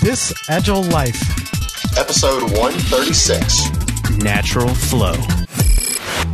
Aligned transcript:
This 0.00 0.32
Agile 0.48 0.82
Life. 0.84 1.20
Episode 1.98 2.42
136. 2.58 3.68
Natural 4.22 4.68
Flow. 4.74 5.12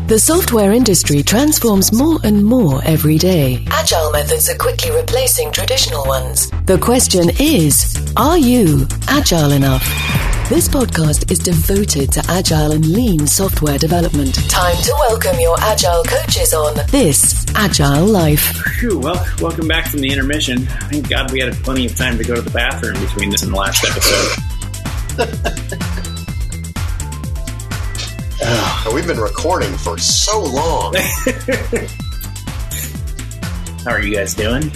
The 0.07 0.21
software 0.21 0.71
industry 0.71 1.25
transforms 1.25 1.93
more 1.93 2.21
and 2.23 2.45
more 2.45 2.81
every 2.85 3.19
day. 3.19 3.67
Agile 3.73 4.13
methods 4.13 4.49
are 4.49 4.57
quickly 4.57 4.93
replacing 4.93 5.51
traditional 5.51 6.07
ones. 6.07 6.49
The 6.67 6.79
question 6.79 7.29
is, 7.41 7.93
are 8.17 8.39
you 8.39 8.87
agile 9.09 9.51
enough? 9.51 10.06
This 10.49 10.69
podcast 10.69 11.29
is 11.33 11.41
devoted 11.41 12.13
to 12.13 12.23
agile 12.29 12.71
and 12.71 12.87
lean 12.87 13.27
software 13.27 13.79
development. 13.79 14.37
Time 14.49 14.77
to 14.77 14.95
welcome 14.97 15.41
your 15.41 15.59
agile 15.59 16.05
coaches 16.05 16.55
on 16.55 16.77
this 16.93 17.45
Agile 17.57 18.07
Life. 18.07 18.55
Phew, 18.79 19.01
well, 19.01 19.27
welcome 19.41 19.67
back 19.67 19.89
from 19.89 20.03
the 20.03 20.09
intermission. 20.09 20.59
Thank 20.89 21.09
God 21.11 21.33
we 21.33 21.41
had 21.41 21.53
plenty 21.65 21.87
of 21.87 21.97
time 21.97 22.17
to 22.19 22.23
go 22.23 22.37
to 22.37 22.43
the 22.43 22.51
bathroom 22.51 22.95
between 23.01 23.31
this 23.31 23.43
and 23.43 23.53
the 23.53 23.57
last 23.57 23.85
episode. 23.85 24.39
And 28.41 28.49
ah, 28.61 28.93
we've 28.95 29.09
been 29.09 29.19
recording 29.19 29.77
for 29.79 29.99
so 29.99 30.39
long. 30.41 30.95
How 33.85 33.91
are 33.91 34.01
you 34.01 34.15
guys 34.15 34.33
doing? 34.37 34.71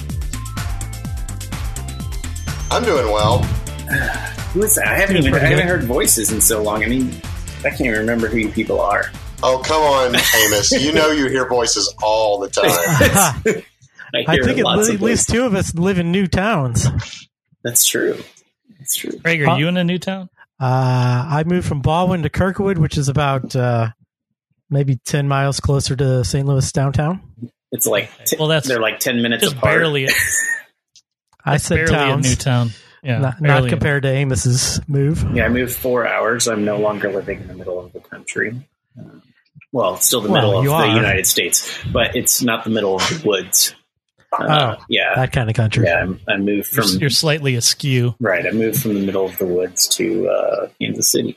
I'm 2.73 2.83
doing 2.83 3.06
well. 3.12 3.48
Who 4.53 4.63
is 4.63 4.75
that? 4.77 4.89
I 4.89 4.97
haven't 4.97 5.17
even 5.19 5.35
I 5.35 5.39
haven't 5.39 5.67
heard 5.69 5.85
voices 5.85 6.33
in 6.33 6.41
so 6.41 6.63
long. 6.63 6.83
I 6.83 6.87
mean, 6.89 7.11
I 7.61 7.71
can't 7.71 7.81
even 7.83 7.99
remember 8.01 8.27
who 8.29 8.39
you 8.39 8.49
people 8.49 8.81
are. 8.81 9.05
Oh, 9.43 9.63
come 9.65 9.83
on, 9.83 10.09
Amos. 10.17 10.73
You 10.83 10.93
know 10.93 11.11
you 11.13 11.29
hear 11.29 11.49
voices 11.49 11.95
all 12.03 12.39
the 12.39 12.49
time. 12.49 12.65
I, 14.15 14.25
I 14.27 14.37
think 14.43 14.59
at 14.59 14.65
lots 14.65 14.89
le- 14.89 14.95
of 14.95 15.01
at 15.01 15.07
least 15.07 15.27
voices. 15.27 15.27
two 15.27 15.45
of 15.45 15.55
us 15.55 15.75
live 15.75 15.99
in 15.99 16.11
new 16.13 16.27
towns. 16.27 16.87
That's 17.63 17.87
true. 17.87 18.19
That's 18.79 18.97
true. 18.97 19.19
Craig, 19.21 19.43
are 19.47 19.59
you 19.59 19.69
in 19.69 19.77
a 19.77 19.84
new 19.84 19.98
town? 19.98 20.29
Uh, 20.59 21.27
I 21.31 21.45
moved 21.47 21.67
from 21.69 21.81
Baldwin 21.81 22.23
to 22.25 22.29
Kirkwood, 22.31 22.77
which 22.79 22.98
is 22.98 23.09
about 23.09 23.55
uh, 23.55 23.89
maybe 24.69 24.97
10 25.07 25.29
miles 25.29 25.61
closer 25.61 25.95
to 25.97 26.25
St. 26.25 26.47
Louis 26.47 26.70
downtown. 26.73 27.20
It's 27.73 27.87
like 27.87 28.11
t- 28.25 28.37
Well, 28.39 28.48
that's 28.48 28.67
they're 28.67 28.81
like 28.81 28.98
ten 28.98 29.23
minutes 29.23 29.45
Just 29.45 29.57
apart. 29.57 29.75
barely, 29.75 30.09
I 31.45 31.57
said 31.59 31.77
barely 31.77 31.92
towns, 31.92 32.27
a 32.27 32.29
new 32.31 32.35
town. 32.37 32.70
Yeah, 33.03 33.19
not, 33.19 33.41
not 33.41 33.48
barely. 33.48 33.70
compared 33.70 34.03
to 34.03 34.11
Amos's 34.11 34.81
move. 34.87 35.25
Yeah, 35.34 35.47
I 35.47 35.48
moved 35.48 35.75
four 35.75 36.06
hours. 36.06 36.48
I'm 36.48 36.65
no 36.65 36.79
longer 36.79 37.11
living 37.12 37.41
in 37.41 37.48
the 37.48 37.55
middle 37.55 37.79
of 37.84 37.92
the 37.92 38.01
country. 38.01 38.69
Uh, 38.98 39.05
well, 39.73 39.95
it's 39.95 40.07
still 40.07 40.20
the 40.20 40.31
Well, 40.31 40.42
middle 40.42 40.59
of 40.59 40.65
you 40.65 40.70
the. 40.70 40.97
United 40.97 41.27
States, 41.27 41.79
but 41.92 42.15
it's 42.17 42.42
not 42.42 42.65
the 42.65 42.70
middle 42.70 42.97
of 42.97 43.09
the 43.09 43.23
woods. 43.27 43.75
Uh, 44.33 44.77
Oh, 44.79 44.84
yeah, 44.89 45.15
That 45.17 45.33
kind 45.33 45.48
of 45.51 45.57
country. 45.57 45.87
yeah. 45.87 46.03
I'm, 46.03 46.20
I 46.29 46.37
moved 46.37 46.73
You're, 46.77 46.84
from 46.84 47.01
you're 47.01 47.11
slightly 47.11 47.55
askew. 47.57 48.15
right. 48.20 48.47
I 48.47 48.51
moved 48.53 48.81
from 48.83 48.95
the 48.95 49.01
middle 49.07 49.25
of 49.27 49.37
the 49.39 49.47
woods 49.47 49.89
to 49.97 50.29
uh, 50.29 50.69
Kansas 50.81 51.11
City. 51.11 51.37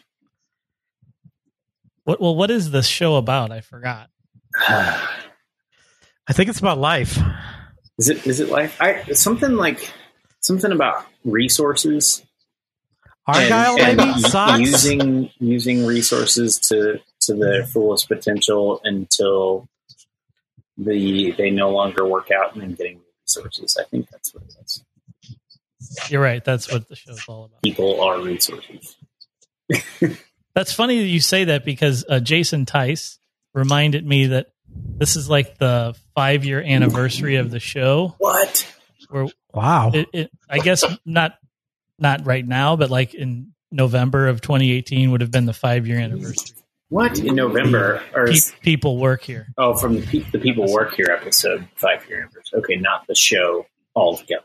What? 2.04 2.20
Well, 2.20 2.36
what 2.36 2.52
is 2.52 2.72
this 2.72 2.86
show 2.88 3.16
about? 3.16 3.52
I 3.52 3.62
forgot. 3.62 4.10
I 4.58 5.00
think 6.34 6.50
it's 6.50 6.60
about 6.60 6.78
life. 6.78 7.18
is 7.98 8.10
it? 8.10 8.28
Is 8.28 8.40
it 8.40 8.50
life? 8.50 8.78
I 8.82 9.04
something 9.14 9.54
like 9.54 9.92
something 10.44 10.72
about 10.72 11.06
resources. 11.26 12.24
Argyle, 13.26 13.80
and, 13.80 13.98
maybe? 13.98 14.10
and 14.10 14.22
Socks? 14.22 14.60
using 14.60 15.30
using 15.40 15.86
resources 15.86 16.60
to 16.60 17.00
to 17.22 17.34
their 17.34 17.66
fullest 17.66 18.08
potential 18.10 18.82
until 18.84 19.70
the 20.78 21.32
they 21.38 21.50
no 21.50 21.72
longer 21.72 22.06
work 22.06 22.30
out 22.32 22.54
and 22.54 22.62
then 22.62 22.74
getting 22.74 23.00
resources. 23.26 23.78
I 23.80 23.86
think 23.90 24.10
that's 24.10 24.34
what 24.34 24.44
it 24.44 24.56
is. 24.64 24.84
You're 26.10 26.22
right. 26.22 26.44
That's 26.44 26.72
what 26.72 26.88
the 26.88 26.96
show's 26.96 27.24
all 27.28 27.46
about. 27.46 27.62
People 27.62 28.02
are 28.02 28.20
resources. 28.20 28.96
That's 30.56 30.74
funny 30.74 31.00
that 31.00 31.08
you 31.08 31.20
say 31.20 31.46
that 31.46 31.66
because 31.66 32.06
uh, 32.08 32.20
Jason 32.20 32.66
Tice 32.66 33.20
reminded 33.54 34.06
me 34.06 34.28
that 34.28 34.48
this 34.68 35.16
is 35.16 35.30
like 35.30 35.58
the 35.58 35.96
five 36.16 36.46
year 36.46 36.62
anniversary 36.62 37.38
of 37.38 37.52
the 37.52 37.60
show. 37.60 38.16
What? 38.20 38.72
Where 39.10 39.28
Wow. 39.54 39.92
it, 39.94 40.08
it, 40.14 40.32
I 40.50 40.60
guess 40.60 40.84
not 41.06 41.38
not 42.00 42.26
right 42.26 42.46
now, 42.46 42.76
but 42.76 42.90
like 42.90 43.14
in 43.14 43.54
November 43.72 44.28
of 44.28 44.42
2018 44.42 45.12
would 45.12 45.22
have 45.22 45.32
been 45.32 45.46
the 45.46 45.54
five 45.54 45.88
year 45.88 46.00
anniversary. 46.00 46.58
What 46.90 47.18
in 47.20 47.36
November 47.36 48.04
or 48.14 48.28
Pe- 48.28 48.38
people 48.62 48.98
work 48.98 49.24
here. 49.24 49.48
oh 49.58 49.74
from 49.74 49.96
the, 49.96 50.02
pe- 50.06 50.30
the 50.32 50.38
people 50.40 50.72
work 50.72 50.94
here 50.94 51.08
episode 51.12 51.68
five 51.76 52.08
year 52.08 52.22
anniversary? 52.22 52.60
Okay, 52.60 52.76
not 52.76 53.08
the 53.08 53.16
show 53.16 53.66
altogether. 53.96 54.44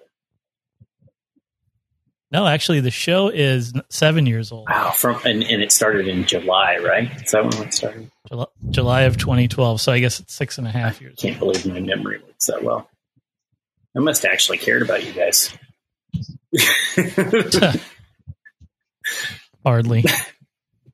No, 2.31 2.47
actually, 2.47 2.81
the 2.81 2.91
show 2.91 3.29
is 3.29 3.73
seven 3.89 4.27
years 4.27 4.53
old. 4.53 4.69
Wow, 4.69 4.91
from 4.91 5.17
and, 5.25 5.43
and 5.43 5.63
it 5.63 5.73
started 5.73 6.09
in 6.09 6.25
July, 6.25 6.77
right? 6.77 7.11
Is 7.23 7.31
that 7.31 7.43
when 7.43 7.67
it 7.67 7.73
started? 7.73 8.11
July, 8.29 8.47
July 8.71 9.01
of 9.03 9.17
2012. 9.17 9.81
So 9.81 9.93
I 9.93 9.99
guess 10.01 10.21
it's 10.21 10.35
six 10.35 10.59
and 10.59 10.67
a 10.67 10.71
half 10.71 11.01
years. 11.01 11.17
I 11.19 11.23
Can't 11.29 11.39
believe 11.39 11.65
my 11.67 11.81
memory 11.81 12.21
works 12.23 12.47
that 12.47 12.63
well. 12.63 12.89
I 13.97 14.01
must 14.01 14.23
have 14.23 14.33
actually 14.33 14.59
cared 14.59 14.83
about 14.83 15.05
you 15.05 15.13
guys. 15.13 15.53
Hardly. 19.65 20.05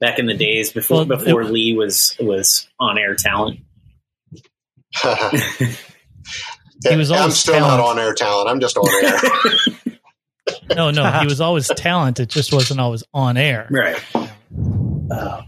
Back 0.01 0.19
in 0.19 0.27
the 0.27 0.35
days 0.35 0.73
before 0.73 0.99
Well, 1.05 1.19
before 1.19 1.43
it- 1.43 1.51
Lee 1.51 1.75
was 1.77 2.17
was 2.21 2.69
on 2.81 2.99
air 2.99 3.15
talent. 3.15 3.61
He 6.87 6.97
was 6.97 7.11
I'm 7.11 7.19
always 7.21 7.37
still 7.39 7.61
not 7.61 7.81
on 7.81 7.99
air 7.99 8.13
talent. 8.13 8.49
I'm 8.51 8.61
just 8.61 8.77
on 8.77 8.87
air. 9.05 9.19
No, 10.77 10.91
no, 10.91 11.11
he 11.21 11.27
was 11.27 11.41
always 11.41 11.69
talented, 11.69 12.29
just 12.29 12.53
wasn't 12.53 12.79
always 12.81 13.03
on 13.15 13.39
air. 13.39 13.67
Right. 13.71 13.99
Oh. 15.11 15.41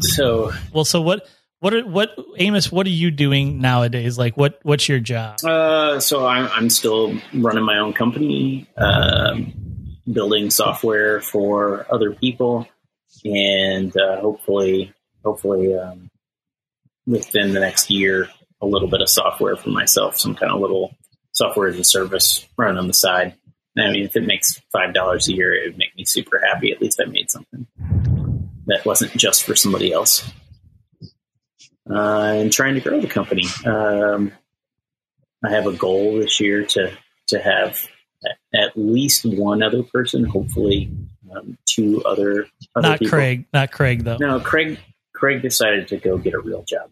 So 0.00 0.52
Well, 0.72 0.84
so 0.84 1.00
what? 1.02 1.28
What? 1.64 1.72
Are, 1.72 1.86
what? 1.86 2.18
Amos, 2.36 2.70
what 2.70 2.86
are 2.86 2.90
you 2.90 3.10
doing 3.10 3.58
nowadays? 3.58 4.18
Like, 4.18 4.36
what? 4.36 4.60
What's 4.64 4.86
your 4.86 5.00
job? 5.00 5.42
Uh, 5.42 5.98
so 5.98 6.26
I'm, 6.26 6.46
I'm 6.52 6.68
still 6.68 7.18
running 7.32 7.64
my 7.64 7.78
own 7.78 7.94
company, 7.94 8.68
um, 8.76 9.96
building 10.12 10.50
software 10.50 11.22
for 11.22 11.86
other 11.90 12.12
people, 12.12 12.68
and 13.24 13.96
uh, 13.96 14.20
hopefully, 14.20 14.92
hopefully, 15.24 15.74
um, 15.74 16.10
within 17.06 17.54
the 17.54 17.60
next 17.60 17.88
year, 17.88 18.28
a 18.60 18.66
little 18.66 18.88
bit 18.88 19.00
of 19.00 19.08
software 19.08 19.56
for 19.56 19.70
myself, 19.70 20.18
some 20.18 20.34
kind 20.34 20.52
of 20.52 20.60
little 20.60 20.94
software 21.32 21.68
as 21.68 21.78
a 21.78 21.84
service 21.84 22.46
run 22.58 22.76
on 22.76 22.88
the 22.88 22.92
side. 22.92 23.36
I 23.78 23.90
mean, 23.90 24.04
if 24.04 24.16
it 24.16 24.26
makes 24.26 24.60
five 24.70 24.92
dollars 24.92 25.28
a 25.28 25.32
year, 25.32 25.54
it 25.54 25.68
would 25.68 25.78
make 25.78 25.96
me 25.96 26.04
super 26.04 26.42
happy. 26.46 26.72
At 26.72 26.82
least 26.82 27.00
I 27.00 27.08
made 27.08 27.30
something 27.30 27.66
that 28.66 28.84
wasn't 28.84 29.12
just 29.12 29.44
for 29.44 29.56
somebody 29.56 29.94
else. 29.94 30.30
Uh, 31.88 32.34
and 32.36 32.52
trying 32.52 32.74
to 32.74 32.80
grow 32.80 33.00
the 33.00 33.08
company. 33.08 33.44
Um, 33.66 34.32
I 35.44 35.50
have 35.50 35.66
a 35.66 35.72
goal 35.72 36.18
this 36.18 36.40
year 36.40 36.64
to 36.64 36.96
to 37.28 37.38
have 37.38 37.86
at 38.54 38.72
least 38.76 39.24
one 39.24 39.62
other 39.62 39.82
person, 39.82 40.24
hopefully 40.24 40.90
um, 41.34 41.58
two 41.66 42.02
other. 42.04 42.46
other 42.74 42.88
Not 42.88 42.98
people. 42.98 43.18
Craig. 43.18 43.46
Not 43.52 43.70
Craig, 43.70 44.04
though. 44.04 44.16
No, 44.18 44.40
Craig. 44.40 44.78
Craig 45.14 45.42
decided 45.42 45.88
to 45.88 45.96
go 45.98 46.18
get 46.18 46.34
a 46.34 46.40
real 46.40 46.64
job. 46.64 46.90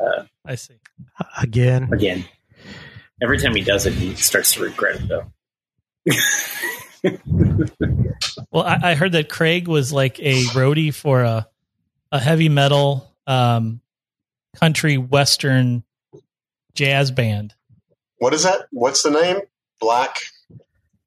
Uh, 0.00 0.24
I 0.44 0.54
see. 0.54 0.78
Again. 1.40 1.92
again, 1.92 2.24
every 3.22 3.38
time 3.38 3.54
he 3.54 3.62
does 3.62 3.86
it, 3.86 3.92
he 3.92 4.14
starts 4.14 4.54
to 4.54 4.62
regret 4.62 5.00
it 5.00 5.08
though. 5.08 5.32
Well, 8.52 8.64
I, 8.64 8.90
I 8.90 8.94
heard 8.94 9.12
that 9.12 9.28
Craig 9.30 9.66
was 9.66 9.92
like 9.92 10.20
a 10.20 10.44
roadie 10.52 10.94
for 10.94 11.22
a 11.22 11.48
a 12.12 12.20
heavy 12.20 12.50
metal, 12.50 13.10
um, 13.26 13.80
country 14.56 14.96
western 14.98 15.82
jazz 16.74 17.10
band. 17.10 17.54
what 18.18 18.32
is 18.34 18.42
that? 18.44 18.66
What's 18.70 19.02
the 19.02 19.10
name? 19.10 19.38
Black 19.80 20.18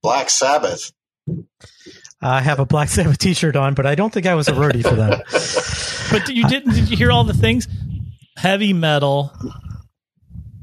Black 0.01 0.29
Sabbath. 0.29 0.91
I 2.21 2.41
have 2.41 2.59
a 2.59 2.65
Black 2.65 2.89
Sabbath 2.89 3.17
t 3.17 3.33
shirt 3.33 3.55
on, 3.55 3.73
but 3.73 3.85
I 3.85 3.95
don't 3.95 4.11
think 4.13 4.25
I 4.25 4.35
was 4.35 4.47
a 4.47 4.53
roadie 4.53 4.83
for 4.83 4.95
them. 4.95 5.21
But 6.11 6.29
you 6.29 6.47
didn't? 6.47 6.75
Did 6.75 6.89
you 6.91 6.95
hear 6.97 7.11
all 7.11 7.23
the 7.23 7.33
things? 7.33 7.67
Heavy 8.37 8.73
metal, 8.73 9.31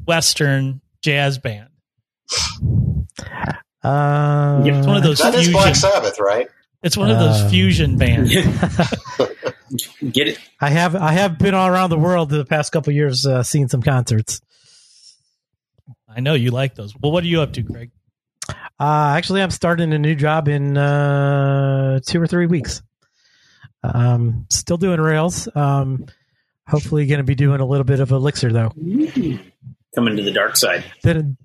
western 0.07 0.81
jazz 1.03 1.37
band. 1.39 1.69
Uh, 3.83 4.63
It's 4.65 4.87
one 4.87 4.97
of 4.97 5.03
those 5.03 5.19
That 5.19 5.35
is 5.35 5.41
fusion. 5.47 5.53
Black 5.53 5.75
Sabbath, 5.75 6.21
right? 6.21 6.49
It's 6.83 6.97
one 6.97 7.11
of 7.11 7.19
those 7.19 7.43
Uh, 7.43 7.49
fusion 7.49 7.97
bands. 7.97 8.31
Get 10.13 10.29
it? 10.29 10.39
I 10.61 10.71
have 10.71 10.95
I 10.97 11.13
have 11.13 11.39
been 11.39 11.55
all 11.55 11.69
around 11.69 11.91
the 11.91 11.99
world 11.99 12.29
the 12.29 12.45
past 12.45 12.73
couple 12.73 12.91
of 12.91 12.97
years, 12.97 13.25
uh, 13.27 13.43
seeing 13.43 13.69
some 13.69 13.83
concerts. 13.83 14.41
I 16.09 16.21
know 16.21 16.35
you 16.35 16.51
like 16.51 16.75
those. 16.75 16.95
Well, 17.01 17.13
what 17.13 17.25
are 17.25 17.29
you 17.29 17.41
up 17.41 17.53
to, 17.55 17.63
Craig? 17.63 17.91
Uh, 18.79 19.15
actually, 19.17 19.41
I'm 19.43 19.51
starting 19.51 19.93
a 19.93 19.99
new 19.99 20.15
job 20.15 20.49
in 20.49 20.77
uh, 20.77 22.01
two 22.05 22.21
or 22.21 22.27
three 22.27 22.47
weeks. 22.47 22.83
Um, 23.83 24.47
still 24.51 24.77
doing 24.77 25.01
Rails. 25.01 25.49
Um, 25.55 26.05
hopefully, 26.69 27.07
going 27.07 27.19
to 27.19 27.25
be 27.25 27.35
doing 27.35 27.61
a 27.61 27.67
little 27.67 27.85
bit 27.85 28.01
of 28.01 28.11
Elixir 28.11 28.53
though. 28.53 28.71
Coming 29.95 30.17
to 30.17 30.23
the 30.23 30.33
dark 30.33 30.57
side. 30.57 30.85
Been 31.03 31.37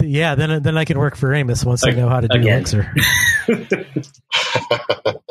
Yeah, 0.00 0.34
then 0.34 0.62
then 0.62 0.76
I 0.78 0.84
can 0.84 0.98
work 0.98 1.16
for 1.16 1.34
Amos 1.34 1.64
once 1.64 1.86
I 1.86 1.90
know 1.90 2.08
how 2.08 2.20
to 2.20 2.28
do 2.28 2.38
Again. 2.38 2.64
Elixir. 2.64 2.92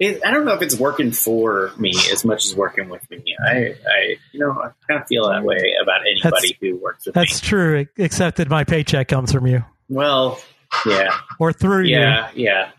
It, 0.00 0.24
I 0.24 0.30
don't 0.30 0.44
know 0.44 0.54
if 0.54 0.62
it's 0.62 0.78
working 0.78 1.10
for 1.10 1.72
me 1.76 1.90
as 2.12 2.24
much 2.24 2.46
as 2.46 2.54
working 2.54 2.88
with 2.88 3.02
me. 3.10 3.34
I, 3.44 3.50
I 3.52 4.14
you 4.30 4.38
know, 4.38 4.52
I 4.52 4.70
kind 4.86 5.02
of 5.02 5.08
feel 5.08 5.28
that 5.28 5.42
way 5.42 5.74
about 5.82 6.02
anybody 6.02 6.56
who 6.60 6.76
works 6.76 7.06
with 7.06 7.16
me. 7.16 7.20
That's 7.20 7.40
true, 7.40 7.84
except 7.96 8.36
that 8.36 8.48
my 8.48 8.62
paycheck 8.62 9.08
comes 9.08 9.32
from 9.32 9.48
you 9.48 9.64
Well, 9.88 10.38
yeah, 10.86 11.18
or 11.40 11.52
through 11.52 11.86
you. 11.86 11.98
yeah, 11.98 12.30
yeah. 12.34 12.70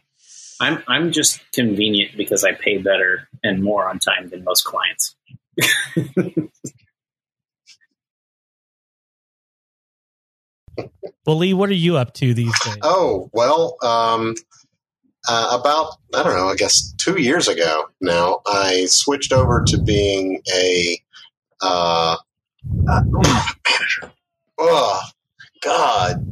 I'm 0.62 0.82
I'm 0.88 1.12
just 1.12 1.42
convenient 1.52 2.16
because 2.16 2.46
I 2.46 2.54
pay 2.54 2.78
better 2.78 3.28
and 3.44 3.62
more 3.62 3.90
on 3.90 4.00
time 4.00 4.30
than 4.30 4.46
most 4.46 4.64
clients. 4.64 5.16
Well, 11.26 11.38
Lee, 11.38 11.54
what 11.54 11.70
are 11.70 11.74
you 11.74 11.98
up 11.98 12.14
to 12.16 12.34
these 12.34 12.54
days? 12.66 12.78
Oh 12.82 13.30
well, 13.34 13.78
um, 13.84 14.36
uh, 15.28 15.58
about 15.60 15.94
I 16.16 16.24
don't 16.24 16.36
know. 16.36 16.48
I 16.50 16.56
guess 16.56 16.94
two 16.98 17.22
years 17.22 17.48
ago 17.48 17.86
now, 18.02 18.42
I 18.48 18.86
switched 18.86 19.32
over 19.34 19.64
to 19.68 19.82
being 19.82 20.42
a 20.54 20.98
uh, 21.62 22.16
uh, 22.90 23.02
manager. 23.12 24.12
Oh 24.58 25.02
God! 25.62 26.26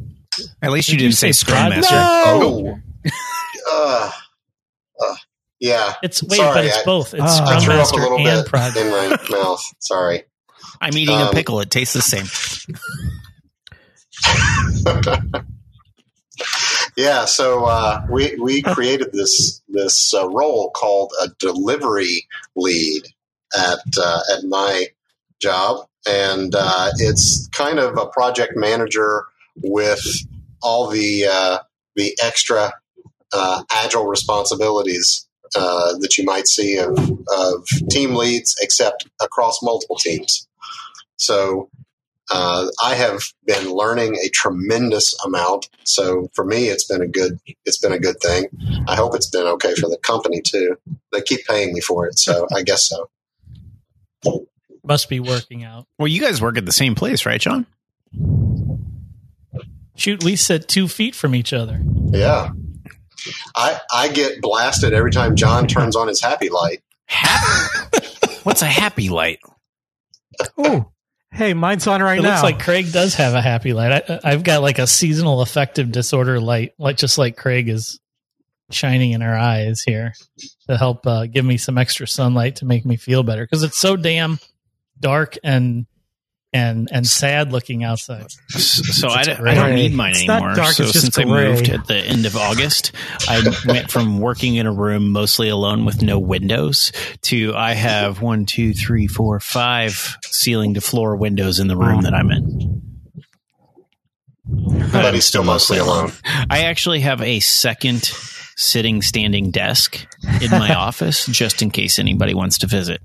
At 0.61 0.71
least 0.71 0.89
you 0.89 0.93
Did 0.97 1.03
you 1.03 1.07
didn't 1.09 1.17
say 1.17 1.31
say 1.31 1.45
Scrum 1.45 1.71
project? 1.71 1.91
Master. 1.91 1.95
Oh, 2.29 2.79
uh, 3.71 4.11
uh, 5.01 5.15
yeah. 5.59 5.93
It's 6.03 6.23
wait, 6.23 6.37
Sorry, 6.37 6.53
but 6.53 6.65
it's 6.65 6.77
I- 6.77 6.83
both. 6.85 7.13
It's 7.13 7.23
Ah. 7.23 7.45
I 7.45 7.59
Scrum 7.59 7.61
threw 7.61 7.73
up 7.73 7.75
a 7.75 7.77
Master 7.79 7.99
little 7.99 8.17
and 8.27 8.43
bit 8.43 8.49
Project. 8.49 8.77
in 8.77 8.89
my 8.91 9.17
mouth. 9.37 9.63
Sorry. 9.79 10.23
I'm 10.81 10.95
eating 10.97 11.15
Um, 11.15 11.29
a 11.29 11.31
pickle. 11.31 11.59
It 11.59 11.71
tastes 11.71 11.93
the 11.93 12.01
same. 12.01 12.27
yeah, 16.97 17.25
so 17.25 17.65
uh, 17.65 18.05
we 18.09 18.35
we 18.39 18.61
created 18.61 19.11
this 19.11 19.61
this 19.69 20.13
uh, 20.13 20.27
role 20.29 20.71
called 20.71 21.11
a 21.21 21.29
delivery 21.39 22.27
lead 22.55 23.03
at 23.55 23.79
uh, 24.01 24.19
at 24.35 24.43
my 24.45 24.87
job, 25.39 25.87
and 26.07 26.53
uh, 26.55 26.89
it's 26.97 27.47
kind 27.49 27.79
of 27.79 27.97
a 27.97 28.07
project 28.07 28.53
manager 28.55 29.25
with 29.63 30.03
all 30.61 30.89
the 30.89 31.27
uh, 31.31 31.59
the 31.95 32.17
extra 32.21 32.73
uh, 33.33 33.63
agile 33.71 34.07
responsibilities 34.07 35.27
that 35.53 36.15
you 36.17 36.25
might 36.25 36.47
see 36.47 36.77
of, 36.77 36.97
of 36.99 37.67
team 37.89 38.15
leads, 38.15 38.55
except 38.61 39.07
across 39.21 39.63
multiple 39.63 39.95
teams. 39.95 40.47
So 41.15 41.69
uh, 42.29 42.67
I 42.83 42.95
have 42.95 43.21
been 43.45 43.71
learning 43.71 44.15
a 44.15 44.29
tremendous 44.29 45.15
amount. 45.25 45.69
So 45.83 46.29
for 46.33 46.43
me, 46.43 46.65
it's 46.65 46.85
been 46.85 47.01
a 47.01 47.07
good 47.07 47.39
it's 47.65 47.77
been 47.77 47.93
a 47.93 47.99
good 47.99 48.19
thing. 48.21 48.47
I 48.87 48.95
hope 48.95 49.15
it's 49.15 49.29
been 49.29 49.47
okay 49.47 49.75
for 49.75 49.89
the 49.89 49.97
company 49.97 50.41
too. 50.41 50.77
They 51.11 51.21
keep 51.21 51.45
paying 51.47 51.73
me 51.73 51.79
for 51.79 52.05
it, 52.07 52.19
so 52.19 52.47
I 52.55 52.63
guess 52.63 52.87
so. 52.87 53.09
Must 54.83 55.09
be 55.09 55.19
working 55.19 55.63
out. 55.63 55.85
Well, 55.97 56.07
you 56.07 56.21
guys 56.21 56.41
work 56.41 56.57
at 56.57 56.65
the 56.65 56.71
same 56.71 56.95
place, 56.95 57.25
right, 57.25 57.41
John? 57.41 57.65
Shoot, 59.95 60.23
we 60.23 60.35
sit 60.35 60.67
two 60.67 60.87
feet 60.87 61.15
from 61.15 61.35
each 61.35 61.53
other. 61.53 61.81
Yeah. 62.11 62.51
I 63.55 63.79
I 63.91 64.07
get 64.09 64.41
blasted 64.41 64.93
every 64.93 65.11
time 65.11 65.35
John 65.35 65.67
turns 65.67 65.95
on 65.95 66.07
his 66.07 66.21
happy 66.21 66.49
light. 66.49 66.83
Happy? 67.05 68.05
What's 68.43 68.61
a 68.61 68.67
happy 68.67 69.09
light? 69.09 69.39
Oh, 70.57 70.91
hey, 71.31 71.53
mine's 71.53 71.87
on 71.87 72.01
right 72.01 72.15
now. 72.15 72.19
it 72.19 72.23
now. 72.23 72.29
looks 72.31 72.43
like 72.43 72.59
Craig 72.59 72.91
does 72.91 73.15
have 73.15 73.33
a 73.33 73.41
happy 73.41 73.73
light. 73.73 74.09
I, 74.09 74.19
I've 74.23 74.43
got 74.43 74.61
like 74.61 74.79
a 74.79 74.87
seasonal 74.87 75.41
affective 75.41 75.91
disorder 75.91 76.39
light, 76.39 76.73
like 76.77 76.97
just 76.97 77.17
like 77.17 77.37
Craig 77.37 77.69
is 77.69 77.99
shining 78.71 79.11
in 79.11 79.21
our 79.21 79.37
eyes 79.37 79.81
here 79.81 80.13
to 80.67 80.77
help 80.77 81.07
uh, 81.07 81.25
give 81.25 81.45
me 81.45 81.57
some 81.57 81.77
extra 81.77 82.07
sunlight 82.07 82.57
to 82.57 82.65
make 82.65 82.85
me 82.85 82.97
feel 82.97 83.23
better 83.23 83.43
because 83.43 83.63
it's 83.63 83.79
so 83.79 83.95
damn 83.95 84.39
dark 84.99 85.37
and 85.43 85.85
and 86.53 86.87
and 86.91 87.05
sad 87.05 87.51
looking 87.51 87.83
outside. 87.83 88.31
So 88.49 89.09
I, 89.09 89.23
don't- 89.23 89.47
I 89.47 89.53
don't 89.53 89.75
need 89.75 89.93
mine 89.93 90.11
It's 90.11 90.25
not 90.27 90.37
anymore. 90.37 90.55
dark, 90.55 90.73
so 90.73 90.83
it's 90.83 90.93
just 90.93 91.05
since 91.05 91.17
I 91.19 91.25
moved 91.25 91.69
at 91.69 91.85
the 91.87 91.97
end 91.97 92.25
of 92.25 92.35
August, 92.37 92.93
I 93.27 93.41
went 93.67 93.91
from 93.91 94.19
working 94.19 94.55
in 94.55 94.65
a 94.65 94.71
room 94.71 95.11
mostly 95.11 95.49
alone 95.49 95.83
with 95.85 96.01
no 96.01 96.19
windows 96.19 96.91
to 97.23 97.53
I 97.55 97.73
have 97.73 98.21
one, 98.21 98.45
two, 98.45 98.73
three, 98.73 99.07
four, 99.07 99.39
five 99.39 100.15
ceiling 100.25 100.73
to 100.75 100.81
floor 100.81 101.15
windows 101.17 101.59
in 101.59 101.67
the 101.67 101.75
room 101.77 102.01
that 102.03 102.13
I'm 102.13 102.31
in. 102.31 102.81
But 104.45 105.05
I'm 105.05 105.13
he's 105.13 105.27
still 105.27 105.43
mostly 105.43 105.77
alone. 105.77 106.11
I 106.49 106.63
actually 106.63 107.01
have 107.01 107.21
a 107.21 107.41
second 107.41 108.03
sitting 108.55 109.01
standing 109.01 109.51
desk 109.51 110.07
in 110.41 110.49
my 110.51 110.73
office 110.75 111.25
just 111.25 111.61
in 111.61 111.69
case 111.69 111.99
anybody 111.99 112.33
wants 112.33 112.59
to 112.59 112.67
visit. 112.67 113.01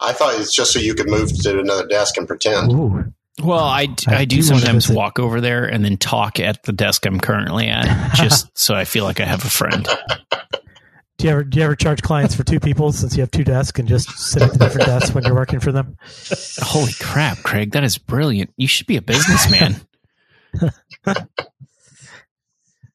I 0.00 0.12
thought 0.12 0.38
it's 0.38 0.54
just 0.54 0.72
so 0.72 0.78
you 0.78 0.94
could 0.94 1.08
move 1.08 1.30
to 1.42 1.58
another 1.58 1.86
desk 1.86 2.16
and 2.16 2.26
pretend. 2.26 2.72
Ooh. 2.72 3.12
Well, 3.42 3.64
I, 3.64 3.88
I 4.08 4.16
I, 4.16 4.24
do, 4.24 4.36
do 4.36 4.42
sometimes 4.42 4.88
walk 4.88 5.18
over 5.18 5.40
there 5.40 5.64
and 5.64 5.84
then 5.84 5.96
talk 5.96 6.40
at 6.40 6.64
the 6.64 6.72
desk 6.72 7.06
I'm 7.06 7.20
currently 7.20 7.68
at, 7.68 8.14
just 8.14 8.48
so 8.58 8.74
I 8.74 8.84
feel 8.84 9.04
like 9.04 9.20
I 9.20 9.24
have 9.24 9.44
a 9.44 9.50
friend. 9.50 9.88
Do 11.18 11.26
you 11.26 11.30
ever 11.30 11.44
do 11.44 11.58
you 11.58 11.64
ever 11.64 11.74
charge 11.74 12.02
clients 12.02 12.34
for 12.34 12.44
two 12.44 12.60
people 12.60 12.92
since 12.92 13.16
you 13.16 13.22
have 13.22 13.30
two 13.30 13.44
desks 13.44 13.78
and 13.78 13.88
just 13.88 14.10
sit 14.18 14.42
at 14.42 14.52
the 14.52 14.58
different 14.58 14.86
desks 14.86 15.14
when 15.14 15.24
you're 15.24 15.34
working 15.34 15.60
for 15.60 15.72
them? 15.72 15.96
Holy 16.58 16.92
crap, 17.00 17.38
Craig, 17.38 17.72
that 17.72 17.84
is 17.84 17.98
brilliant. 17.98 18.52
You 18.56 18.68
should 18.68 18.86
be 18.86 18.96
a 18.96 19.02
businessman. 19.02 19.76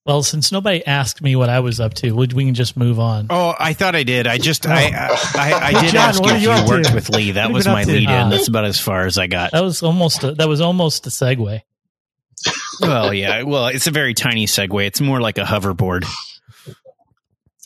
Well, 0.06 0.22
since 0.22 0.52
nobody 0.52 0.86
asked 0.86 1.22
me 1.22 1.36
what 1.38 1.48
I 1.50 1.62
was 1.62 1.80
up 1.80 1.94
to, 1.96 2.12
we 2.12 2.28
we 2.28 2.44
can 2.46 2.54
just 2.54 2.76
move 2.76 3.00
on. 3.00 3.28
oh, 3.30 3.54
I 3.58 3.72
thought 3.74 3.96
I 3.96 4.04
did. 4.04 4.28
I 4.28 4.38
just 4.38 4.66
I 4.68 4.90
I, 4.90 5.54
I 5.64 5.72
did 5.82 5.92
John, 5.94 6.10
ask 6.10 6.24
you 6.26 6.32
if 6.32 6.42
you 6.42 6.50
you 6.50 6.54
up 6.54 6.66
to? 6.66 6.70
worked 6.72 6.94
with 6.94 7.10
Lee. 7.10 7.32
That 7.32 7.52
was 7.54 7.66
my 7.66 7.74
been 7.74 7.82
up 7.82 7.86
to? 7.88 7.94
lead 7.94 8.10
in. 8.10 8.10
Ah. 8.10 8.30
That's 8.30 8.48
about 8.50 8.66
as 8.66 8.80
far 8.80 9.06
as 9.06 9.18
I 9.18 9.28
got. 9.28 9.52
That 9.54 9.64
was 9.64 9.82
almost 9.82 10.24
a, 10.26 10.32
that 10.34 10.50
was 10.50 10.60
almost 10.60 11.08
a 11.08 11.10
segue. 11.10 11.62
Well, 12.82 13.14
yeah. 13.14 13.44
Well, 13.44 13.68
it's 13.68 13.88
a 13.88 13.92
very 13.92 14.14
tiny 14.14 14.46
segue. 14.46 14.86
It's 14.86 15.00
more 15.00 15.22
like 15.22 15.38
a 15.38 15.44
hoverboard. 15.44 16.04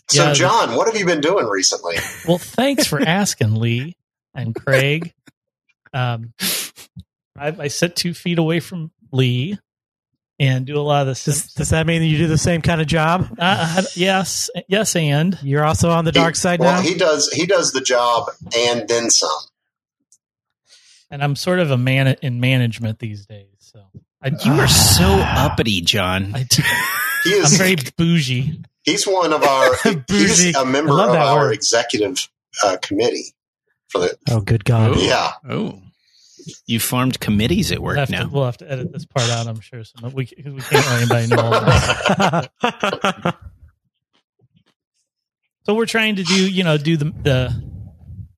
So, 0.09 0.23
Yeah. 0.27 0.33
John, 0.33 0.75
what 0.75 0.85
have 0.87 0.95
you 0.95 1.05
been 1.05 1.21
doing 1.21 1.47
recently? 1.47 1.95
Well, 2.27 2.37
thanks 2.37 2.85
for 2.85 3.01
asking, 3.01 3.55
Lee 3.55 3.95
and 4.35 4.53
Craig. 4.55 5.13
Um, 5.93 6.33
I, 7.35 7.47
I 7.57 7.67
sit 7.69 7.95
two 7.95 8.13
feet 8.13 8.37
away 8.37 8.59
from 8.59 8.91
Lee 9.11 9.57
and 10.39 10.65
do 10.65 10.77
a 10.77 10.81
lot 10.81 11.01
of 11.01 11.07
this. 11.07 11.25
Does, 11.25 11.53
does 11.53 11.69
that 11.69 11.87
mean 11.87 12.01
that 12.01 12.07
you 12.07 12.17
do 12.17 12.27
the 12.27 12.37
same 12.37 12.61
kind 12.61 12.79
of 12.81 12.87
job? 12.87 13.27
Uh, 13.39 13.83
yes, 13.95 14.49
yes, 14.67 14.95
and 14.95 15.37
You're 15.41 15.63
also 15.65 15.89
on 15.89 16.05
the 16.05 16.11
dark 16.11 16.35
side 16.35 16.59
well, 16.59 16.81
now. 16.81 16.87
he 16.87 16.95
does 16.95 17.29
he 17.33 17.45
does 17.45 17.71
the 17.71 17.81
job 17.81 18.29
and 18.55 18.87
then 18.87 19.09
some. 19.09 19.29
and 21.09 21.23
I'm 21.23 21.35
sort 21.35 21.59
of 21.59 21.71
a 21.71 21.77
man 21.77 22.07
in 22.21 22.39
management 22.39 22.99
these 22.99 23.25
days. 23.25 23.47
So 23.59 23.81
I, 24.21 24.31
You 24.43 24.51
are 24.53 24.67
so 24.67 25.05
uppity, 25.05 25.81
John. 25.81 26.33
I, 26.35 26.45
He 27.23 27.35
I'm 27.35 27.43
is 27.43 27.57
very 27.57 27.75
bougie. 27.97 28.61
he's 28.83 29.07
one 29.07 29.33
of 29.33 29.43
our 29.43 29.69
Bougie. 29.83 30.03
he's 30.17 30.55
a 30.55 30.65
member 30.65 30.93
of 30.93 31.09
our 31.09 31.45
word. 31.47 31.53
executive 31.53 32.27
uh, 32.63 32.77
committee 32.81 33.33
for 33.89 33.99
the 33.99 34.17
oh, 34.29 34.41
good 34.41 34.65
God! 34.65 34.99
yeah. 34.99 35.31
Oh, 35.49 35.81
you 36.65 36.79
formed 36.79 37.19
committees 37.19 37.71
at 37.71 37.79
We'll 37.79 37.95
work 37.95 38.09
now. 38.09 38.23
to, 38.23 38.29
we'll 38.29 38.45
have 38.45 38.57
to 38.57 38.71
edit 38.71 38.91
this 38.91 39.05
part 39.05 39.29
out. 39.29 39.47
I'm 39.47 39.59
sure. 39.59 39.83
So 39.83 40.07
we 40.09 40.25
because 40.25 40.53
we 40.53 40.61
can't 40.61 40.85
let 40.85 41.01
anybody 41.01 41.27
know. 41.27 41.41
All 41.41 41.51
that. 41.51 43.37
So 45.65 45.75
we're 45.75 45.85
trying 45.85 46.15
to 46.17 46.23
do 46.23 46.49
you 46.49 46.63
know 46.63 46.77
do 46.77 46.95
the 46.97 47.05
the 47.05 47.63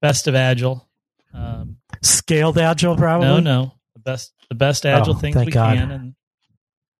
best 0.02 0.28
of 0.28 0.36
agile. 0.36 0.88
Um, 1.34 1.78
Scaled 2.02 2.58
agile, 2.58 2.96
probably. 2.96 3.28
no, 3.28 3.40
no, 3.40 3.74
the 3.94 4.00
best 4.02 4.34
the 4.50 4.56
best 4.56 4.86
agile 4.86 5.16
Oh, 5.16 5.18
things 5.20 5.36
we 5.36 5.52
God. 5.52 5.78
can 5.78 5.92
and 5.92 6.16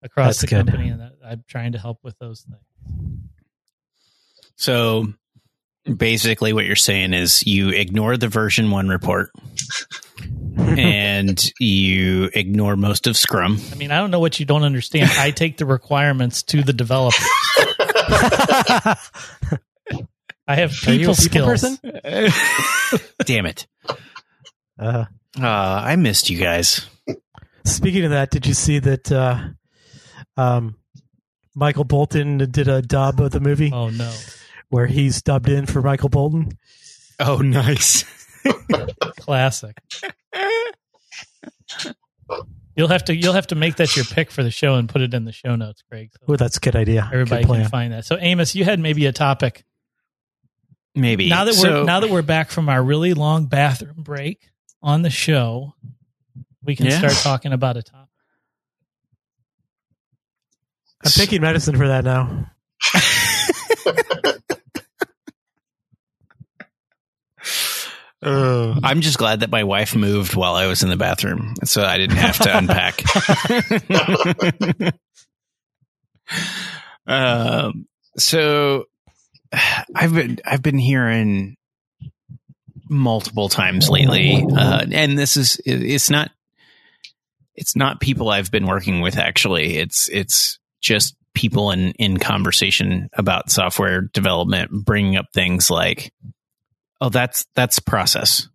across 0.04 0.40
That's 0.40 0.42
the 0.42 0.48
good. 0.48 0.68
company, 0.68 0.90
and 0.90 1.00
that, 1.02 1.14
I'm 1.26 1.44
trying 1.48 1.72
to 1.72 1.80
help 1.80 2.00
with 2.04 2.18
those 2.20 2.42
things. 2.42 3.20
So 4.56 5.08
basically, 5.98 6.54
what 6.54 6.66
you're 6.66 6.76
saying 6.76 7.14
is 7.14 7.46
you 7.46 7.70
ignore 7.70 8.18
the 8.18 8.28
VersionOne 8.28 8.90
report 8.90 9.32
and 10.58 11.52
you 11.60 12.30
ignore 12.34 12.76
most 12.76 13.08
of 13.08 13.16
Scrum. 13.18 13.60
I 13.72 13.76
mean, 13.76 13.92
I 13.92 13.98
don't 14.00 14.12
know 14.12 14.20
what 14.20 14.40
you 14.40 14.46
don't 14.46 14.64
understand. 14.64 15.10
I 15.18 15.32
take 15.32 15.58
the 15.58 15.66
requirements 15.66 16.44
to 16.44 16.62
the 16.64 16.74
developer. 16.74 17.18
I 20.48 20.56
have 20.56 20.72
Are 20.88 20.94
you 20.94 21.00
people 21.08 21.14
a 21.14 21.18
people 21.18 21.56
skills. 21.56 21.80
person? 21.80 21.80
Damn 23.26 23.46
it. 23.46 23.68
Uh, 24.80 25.06
Uh, 25.40 25.46
I 25.86 25.96
missed 25.96 26.30
you 26.32 26.40
guys. 26.40 26.88
speaking 27.66 28.04
of 28.04 28.12
that, 28.12 28.32
did 28.32 28.48
you 28.48 28.54
see 28.56 28.80
that 28.80 29.12
uh, 29.12 29.40
um, 30.38 30.76
Michael 31.56 31.84
Bolton 31.84 32.38
did 32.50 32.68
a 32.68 32.82
dub 32.82 33.20
of 33.20 33.30
the 33.32 33.40
movie 33.40 33.72
Oh 33.72 33.90
no! 33.90 34.12
Where 34.70 34.88
he's 34.88 35.22
dubbed 35.22 35.50
in 35.50 35.66
for 35.66 35.82
Michael 35.82 36.10
Bolton? 36.10 36.58
Oh, 37.20 37.38
nice. 37.38 38.06
Classic. 39.20 39.76
You'll 42.76 42.88
have 42.88 43.04
to 43.06 43.16
you'll 43.16 43.34
have 43.34 43.48
to 43.48 43.56
make 43.56 43.76
that 43.78 43.96
your 43.98 44.06
pick 44.06 44.32
for 44.32 44.42
the 44.42 44.52
show 44.52 44.76
and 44.76 44.88
put 44.88 45.02
it 45.02 45.14
in 45.14 45.26
the 45.26 45.34
show 45.34 45.56
notes, 45.58 45.84
Greg. 45.90 46.12
So 46.26 46.34
Ooh, 46.34 46.38
that's 46.38 46.56
a 46.58 46.60
good 46.62 46.76
idea. 46.78 47.10
everybody 47.12 47.44
Good 47.44 47.56
can 47.62 47.70
find 47.70 47.92
that. 47.94 48.06
So 48.06 48.18
Amos, 48.20 48.56
you 48.56 48.64
had 48.64 48.80
maybe 48.80 49.06
a 49.06 49.12
topic. 49.12 49.66
Maybe 50.96 51.28
Now 51.30 51.44
that 51.44 51.56
we're 51.62 51.84
now 51.84 52.00
that 52.00 52.10
we're 52.10 52.22
back 52.22 52.50
from 52.52 52.70
our 52.70 52.82
really 52.82 53.14
long 53.14 53.48
bathroom 53.48 53.98
break 54.04 54.50
on 54.82 55.02
the 55.02 55.10
show, 55.10 55.74
we 56.64 56.76
can 56.78 56.86
Yeah. 56.86 57.00
start 57.00 57.14
talking 57.14 57.52
about 57.52 57.76
a 57.76 57.84
topic. 57.84 58.08
I'm 61.04 61.12
taking 61.12 61.42
medicine 61.42 61.76
for 61.76 61.88
that 61.90 62.04
now. 62.06 62.50
Uh, 68.30 68.80
I'm 68.84 69.02
just 69.02 69.18
glad 69.18 69.40
that 69.40 69.50
my 69.50 69.64
wife 69.64 69.96
moved 69.96 70.36
while 70.36 70.56
I 70.56 70.68
was 70.68 70.84
in 70.84 70.90
the 70.90 70.98
bathroom, 70.98 71.56
so 71.64 71.84
I 71.84 71.98
didn't 71.98 72.18
have 72.18 72.38
to 72.40 72.58
unpack. 72.58 73.02
um, 77.08 77.88
so 78.18 78.86
I've 79.96 80.14
been 80.14 80.40
I've 80.46 80.62
been 80.62 80.78
hearing 80.78 81.56
multiple 82.90 83.50
times 83.50 83.90
lately, 83.90 84.44
uh, 84.56 84.86
and 84.92 85.18
this 85.18 85.38
is 85.38 85.58
it- 85.66 85.84
it's 85.84 86.10
not 86.10 86.32
it's 87.56 87.76
not 87.76 88.00
people 88.00 88.30
I've 88.30 88.52
been 88.52 88.68
working 88.68 89.02
with 89.02 89.18
actually. 89.18 89.78
It's 89.78 90.08
it's 90.10 90.60
just 90.82 91.16
people 91.34 91.72
in 91.72 91.92
in 91.94 92.18
conversation 92.18 93.10
about 93.14 93.52
software 93.52 94.02
development 94.02 94.72
bringing 94.86 95.16
up 95.16 95.28
things 95.34 95.70
like 95.70 96.12
oh 97.02 97.10
that's 97.10 97.46
that's 97.56 97.80
process. 97.80 98.48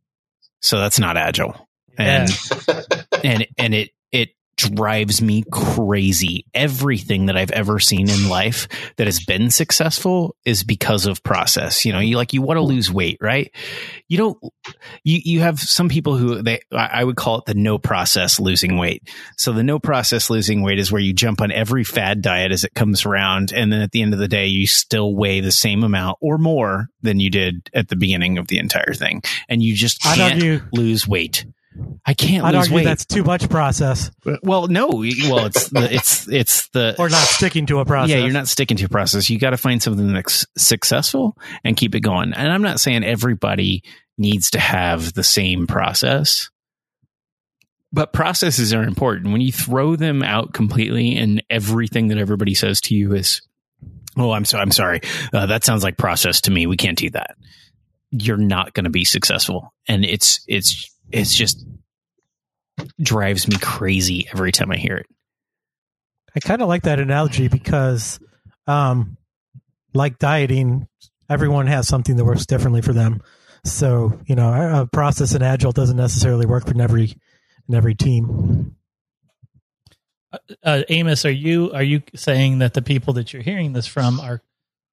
So 0.61 0.79
that's 0.79 0.99
not 0.99 1.17
agile. 1.17 1.69
And 1.97 2.31
and 3.25 3.47
and 3.59 3.75
it 3.75 3.91
it 3.91 3.94
drives 4.57 5.21
me 5.21 5.45
crazy. 5.51 6.47
Everything 6.55 7.27
that 7.27 7.37
i've 7.37 7.51
ever 7.51 7.79
seen 7.79 8.09
in 8.09 8.29
life 8.29 8.69
that 8.97 9.07
has 9.07 9.25
been 9.25 9.51
successful 9.51 10.37
is 10.45 10.65
because 10.65 11.07
of 11.07 11.23
process. 11.23 11.85
You 11.85 11.93
know 11.93 12.01
you 12.01 12.17
like 12.17 12.33
you 12.33 12.43
want 12.43 12.59
to 12.59 12.63
lose 12.63 12.91
weight 12.91 13.19
right? 13.21 13.55
You 14.09 14.19
don't 14.19 14.39
you 15.03 15.21
you 15.25 15.41
have 15.41 15.59
some 15.61 15.89
people 15.89 16.17
who 16.17 16.43
they 16.43 16.61
i 16.73 17.03
would 17.03 17.17
call 17.17 17.39
it 17.39 17.45
the 17.47 17.55
no 17.55 17.79
process 17.79 18.41
losing 18.41 18.79
weight. 18.79 19.09
So 19.37 19.53
the 19.53 19.63
no 19.63 19.79
process 19.79 20.31
losing 20.31 20.63
weight 20.63 20.79
is 20.79 20.91
where 20.91 21.03
you 21.03 21.13
jump 21.13 21.41
on 21.41 21.53
every 21.53 21.85
fad 21.85 22.23
diet 22.23 22.53
as 22.53 22.65
it 22.65 22.75
comes 22.75 23.05
around 23.05 23.53
and 23.53 23.73
then 23.73 23.81
at 23.81 23.93
the 23.93 24.03
end 24.03 24.13
of 24.13 24.19
the 24.19 24.29
day 24.29 24.47
you 24.47 24.67
still 24.67 25.15
weigh 25.15 25.41
the 25.41 25.53
same 25.53 25.85
amount 25.85 26.19
or 26.21 26.39
more 26.39 26.89
than 27.03 27.21
you 27.21 27.31
did 27.31 27.71
at 27.75 27.89
the 27.89 27.97
beginning 27.97 28.39
of 28.39 28.49
the 28.49 28.59
entire 28.59 28.95
thing. 28.95 29.23
And 29.49 29.63
you 29.63 29.75
just 29.75 30.01
can't 30.03 30.63
lose 30.73 31.07
weight 31.07 31.45
i 32.07 32.15
can't 32.15 32.45
I'd 32.45 32.55
lose 32.55 32.65
argue 32.65 32.77
weight 32.77 32.85
that's 32.85 33.05
too 33.05 33.25
much 33.25 33.49
process 33.49 34.11
well 34.43 34.69
no 34.69 34.89
well 34.89 35.47
it's 35.47 35.69
the 35.71 35.89
it's 35.93 36.29
it's 36.29 36.69
the 36.69 36.95
or 36.99 37.09
not 37.09 37.21
sticking 37.21 37.67
to 37.67 37.79
a 37.79 37.85
process. 37.85 38.11
yeah, 38.11 38.19
you're 38.19 38.33
not 38.33 38.49
sticking 38.49 38.77
to 38.77 38.85
a 38.85 38.89
process. 38.89 39.31
You 39.31 39.39
got 39.39 39.51
to 39.51 39.57
find 39.57 39.83
something 39.83 40.13
that's 40.13 40.47
successful 40.57 41.39
and 41.65 41.77
keep 41.77 41.95
it 41.95 42.01
going. 42.01 42.35
And 42.35 42.53
I'm 42.53 42.63
not 42.63 42.81
saying 42.81 43.05
everybody 43.05 43.83
needs 44.19 44.51
to 44.51 44.59
have 44.59 45.15
the 45.15 45.25
same 45.25 45.67
process, 45.67 46.51
but 47.93 48.13
processes 48.13 48.75
are 48.75 48.83
important. 48.83 49.33
When 49.33 49.41
you 49.41 49.53
throw 49.53 49.97
them 49.97 50.23
out 50.23 50.53
completely, 50.53 51.17
and 51.17 51.43
everything 51.49 52.09
that 52.09 52.19
everybody 52.19 52.55
says 52.55 52.81
to 52.83 52.95
you 52.95 53.15
is, 53.15 53.41
"Oh, 54.17 54.33
I'm 54.33 54.45
so 54.45 54.59
I'm 54.59 54.73
sorry, 54.73 55.01
uh, 55.33 55.47
that 55.47 55.65
sounds 55.65 55.83
like 55.83 55.97
process 55.97 56.43
to 56.43 56.51
me. 56.51 56.67
We 56.67 56.77
can't 56.77 56.99
do 56.99 57.11
that." 57.11 57.37
You're 58.11 58.37
not 58.37 58.75
going 58.75 58.85
to 58.85 58.91
be 58.91 59.05
successful, 59.05 59.73
and 59.89 60.05
it's 60.05 60.45
it's 60.47 60.91
it's 61.11 61.35
just 61.35 61.65
drives 63.01 63.49
me 63.49 63.57
crazy 63.59 64.29
every 64.33 64.53
time 64.53 64.71
I 64.71 64.77
hear 64.77 64.97
it. 64.97 65.07
I 66.37 66.41
kind 66.41 66.63
of 66.63 66.69
like 66.69 66.83
that 66.83 66.99
analogy 66.99 67.49
because, 67.49 68.19
um, 68.67 69.17
like 69.93 70.19
dieting, 70.19 70.89
everyone 71.29 71.69
has 71.69 71.87
something 71.87 72.17
that 72.17 72.25
works 72.25 72.47
differently 72.47 72.83
for 72.83 72.93
them. 72.93 73.23
So 73.65 74.21
you 74.27 74.35
know, 74.35 74.49
a 74.53 74.83
a 74.83 74.87
process 74.87 75.35
in 75.35 75.43
agile 75.43 75.73
doesn't 75.73 75.97
necessarily 75.97 76.47
work 76.47 76.67
for 76.67 76.81
every 76.81 77.15
in 77.69 77.75
every 77.75 77.95
team. 77.95 78.77
Uh, 80.63 80.83
Amos, 80.89 81.25
are 81.25 81.31
you 81.31 81.71
are 81.73 81.83
you 81.83 82.03
saying 82.15 82.59
that 82.59 82.75
the 82.75 82.83
people 82.83 83.15
that 83.15 83.33
you're 83.33 83.43
hearing 83.43 83.73
this 83.73 83.87
from 83.87 84.21
are 84.21 84.43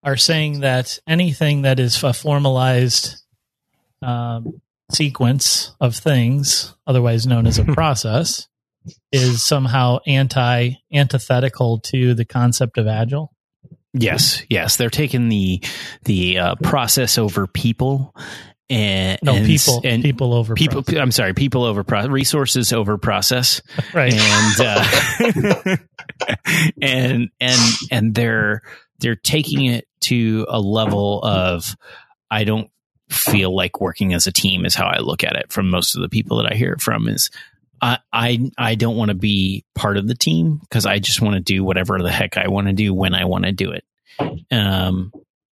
are 0.04 0.18
saying 0.18 0.62
that 0.62 1.00
anything 1.08 1.64
that 1.64 1.80
is 1.80 2.02
a 2.04 2.14
formalized 2.14 3.22
um, 4.02 4.62
sequence 4.92 5.76
of 5.80 5.96
things, 5.96 6.76
otherwise 6.88 7.26
known 7.28 7.48
as 7.48 7.58
a 7.60 7.66
process, 7.74 8.48
is 9.12 9.44
somehow 9.44 10.00
anti 10.08 10.72
antithetical 10.94 11.80
to 11.82 12.14
the 12.14 12.26
concept 12.26 12.78
of 12.78 12.88
agile? 12.88 13.34
Yes, 13.94 14.42
yes, 14.50 14.78
they're 14.78 14.90
taking 14.90 15.30
the 15.30 15.64
the 16.06 16.38
uh, 16.40 16.56
process 16.64 17.18
over 17.18 17.46
people 17.46 18.16
and 18.70 19.20
No, 19.22 19.36
and, 19.36 19.46
people 19.46 19.82
and 19.84 20.02
people 20.02 20.34
over 20.34 20.54
people. 20.56 20.82
process. 20.82 21.02
I'm 21.02 21.12
sorry, 21.12 21.34
people 21.34 21.66
over 21.66 21.84
pro- 21.84 22.08
resources 22.08 22.72
over 22.72 22.98
process, 22.98 23.62
right. 23.94 24.14
and 24.14 24.62
uh, 24.62 25.76
and 26.82 27.30
and 27.42 27.62
and 27.92 28.16
they're 28.16 28.62
they're 29.00 29.18
taking 29.18 29.66
it 29.66 29.86
to 30.06 30.46
a 30.50 30.60
level 30.60 31.20
of 31.22 31.76
I 32.30 32.46
don't 32.46 32.70
feel 33.12 33.56
like 33.56 33.82
working 33.82 34.14
as 34.14 34.28
a 34.28 34.32
team 34.32 34.66
is 34.66 34.76
how 34.76 34.88
I 34.88 35.00
look 35.00 35.24
at 35.24 35.36
it 35.36 35.52
from 35.52 35.70
most 35.70 35.96
of 35.96 36.02
the 36.02 36.10
people 36.10 36.38
that 36.38 36.52
I 36.52 36.56
hear 36.56 36.74
it 36.74 36.82
from 36.82 37.08
is 37.08 37.30
I 37.82 38.00
I, 38.14 38.52
I 38.58 38.76
don't 38.76 38.96
want 38.96 39.10
to 39.10 39.16
be 39.16 39.66
part 39.76 39.98
of 39.98 40.08
the 40.08 40.16
team 40.16 40.58
because 40.58 40.86
I 40.86 41.00
just 41.00 41.22
want 41.22 41.36
to 41.36 41.42
do 41.42 41.64
whatever 41.64 42.00
the 42.00 42.12
heck 42.12 42.38
I 42.38 42.48
want 42.48 42.68
to 42.68 42.74
do 42.74 42.94
when 42.94 43.14
I 43.14 43.26
want 43.26 43.46
to 43.46 43.52
do 43.52 43.72
it. 43.72 43.84
Um, 44.52 45.12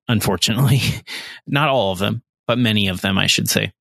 unfortunately, 0.09 0.81
not 1.47 1.69
all 1.69 1.93
of 1.93 1.99
them, 1.99 2.23
but 2.47 2.59
many 2.59 2.89
of 2.89 3.01
them, 3.01 3.19
I 3.19 3.27
should 3.27 3.49
say. 3.49 3.73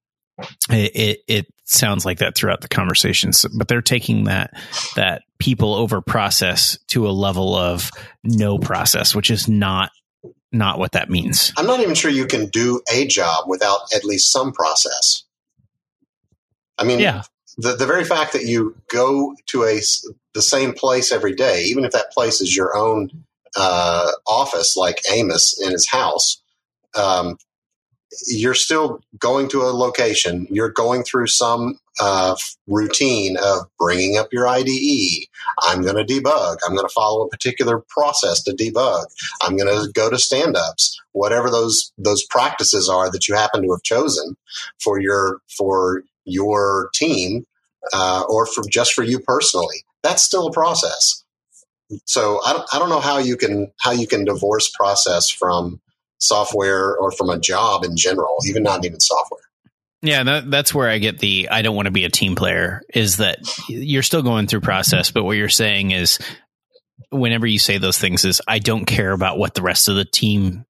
It, 0.69 0.91
it 0.95 1.19
it 1.27 1.47
sounds 1.63 2.05
like 2.05 2.19
that 2.19 2.35
throughout 2.35 2.61
the 2.61 2.67
conversations, 2.67 3.45
but 3.57 3.67
they're 3.67 3.81
taking 3.81 4.25
that 4.25 4.51
that 4.95 5.23
people 5.39 5.73
over 5.73 6.01
process 6.01 6.77
to 6.87 7.07
a 7.07 7.11
level 7.11 7.55
of 7.55 7.89
no 8.23 8.57
process, 8.57 9.15
which 9.15 9.31
is 9.31 9.47
not 9.47 9.91
not 10.51 10.79
what 10.79 10.93
that 10.93 11.09
means. 11.09 11.51
I'm 11.57 11.65
not 11.67 11.79
even 11.81 11.95
sure 11.95 12.11
you 12.11 12.27
can 12.27 12.47
do 12.47 12.81
a 12.91 13.05
job 13.07 13.45
without 13.47 13.79
at 13.93 14.05
least 14.05 14.31
some 14.31 14.51
process. 14.53 15.23
I 16.77 16.83
mean, 16.83 16.99
Yeah. 16.99 17.23
the, 17.57 17.75
the 17.75 17.85
very 17.85 18.03
fact 18.03 18.33
that 18.33 18.43
you 18.43 18.75
go 18.89 19.35
to 19.47 19.63
a, 19.63 19.81
the 20.33 20.41
same 20.41 20.73
place 20.73 21.11
every 21.11 21.33
day, 21.33 21.63
even 21.63 21.83
if 21.85 21.91
that 21.91 22.11
place 22.11 22.41
is 22.41 22.55
your 22.55 22.75
own 22.77 23.09
uh, 23.55 24.11
office, 24.27 24.75
like 24.75 24.99
Amos 25.11 25.59
in 25.61 25.71
his 25.71 25.87
house, 25.89 26.41
um, 26.95 27.37
you're 28.27 28.53
still 28.53 29.01
going 29.17 29.49
to 29.49 29.61
a 29.61 29.71
location. 29.73 30.47
You're 30.49 30.69
going 30.69 31.03
through 31.03 31.27
some 31.27 31.79
uh, 31.99 32.35
routine 32.67 33.37
of 33.37 33.67
bringing 33.79 34.17
up 34.17 34.27
your 34.31 34.47
IDE. 34.47 35.27
I'm 35.61 35.81
going 35.81 35.95
to 35.95 36.03
debug. 36.03 36.57
I'm 36.65 36.75
going 36.75 36.87
to 36.87 36.93
follow 36.93 37.25
a 37.25 37.29
particular 37.29 37.83
process 37.89 38.43
to 38.43 38.51
debug. 38.51 39.05
I'm 39.41 39.55
going 39.55 39.73
to 39.73 39.91
go 39.91 40.09
to 40.09 40.19
stand-ups. 40.19 40.99
Whatever 41.11 41.49
those 41.49 41.93
those 41.97 42.25
practices 42.25 42.89
are 42.89 43.09
that 43.11 43.27
you 43.27 43.35
happen 43.35 43.63
to 43.63 43.71
have 43.71 43.83
chosen 43.83 44.35
for 44.81 44.99
your 44.99 45.39
for 45.57 46.03
your 46.25 46.89
team 46.93 47.45
uh, 47.93 48.23
or 48.27 48.45
for 48.45 48.63
just 48.69 48.93
for 48.93 49.03
you 49.03 49.19
personally, 49.19 49.85
that's 50.03 50.23
still 50.23 50.47
a 50.47 50.51
process. 50.51 51.23
So 52.05 52.41
I 52.45 52.53
don't, 52.53 52.65
I 52.73 52.79
don't 52.79 52.89
know 52.89 52.99
how 52.99 53.19
you 53.19 53.37
can 53.37 53.71
how 53.79 53.91
you 53.91 54.07
can 54.07 54.25
divorce 54.25 54.69
process 54.69 55.29
from 55.29 55.79
software 56.19 56.95
or 56.97 57.11
from 57.11 57.29
a 57.29 57.39
job 57.39 57.83
in 57.83 57.95
general, 57.97 58.37
even 58.47 58.63
not 58.63 58.85
even 58.85 58.99
software. 58.99 59.41
Yeah, 60.01 60.23
that, 60.23 60.51
that's 60.51 60.73
where 60.73 60.89
I 60.89 60.99
get 60.99 61.19
the 61.19 61.49
I 61.49 61.61
don't 61.61 61.75
want 61.75 61.87
to 61.87 61.91
be 61.91 62.05
a 62.05 62.09
team 62.09 62.35
player 62.35 62.81
is 62.93 63.17
that 63.17 63.39
you're 63.67 64.03
still 64.03 64.21
going 64.21 64.47
through 64.47 64.61
process, 64.61 65.11
but 65.11 65.23
what 65.23 65.37
you're 65.37 65.49
saying 65.49 65.91
is 65.91 66.19
whenever 67.09 67.47
you 67.47 67.59
say 67.59 67.77
those 67.77 67.97
things 67.97 68.23
is 68.23 68.41
I 68.47 68.59
don't 68.59 68.85
care 68.85 69.11
about 69.11 69.37
what 69.37 69.53
the 69.55 69.61
rest 69.61 69.87
of 69.87 69.95
the 69.95 70.05
team 70.05 70.65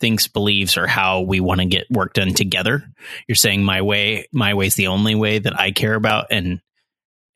thinks, 0.00 0.28
believes, 0.28 0.76
or 0.76 0.86
how 0.86 1.22
we 1.22 1.40
want 1.40 1.60
to 1.60 1.66
get 1.66 1.90
work 1.90 2.14
done 2.14 2.34
together. 2.34 2.84
You're 3.26 3.36
saying 3.36 3.64
my 3.64 3.82
way, 3.82 4.28
my 4.32 4.54
way 4.54 4.66
is 4.66 4.74
the 4.74 4.88
only 4.88 5.14
way 5.14 5.38
that 5.38 5.58
I 5.58 5.72
care 5.72 5.94
about, 5.94 6.26
and 6.30 6.60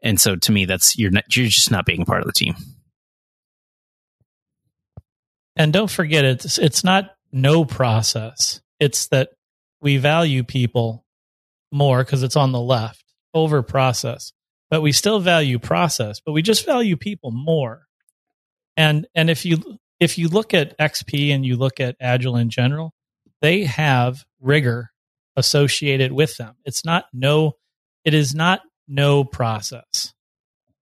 and 0.02 0.20
so 0.20 0.36
to 0.36 0.52
me, 0.52 0.66
that's 0.66 0.98
you're 0.98 1.10
not 1.10 1.24
you're 1.34 1.46
just 1.46 1.70
not 1.70 1.86
being 1.86 2.04
part 2.04 2.20
of 2.20 2.26
the 2.26 2.32
team. 2.32 2.54
And 5.56 5.72
don't 5.72 5.90
forget, 5.90 6.24
it's 6.24 6.58
it's 6.58 6.84
not 6.84 7.14
no 7.32 7.64
process. 7.64 8.60
It's 8.78 9.08
that 9.08 9.30
we 9.80 9.96
value 9.96 10.44
people 10.44 11.04
more 11.70 12.04
because 12.04 12.22
it's 12.22 12.36
on 12.36 12.52
the 12.52 12.60
left 12.60 13.04
over 13.34 13.62
process, 13.62 14.32
but 14.70 14.82
we 14.82 14.92
still 14.92 15.20
value 15.20 15.58
process, 15.58 16.20
but 16.20 16.32
we 16.32 16.42
just 16.42 16.66
value 16.66 16.96
people 16.96 17.30
more. 17.30 17.86
And 18.76 19.06
and 19.14 19.30
if 19.30 19.44
you 19.44 19.78
if 20.00 20.18
you 20.18 20.28
look 20.28 20.54
at 20.54 20.76
XP 20.78 21.32
and 21.34 21.44
you 21.44 21.56
look 21.56 21.80
at 21.80 21.96
Agile 22.00 22.36
in 22.36 22.50
general, 22.50 22.92
they 23.40 23.64
have 23.64 24.24
rigor 24.40 24.90
associated 25.36 26.12
with 26.12 26.36
them. 26.36 26.54
It's 26.64 26.84
not 26.84 27.04
no, 27.12 27.52
it 28.04 28.14
is 28.14 28.34
not 28.34 28.60
no 28.88 29.24
process. 29.24 30.12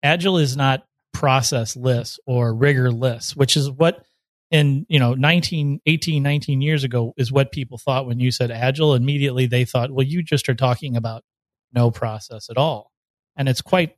Agile 0.02 0.38
is 0.38 0.56
not 0.56 0.84
processless 1.14 2.18
or 2.26 2.54
rigorless, 2.54 3.36
which 3.36 3.56
is 3.56 3.70
what 3.70 4.02
in 4.50 4.84
you 4.88 4.98
know 4.98 5.14
19 5.14 5.80
18 5.86 6.22
19 6.22 6.60
years 6.60 6.84
ago 6.84 7.14
is 7.16 7.30
what 7.30 7.52
people 7.52 7.78
thought 7.78 8.06
when 8.06 8.20
you 8.20 8.30
said 8.30 8.50
agile. 8.50 8.94
Immediately 8.94 9.46
they 9.46 9.64
thought 9.64 9.90
well 9.90 10.06
you 10.06 10.22
just 10.22 10.48
are 10.48 10.54
talking 10.54 10.96
about 10.96 11.24
no 11.72 11.90
process 11.90 12.50
at 12.50 12.56
all. 12.56 12.90
And 13.36 13.48
it's 13.48 13.62
quite 13.62 13.96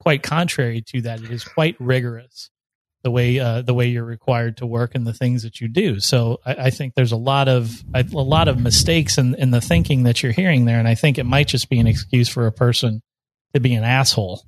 quite 0.00 0.22
contrary 0.22 0.82
to 0.88 1.02
that. 1.02 1.22
It 1.22 1.30
is 1.30 1.44
quite 1.44 1.76
rigorous 1.78 2.50
the 3.02 3.10
way 3.10 3.38
uh, 3.38 3.62
the 3.62 3.74
way 3.74 3.88
you're 3.88 4.04
required 4.04 4.56
to 4.58 4.66
work 4.66 4.94
and 4.94 5.06
the 5.06 5.12
things 5.12 5.42
that 5.42 5.60
you 5.60 5.68
do. 5.68 6.00
So 6.00 6.40
I, 6.44 6.54
I 6.54 6.70
think 6.70 6.94
there's 6.94 7.12
a 7.12 7.16
lot 7.16 7.48
of 7.48 7.84
a 7.94 8.02
lot 8.04 8.48
of 8.48 8.58
mistakes 8.58 9.18
in, 9.18 9.34
in 9.34 9.50
the 9.50 9.60
thinking 9.60 10.04
that 10.04 10.22
you're 10.22 10.32
hearing 10.32 10.64
there. 10.64 10.78
And 10.78 10.88
i 10.88 10.94
think 10.94 11.18
it 11.18 11.24
might 11.24 11.48
just 11.48 11.68
be 11.68 11.78
an 11.78 11.86
excuse 11.86 12.28
for 12.28 12.46
a 12.46 12.52
person 12.52 13.02
to 13.54 13.60
be 13.60 13.74
an 13.74 13.84
asshole 13.84 14.44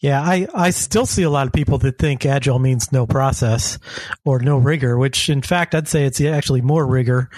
Yeah, 0.00 0.22
I, 0.22 0.46
I 0.54 0.70
still 0.70 1.06
see 1.06 1.24
a 1.24 1.30
lot 1.30 1.48
of 1.48 1.52
people 1.52 1.78
that 1.78 1.98
think 1.98 2.24
agile 2.24 2.60
means 2.60 2.92
no 2.92 3.04
process 3.04 3.80
or 4.24 4.38
no 4.38 4.56
rigor, 4.56 4.96
which 4.96 5.28
in 5.28 5.42
fact 5.42 5.74
I'd 5.74 5.88
say 5.88 6.04
it's 6.04 6.20
actually 6.20 6.60
more 6.60 6.86
rigor. 6.86 7.30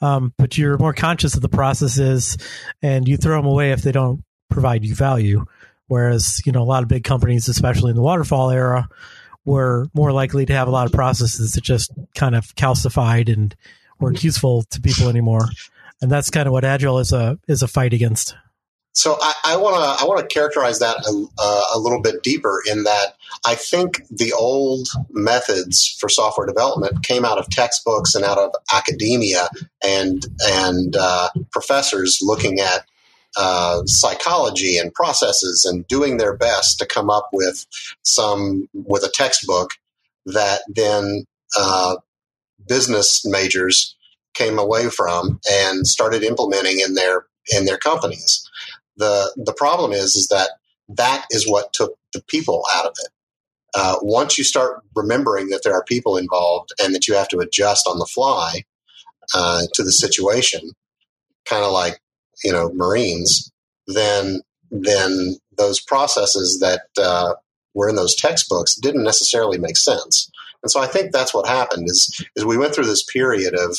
Um, 0.00 0.34
but 0.36 0.58
you're 0.58 0.76
more 0.76 0.92
conscious 0.92 1.36
of 1.36 1.42
the 1.42 1.48
processes 1.48 2.36
and 2.82 3.06
you 3.06 3.16
throw 3.16 3.36
them 3.36 3.46
away 3.46 3.70
if 3.70 3.82
they 3.82 3.92
don't 3.92 4.24
provide 4.48 4.84
you 4.84 4.94
value. 4.94 5.46
Whereas, 5.86 6.42
you 6.44 6.52
know, 6.52 6.62
a 6.62 6.64
lot 6.64 6.82
of 6.82 6.88
big 6.88 7.04
companies, 7.04 7.48
especially 7.48 7.90
in 7.90 7.96
the 7.96 8.02
waterfall 8.02 8.50
era, 8.50 8.88
were 9.44 9.86
more 9.94 10.12
likely 10.12 10.46
to 10.46 10.52
have 10.52 10.68
a 10.68 10.72
lot 10.72 10.86
of 10.86 10.92
processes 10.92 11.52
that 11.52 11.64
just 11.64 11.92
kind 12.14 12.34
of 12.34 12.54
calcified 12.56 13.32
and 13.32 13.54
weren't 14.00 14.22
useful 14.24 14.64
to 14.70 14.80
people 14.80 15.08
anymore. 15.08 15.48
And 16.00 16.10
that's 16.10 16.30
kind 16.30 16.46
of 16.46 16.52
what 16.52 16.64
agile 16.64 16.98
is 16.98 17.12
a 17.12 17.38
is 17.46 17.62
a 17.62 17.68
fight 17.68 17.92
against. 17.92 18.34
So 18.92 19.16
I 19.20 19.56
want 19.56 19.76
to 19.76 20.04
I 20.04 20.06
want 20.06 20.20
to 20.20 20.26
characterize 20.26 20.80
that 20.80 20.96
a, 20.96 21.26
uh, 21.38 21.64
a, 21.76 21.78
little 21.78 22.02
bit 22.02 22.24
deeper 22.24 22.60
in 22.68 22.82
that 22.84 23.14
I 23.46 23.54
think 23.54 24.02
the 24.08 24.32
old 24.32 24.88
methods 25.10 25.96
for 26.00 26.08
software 26.08 26.46
development 26.46 27.04
came 27.04 27.24
out 27.24 27.38
of 27.38 27.48
textbooks 27.50 28.16
and 28.16 28.24
out 28.24 28.38
of 28.38 28.50
academia 28.74 29.48
and 29.82 30.26
and 30.44 30.96
uh, 30.98 31.28
professors 31.52 32.18
looking 32.20 32.58
at 32.58 32.84
uh, 33.36 33.82
psychology 33.86 34.76
and 34.76 34.92
processes 34.92 35.64
and 35.64 35.86
doing 35.86 36.16
their 36.16 36.36
best 36.36 36.78
to 36.80 36.86
come 36.86 37.10
up 37.10 37.28
with 37.32 37.66
some 38.02 38.68
with 38.74 39.04
a 39.04 39.12
textbook 39.14 39.70
that 40.26 40.62
then 40.68 41.24
uh, 41.56 41.96
business 42.66 43.24
majors 43.24 43.94
came 44.34 44.58
away 44.58 44.88
from 44.90 45.38
and 45.48 45.86
started 45.86 46.24
implementing 46.24 46.80
in 46.80 46.94
their 46.94 47.26
in 47.56 47.64
their 47.64 47.78
companies 47.78 48.48
the 49.00 49.32
the 49.36 49.54
problem 49.54 49.92
is 49.92 50.14
is 50.14 50.28
that 50.28 50.50
that 50.88 51.26
is 51.30 51.48
what 51.48 51.72
took 51.72 51.96
the 52.12 52.22
people 52.28 52.64
out 52.74 52.86
of 52.86 52.92
it. 53.02 53.10
Uh, 53.74 53.96
once 54.02 54.36
you 54.36 54.44
start 54.44 54.82
remembering 54.96 55.48
that 55.48 55.62
there 55.62 55.74
are 55.74 55.84
people 55.84 56.16
involved 56.16 56.70
and 56.82 56.94
that 56.94 57.06
you 57.06 57.14
have 57.14 57.28
to 57.28 57.38
adjust 57.38 57.86
on 57.88 57.98
the 57.98 58.08
fly 58.12 58.62
uh, 59.34 59.62
to 59.72 59.84
the 59.84 59.92
situation, 59.92 60.60
kind 61.48 61.64
of 61.64 61.72
like 61.72 62.00
you 62.44 62.52
know 62.52 62.70
Marines, 62.74 63.50
then 63.86 64.40
then 64.70 65.36
those 65.56 65.80
processes 65.80 66.60
that 66.60 66.82
uh, 67.02 67.34
were 67.74 67.88
in 67.88 67.96
those 67.96 68.14
textbooks 68.14 68.74
didn't 68.76 69.04
necessarily 69.04 69.58
make 69.58 69.76
sense. 69.76 70.30
And 70.62 70.70
so 70.70 70.80
I 70.80 70.86
think 70.86 71.12
that's 71.12 71.34
what 71.34 71.46
happened 71.46 71.88
is 71.88 72.24
is 72.36 72.44
we 72.44 72.58
went 72.58 72.74
through 72.74 72.86
this 72.86 73.04
period 73.04 73.54
of 73.54 73.78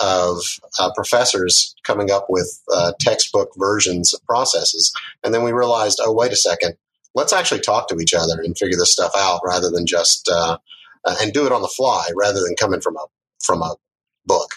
of 0.00 0.38
uh, 0.78 0.90
professors 0.94 1.74
coming 1.84 2.10
up 2.10 2.26
with 2.28 2.60
uh, 2.72 2.92
textbook 3.00 3.50
versions 3.56 4.12
of 4.12 4.24
processes. 4.24 4.92
And 5.22 5.32
then 5.32 5.42
we 5.42 5.52
realized, 5.52 6.00
oh, 6.02 6.12
wait 6.12 6.32
a 6.32 6.36
second, 6.36 6.74
let's 7.14 7.32
actually 7.32 7.60
talk 7.60 7.88
to 7.88 7.98
each 8.00 8.14
other 8.14 8.40
and 8.42 8.56
figure 8.56 8.76
this 8.76 8.92
stuff 8.92 9.12
out 9.16 9.40
rather 9.44 9.70
than 9.70 9.86
just, 9.86 10.28
uh, 10.32 10.58
uh 11.04 11.16
and 11.20 11.32
do 11.32 11.46
it 11.46 11.52
on 11.52 11.62
the 11.62 11.68
fly 11.68 12.08
rather 12.16 12.40
than 12.40 12.56
coming 12.56 12.80
from 12.80 12.96
a, 12.96 13.06
from 13.42 13.62
a 13.62 13.76
book. 14.26 14.54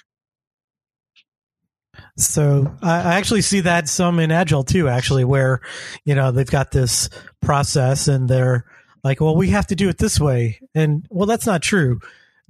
So 2.18 2.76
I 2.82 3.16
actually 3.16 3.42
see 3.42 3.62
that 3.62 3.88
some 3.88 4.20
in 4.20 4.32
Agile 4.32 4.64
too, 4.64 4.88
actually, 4.88 5.24
where, 5.24 5.62
you 6.04 6.16
know, 6.16 6.32
they've 6.32 6.50
got 6.50 6.72
this 6.72 7.10
process 7.42 8.08
and 8.08 8.28
they're 8.28 8.66
like, 9.04 9.22
well, 9.22 9.36
we 9.36 9.50
have 9.50 9.68
to 9.68 9.76
do 9.76 9.88
it 9.88 10.00
this 10.00 10.20
way. 10.20 10.60
And 10.74 11.06
well, 11.12 11.28
that's 11.28 11.46
not 11.46 11.62
true 11.62 12.00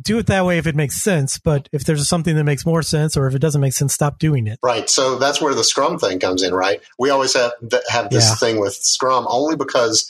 do 0.02 0.18
it 0.20 0.28
that 0.28 0.46
way 0.46 0.58
if 0.58 0.68
it 0.68 0.76
makes 0.76 1.02
sense. 1.02 1.38
But 1.38 1.70
if 1.72 1.84
there's 1.84 2.08
something 2.08 2.36
that 2.36 2.44
makes 2.44 2.66
more 2.66 2.82
sense, 2.82 3.18
or 3.18 3.28
if 3.28 3.36
it 3.36 3.40
doesn't 3.40 3.62
make 3.62 3.74
sense, 3.74 3.94
stop 3.94 4.20
doing 4.20 4.48
it. 4.48 4.60
Right. 4.64 4.90
So 4.90 5.18
that's 5.18 5.42
where 5.42 5.54
the 5.54 5.64
Scrum 5.64 5.98
thing 5.98 6.20
comes 6.20 6.44
in. 6.44 6.54
Right. 6.54 6.82
We 7.00 7.10
always 7.10 7.34
have 7.34 7.54
have 7.90 8.10
this 8.10 8.30
yeah. 8.30 8.36
thing 8.36 8.60
with 8.60 8.74
Scrum 8.74 9.26
only 9.30 9.56
because. 9.56 10.10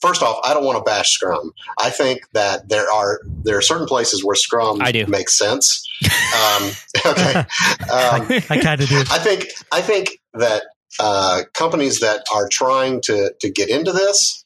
first 0.00 0.22
off, 0.22 0.40
I 0.42 0.52
don't 0.52 0.64
want 0.64 0.78
to 0.78 0.84
bash 0.84 1.12
Scrum. 1.12 1.52
I 1.78 1.90
think 1.90 2.22
that 2.32 2.68
there 2.68 2.90
are 2.90 3.20
there 3.44 3.56
are 3.56 3.62
certain 3.62 3.86
places 3.86 4.24
where 4.24 4.34
Scrum 4.34 4.82
I 4.82 4.92
do. 4.92 5.06
makes 5.06 5.36
sense. 5.36 5.88
Um, 6.32 6.70
okay. 7.06 7.34
Um, 7.38 8.26
I 8.50 8.58
kind 8.62 8.80
of 8.80 8.88
do. 8.88 8.98
I 9.10 9.18
think 9.18 9.48
I 9.70 9.82
think 9.82 10.18
that 10.34 10.64
uh, 10.98 11.42
companies 11.52 12.00
that 12.00 12.24
are 12.34 12.48
trying 12.48 13.00
to 13.02 13.32
to 13.40 13.50
get 13.50 13.68
into 13.68 13.92
this 13.92 14.44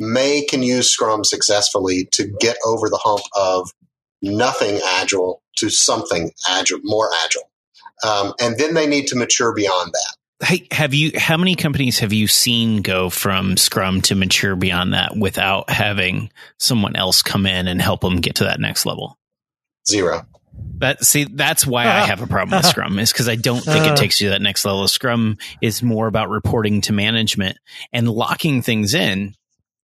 may 0.00 0.44
can 0.44 0.62
use 0.62 0.90
Scrum 0.90 1.24
successfully 1.24 2.08
to 2.12 2.26
get 2.40 2.56
over 2.64 2.88
the 2.88 2.98
hump 3.02 3.22
of 3.36 3.70
nothing 4.24 4.80
agile 4.84 5.42
to 5.58 5.70
something 5.70 6.32
agile, 6.48 6.80
more 6.82 7.10
agile. 7.24 7.50
Um, 8.04 8.34
and 8.40 8.58
then 8.58 8.74
they 8.74 8.86
need 8.86 9.06
to 9.08 9.16
mature 9.16 9.54
beyond 9.54 9.92
that. 9.92 10.46
Hey, 10.46 10.66
have 10.72 10.92
you? 10.92 11.12
How 11.16 11.36
many 11.36 11.54
companies 11.54 12.00
have 12.00 12.12
you 12.12 12.26
seen 12.26 12.82
go 12.82 13.08
from 13.08 13.56
Scrum 13.56 14.02
to 14.02 14.14
mature 14.14 14.56
beyond 14.56 14.92
that 14.92 15.16
without 15.16 15.70
having 15.70 16.30
someone 16.58 16.96
else 16.96 17.22
come 17.22 17.46
in 17.46 17.68
and 17.68 17.80
help 17.80 18.00
them 18.00 18.20
get 18.20 18.36
to 18.36 18.44
that 18.44 18.60
next 18.60 18.84
level? 18.84 19.16
Zero. 19.88 20.26
That 20.78 21.04
see, 21.04 21.24
that's 21.24 21.66
why 21.66 21.84
I 21.84 22.00
ah. 22.00 22.06
have 22.06 22.20
a 22.20 22.26
problem 22.26 22.58
with 22.58 22.66
Scrum 22.70 22.98
is 22.98 23.12
because 23.12 23.28
I 23.28 23.36
don't 23.36 23.60
think 23.60 23.86
it 23.86 23.92
ah. 23.92 23.96
takes 23.96 24.20
you 24.20 24.26
to 24.26 24.30
that 24.32 24.42
next 24.42 24.64
level. 24.64 24.86
Scrum 24.88 25.38
is 25.62 25.82
more 25.82 26.08
about 26.08 26.30
reporting 26.30 26.80
to 26.82 26.92
management 26.92 27.56
and 27.92 28.08
locking 28.08 28.60
things 28.60 28.92
in 28.92 29.34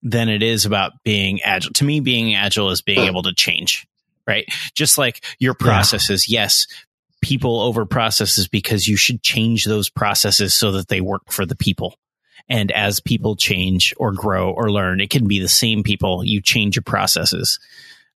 than 0.03 0.29
it 0.29 0.43
is 0.43 0.67
about 0.67 0.93
being 1.05 1.41
agile. 1.43 1.73
To 1.75 1.85
me, 1.85 2.01
being 2.01 2.35
agile 2.35 2.71
is 2.71 2.83
being 2.83 3.03
hmm. 3.03 3.09
able 3.09 3.23
to 3.23 3.35
change 3.35 3.87
right? 4.27 4.45
Just 4.75 4.99
like 4.99 5.25
your 5.39 5.55
processes, 5.55 6.29
yeah. 6.29 6.43
yes, 6.43 6.67
people 7.21 7.61
over 7.61 7.85
processes 7.85 8.49
because 8.49 8.87
you 8.87 8.97
should 8.97 9.23
change 9.23 9.65
those 9.65 9.91
processes 9.91 10.55
so 10.55 10.73
that 10.73 10.89
they 10.89 11.01
work 11.01 11.23
for 11.31 11.45
the 11.45 11.57
people. 11.57 11.95
And 12.49 12.73
as 12.73 13.01
people 13.01 13.37
change 13.37 13.95
or 13.97 14.13
grow 14.13 14.51
or 14.51 14.73
learn, 14.73 15.01
it 15.01 15.11
can 15.11 15.29
be 15.29 15.41
the 15.41 15.49
same 15.49 15.83
people. 15.83 16.25
You 16.25 16.41
change 16.41 16.77
your 16.77 16.83
processes, 16.83 17.61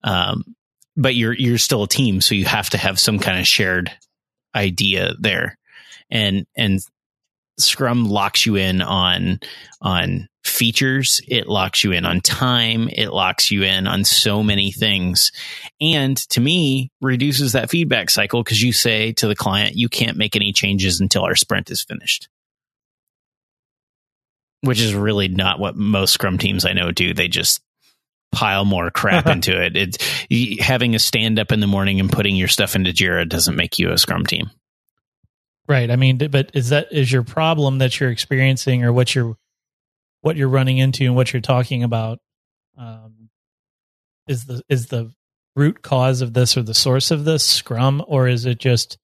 um, 0.03 0.55
but 0.95 1.15
you're 1.15 1.33
you're 1.33 1.57
still 1.57 1.83
a 1.83 1.87
team, 1.87 2.21
so 2.21 2.33
you 2.33 2.45
have 2.45 2.69
to 2.71 2.77
have 2.77 2.99
some 2.99 3.19
kind 3.19 3.39
of 3.39 3.47
shared 3.47 3.91
idea 4.55 5.13
there. 5.19 5.57
And 6.09 6.47
and 6.55 6.79
Scrum 7.59 8.09
locks 8.09 8.45
you 8.45 8.55
in 8.55 8.81
on 8.81 9.39
on 9.81 10.29
features, 10.43 11.21
it 11.27 11.47
locks 11.47 11.83
you 11.83 11.91
in 11.91 12.05
on 12.05 12.21
time, 12.21 12.89
it 12.91 13.09
locks 13.09 13.49
you 13.49 13.63
in 13.63 13.87
on 13.87 14.03
so 14.03 14.43
many 14.43 14.71
things. 14.71 15.31
And 15.79 16.17
to 16.29 16.41
me, 16.41 16.91
reduces 17.01 17.53
that 17.53 17.69
feedback 17.69 18.09
cycle 18.09 18.43
because 18.43 18.61
you 18.61 18.73
say 18.73 19.13
to 19.13 19.27
the 19.27 19.35
client, 19.35 19.75
you 19.75 19.89
can't 19.89 20.17
make 20.17 20.35
any 20.35 20.51
changes 20.51 20.99
until 20.99 21.23
our 21.23 21.35
sprint 21.35 21.71
is 21.71 21.83
finished. 21.83 22.27
Which 24.61 24.79
is 24.79 24.93
really 24.93 25.27
not 25.27 25.59
what 25.59 25.75
most 25.75 26.13
Scrum 26.13 26.37
teams 26.37 26.65
I 26.65 26.73
know 26.73 26.91
do. 26.91 27.13
They 27.13 27.27
just 27.27 27.61
pile 28.31 28.65
more 28.65 28.91
crap 28.91 29.27
into 29.27 29.61
it. 29.61 29.75
It's 29.75 29.97
having 30.59 30.95
a 30.95 30.99
stand 30.99 31.39
up 31.39 31.51
in 31.51 31.59
the 31.59 31.67
morning 31.67 31.99
and 31.99 32.11
putting 32.11 32.35
your 32.35 32.47
stuff 32.47 32.75
into 32.75 32.91
Jira 32.91 33.27
doesn't 33.27 33.55
make 33.55 33.79
you 33.79 33.91
a 33.91 33.97
Scrum 33.97 34.25
team. 34.25 34.49
Right. 35.67 35.89
I 35.89 35.95
mean, 35.95 36.17
but 36.17 36.51
is 36.53 36.69
that 36.69 36.91
is 36.91 37.09
your 37.09 37.23
problem 37.23 37.77
that 37.77 37.97
you're 37.97 38.09
experiencing, 38.09 38.83
or 38.83 38.91
what 38.91 39.15
you're 39.15 39.37
what 40.23 40.37
you're 40.37 40.49
running 40.49 40.77
into 40.77 41.03
and 41.03 41.15
what 41.15 41.31
you're 41.31 41.41
talking 41.41 41.83
about? 41.83 42.19
Um, 42.77 43.29
is 44.27 44.45
the 44.45 44.63
is 44.69 44.87
the 44.87 45.11
root 45.55 45.81
cause 45.81 46.21
of 46.21 46.33
this 46.33 46.57
or 46.57 46.63
the 46.63 46.73
source 46.73 47.11
of 47.11 47.25
this 47.25 47.45
Scrum, 47.45 48.03
or 48.07 48.27
is 48.27 48.45
it 48.45 48.57
just 48.57 48.97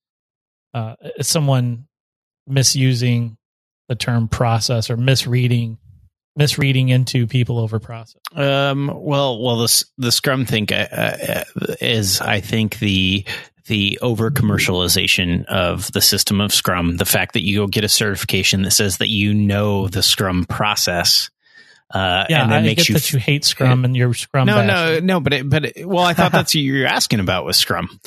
uh, 0.73 0.95
someone 1.21 1.87
misusing 2.47 3.37
the 3.89 3.95
term 3.95 4.27
process 4.27 4.89
or 4.89 4.97
misreading 4.97 5.77
misreading 6.37 6.87
into 6.87 7.27
people 7.27 7.59
over 7.59 7.79
process? 7.79 8.21
Um, 8.33 8.89
well, 8.95 9.43
well, 9.43 9.57
the 9.57 9.85
the 9.97 10.11
Scrum 10.13 10.45
thing 10.45 10.67
uh, 10.71 11.43
uh, 11.59 11.75
is, 11.81 12.21
I 12.21 12.39
think, 12.39 12.79
the 12.79 13.25
the 13.69 13.99
over 14.01 14.31
commercialization 14.31 15.45
of 15.45 15.91
the 15.91 16.01
system 16.01 16.41
of 16.41 16.51
Scrum, 16.51 16.97
the 16.97 17.05
fact 17.05 17.33
that 17.33 17.43
you 17.43 17.59
go 17.59 17.67
get 17.67 17.83
a 17.83 17.89
certification 17.89 18.63
that 18.63 18.71
says 18.71 18.97
that 18.97 19.09
you 19.09 19.31
know 19.31 19.87
the 19.87 20.01
Scrum 20.01 20.45
process. 20.45 21.29
Uh, 21.91 22.25
yeah, 22.29 22.43
and 22.43 22.51
then 22.51 22.63
I 22.63 22.65
makes 22.65 22.81
get 22.81 22.89
you 22.89 22.95
that 22.95 23.13
you 23.13 23.19
hate 23.19 23.45
Scrum 23.45 23.85
and 23.85 23.95
your 23.95 24.13
Scrum. 24.15 24.47
No, 24.47 24.65
no, 24.65 24.99
no. 24.99 25.19
But 25.19 25.33
it, 25.33 25.49
but 25.49 25.65
it, 25.65 25.87
well, 25.87 26.03
I 26.03 26.13
thought 26.13 26.31
that's 26.31 26.53
what 26.53 26.61
you're 26.61 26.87
asking 26.87 27.19
about 27.19 27.45
with 27.45 27.55
Scrum. 27.55 27.99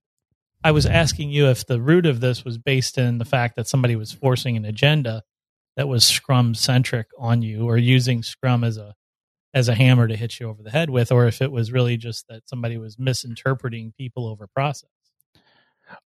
I 0.64 0.72
was 0.72 0.84
asking 0.84 1.30
you 1.30 1.46
if 1.46 1.64
the 1.64 1.80
root 1.80 2.06
of 2.06 2.20
this 2.20 2.44
was 2.44 2.58
based 2.58 2.98
in 2.98 3.18
the 3.18 3.24
fact 3.24 3.54
that 3.54 3.68
somebody 3.68 3.96
was 3.96 4.10
forcing 4.10 4.56
an 4.56 4.64
agenda 4.64 5.22
that 5.76 5.86
was 5.86 6.04
Scrum 6.04 6.54
centric 6.54 7.06
on 7.18 7.42
you, 7.42 7.66
or 7.66 7.76
using 7.76 8.24
Scrum 8.24 8.64
as 8.64 8.78
a 8.78 8.96
as 9.52 9.68
a 9.68 9.74
hammer 9.76 10.08
to 10.08 10.16
hit 10.16 10.40
you 10.40 10.48
over 10.48 10.64
the 10.64 10.70
head 10.70 10.90
with, 10.90 11.12
or 11.12 11.26
if 11.28 11.40
it 11.40 11.52
was 11.52 11.70
really 11.70 11.96
just 11.96 12.26
that 12.28 12.48
somebody 12.48 12.76
was 12.76 12.98
misinterpreting 12.98 13.92
people 13.96 14.26
over 14.26 14.48
process. 14.48 14.90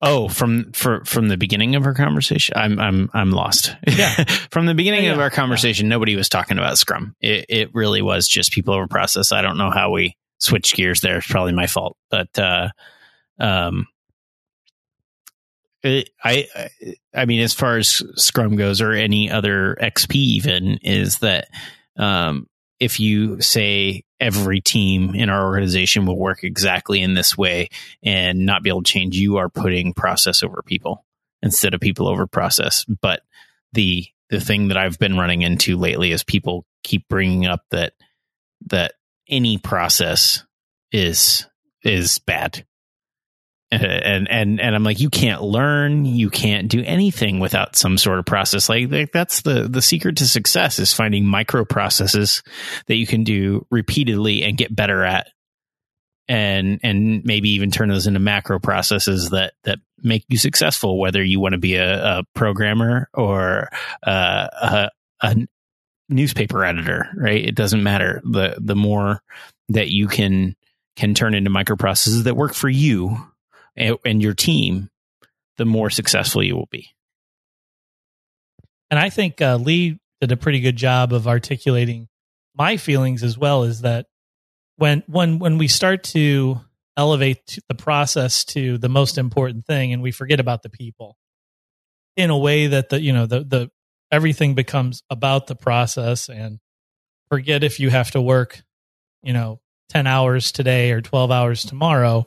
Oh, 0.00 0.28
from 0.28 0.72
for, 0.72 1.04
from 1.04 1.28
the 1.28 1.36
beginning 1.36 1.74
of 1.74 1.84
our 1.86 1.94
conversation, 1.94 2.54
I'm 2.56 2.78
I'm 2.78 3.10
I'm 3.14 3.30
lost. 3.32 3.74
Yeah. 3.86 4.14
from 4.50 4.66
the 4.66 4.74
beginning 4.74 5.04
Yeah, 5.04 5.12
of 5.12 5.16
yeah, 5.16 5.22
our 5.24 5.30
conversation, 5.30 5.88
nobody 5.88 6.14
was 6.14 6.28
talking 6.28 6.58
about 6.58 6.78
Scrum. 6.78 7.16
It 7.20 7.46
it 7.48 7.70
really 7.74 8.02
was 8.02 8.28
just 8.28 8.52
people 8.52 8.74
over 8.74 8.86
process. 8.86 9.32
I 9.32 9.42
don't 9.42 9.58
know 9.58 9.70
how 9.70 9.90
we 9.90 10.16
switched 10.38 10.76
gears 10.76 11.00
there. 11.00 11.18
It's 11.18 11.26
probably 11.26 11.52
my 11.52 11.66
fault, 11.66 11.96
but 12.10 12.38
uh, 12.38 12.68
um, 13.40 13.86
it, 15.82 16.10
I 16.22 16.46
I- 16.54 16.94
I 17.14 17.24
mean, 17.24 17.40
as 17.40 17.52
far 17.54 17.76
as 17.78 18.02
Scrum 18.14 18.54
goes, 18.56 18.80
or 18.80 18.92
any 18.92 19.30
other 19.30 19.76
XP, 19.80 20.14
even 20.14 20.78
is 20.82 21.18
that 21.18 21.48
um, 21.96 22.46
if 22.80 23.00
you 23.00 23.40
say 23.40 24.04
every 24.20 24.60
team 24.60 25.14
in 25.14 25.30
our 25.30 25.44
organization 25.44 26.06
will 26.06 26.18
work 26.18 26.44
exactly 26.44 27.02
in 27.02 27.14
this 27.14 27.36
way 27.36 27.68
and 28.02 28.46
not 28.46 28.62
be 28.62 28.70
able 28.70 28.82
to 28.82 28.92
change, 28.92 29.16
you 29.16 29.36
are 29.36 29.48
putting 29.48 29.94
process 29.94 30.42
over 30.42 30.62
people 30.64 31.04
instead 31.42 31.74
of 31.74 31.80
people 31.80 32.08
over 32.08 32.26
process. 32.26 32.84
But 32.84 33.22
the 33.72 34.06
the 34.30 34.40
thing 34.40 34.68
that 34.68 34.76
I've 34.76 34.98
been 34.98 35.16
running 35.16 35.42
into 35.42 35.76
lately 35.76 36.12
is 36.12 36.22
people 36.22 36.66
keep 36.82 37.08
bringing 37.08 37.46
up 37.46 37.62
that 37.70 37.94
that 38.66 38.92
any 39.28 39.58
process 39.58 40.44
is 40.92 41.46
is 41.82 42.18
bad. 42.18 42.64
And 43.70 44.28
and 44.30 44.60
and 44.60 44.74
I'm 44.74 44.82
like, 44.82 44.98
you 44.98 45.10
can't 45.10 45.42
learn, 45.42 46.06
you 46.06 46.30
can't 46.30 46.68
do 46.68 46.82
anything 46.82 47.38
without 47.38 47.76
some 47.76 47.98
sort 47.98 48.18
of 48.18 48.24
process. 48.24 48.70
Like, 48.70 48.90
like 48.90 49.12
that's 49.12 49.42
the 49.42 49.68
the 49.68 49.82
secret 49.82 50.16
to 50.16 50.26
success 50.26 50.78
is 50.78 50.94
finding 50.94 51.26
micro 51.26 51.66
processes 51.66 52.42
that 52.86 52.96
you 52.96 53.06
can 53.06 53.24
do 53.24 53.66
repeatedly 53.70 54.42
and 54.42 54.56
get 54.56 54.74
better 54.74 55.04
at, 55.04 55.28
and 56.28 56.80
and 56.82 57.22
maybe 57.24 57.50
even 57.50 57.70
turn 57.70 57.90
those 57.90 58.06
into 58.06 58.20
macro 58.20 58.58
processes 58.58 59.28
that 59.30 59.52
that 59.64 59.80
make 60.02 60.24
you 60.28 60.38
successful. 60.38 60.98
Whether 60.98 61.22
you 61.22 61.38
want 61.38 61.52
to 61.52 61.58
be 61.58 61.74
a, 61.74 62.20
a 62.20 62.24
programmer 62.34 63.10
or 63.12 63.68
uh, 64.02 64.48
a, 64.62 64.90
a 65.20 65.36
newspaper 66.08 66.64
editor, 66.64 67.10
right? 67.14 67.44
It 67.44 67.54
doesn't 67.54 67.82
matter. 67.82 68.22
the 68.24 68.56
The 68.58 68.76
more 68.76 69.20
that 69.68 69.88
you 69.88 70.08
can 70.08 70.56
can 70.96 71.12
turn 71.12 71.34
into 71.34 71.50
microprocesses 71.50 72.24
that 72.24 72.34
work 72.34 72.54
for 72.54 72.70
you 72.70 73.18
and, 73.78 73.96
and 74.04 74.20
your 74.20 74.34
team, 74.34 74.90
the 75.56 75.64
more 75.64 75.88
successful 75.88 76.42
you 76.42 76.56
will 76.56 76.68
be. 76.70 76.90
And 78.90 78.98
I 78.98 79.08
think 79.08 79.40
uh, 79.40 79.56
Lee 79.56 80.00
did 80.20 80.32
a 80.32 80.36
pretty 80.36 80.60
good 80.60 80.76
job 80.76 81.12
of 81.12 81.28
articulating 81.28 82.08
my 82.54 82.76
feelings 82.76 83.22
as 83.22 83.38
well. 83.38 83.62
Is 83.62 83.82
that 83.82 84.06
when 84.76 85.02
when 85.06 85.38
when 85.38 85.58
we 85.58 85.68
start 85.68 86.02
to 86.04 86.60
elevate 86.96 87.58
the 87.68 87.74
process 87.74 88.44
to 88.46 88.78
the 88.78 88.88
most 88.88 89.18
important 89.18 89.64
thing, 89.66 89.92
and 89.92 90.02
we 90.02 90.10
forget 90.10 90.40
about 90.40 90.62
the 90.62 90.70
people 90.70 91.16
in 92.16 92.30
a 92.30 92.38
way 92.38 92.66
that 92.66 92.88
the 92.88 93.00
you 93.00 93.12
know 93.12 93.26
the 93.26 93.40
the 93.44 93.70
everything 94.10 94.54
becomes 94.54 95.02
about 95.10 95.46
the 95.46 95.54
process, 95.56 96.28
and 96.28 96.58
forget 97.28 97.62
if 97.62 97.78
you 97.78 97.90
have 97.90 98.10
to 98.12 98.22
work, 98.22 98.62
you 99.22 99.34
know, 99.34 99.60
ten 99.90 100.06
hours 100.06 100.50
today 100.50 100.92
or 100.92 101.02
twelve 101.02 101.30
hours 101.30 101.62
tomorrow 101.62 102.26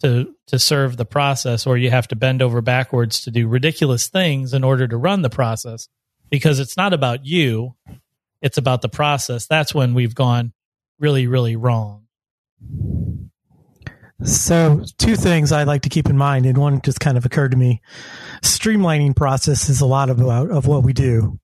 to 0.00 0.34
to 0.46 0.58
serve 0.58 0.96
the 0.96 1.04
process 1.04 1.66
or 1.66 1.76
you 1.76 1.90
have 1.90 2.08
to 2.08 2.16
bend 2.16 2.42
over 2.42 2.60
backwards 2.60 3.20
to 3.20 3.30
do 3.30 3.48
ridiculous 3.48 4.08
things 4.08 4.52
in 4.54 4.64
order 4.64 4.88
to 4.88 4.96
run 4.96 5.22
the 5.22 5.30
process 5.30 5.88
because 6.30 6.58
it's 6.58 6.76
not 6.76 6.92
about 6.92 7.24
you 7.24 7.74
it's 8.42 8.58
about 8.58 8.82
the 8.82 8.88
process 8.88 9.46
that's 9.46 9.74
when 9.74 9.94
we've 9.94 10.14
gone 10.14 10.52
really 10.98 11.26
really 11.26 11.56
wrong 11.56 12.06
So, 14.22 14.84
two 14.98 15.16
things 15.16 15.50
I 15.50 15.62
like 15.62 15.82
to 15.82 15.88
keep 15.88 16.10
in 16.10 16.18
mind, 16.18 16.44
and 16.44 16.58
one 16.58 16.82
just 16.82 17.00
kind 17.00 17.16
of 17.16 17.24
occurred 17.24 17.52
to 17.52 17.56
me. 17.56 17.80
Streamlining 18.42 19.16
process 19.16 19.70
is 19.70 19.80
a 19.80 19.86
lot 19.86 20.10
about 20.10 20.50
of 20.50 20.66
what 20.66 20.82
we 20.82 20.92
do, 20.92 21.40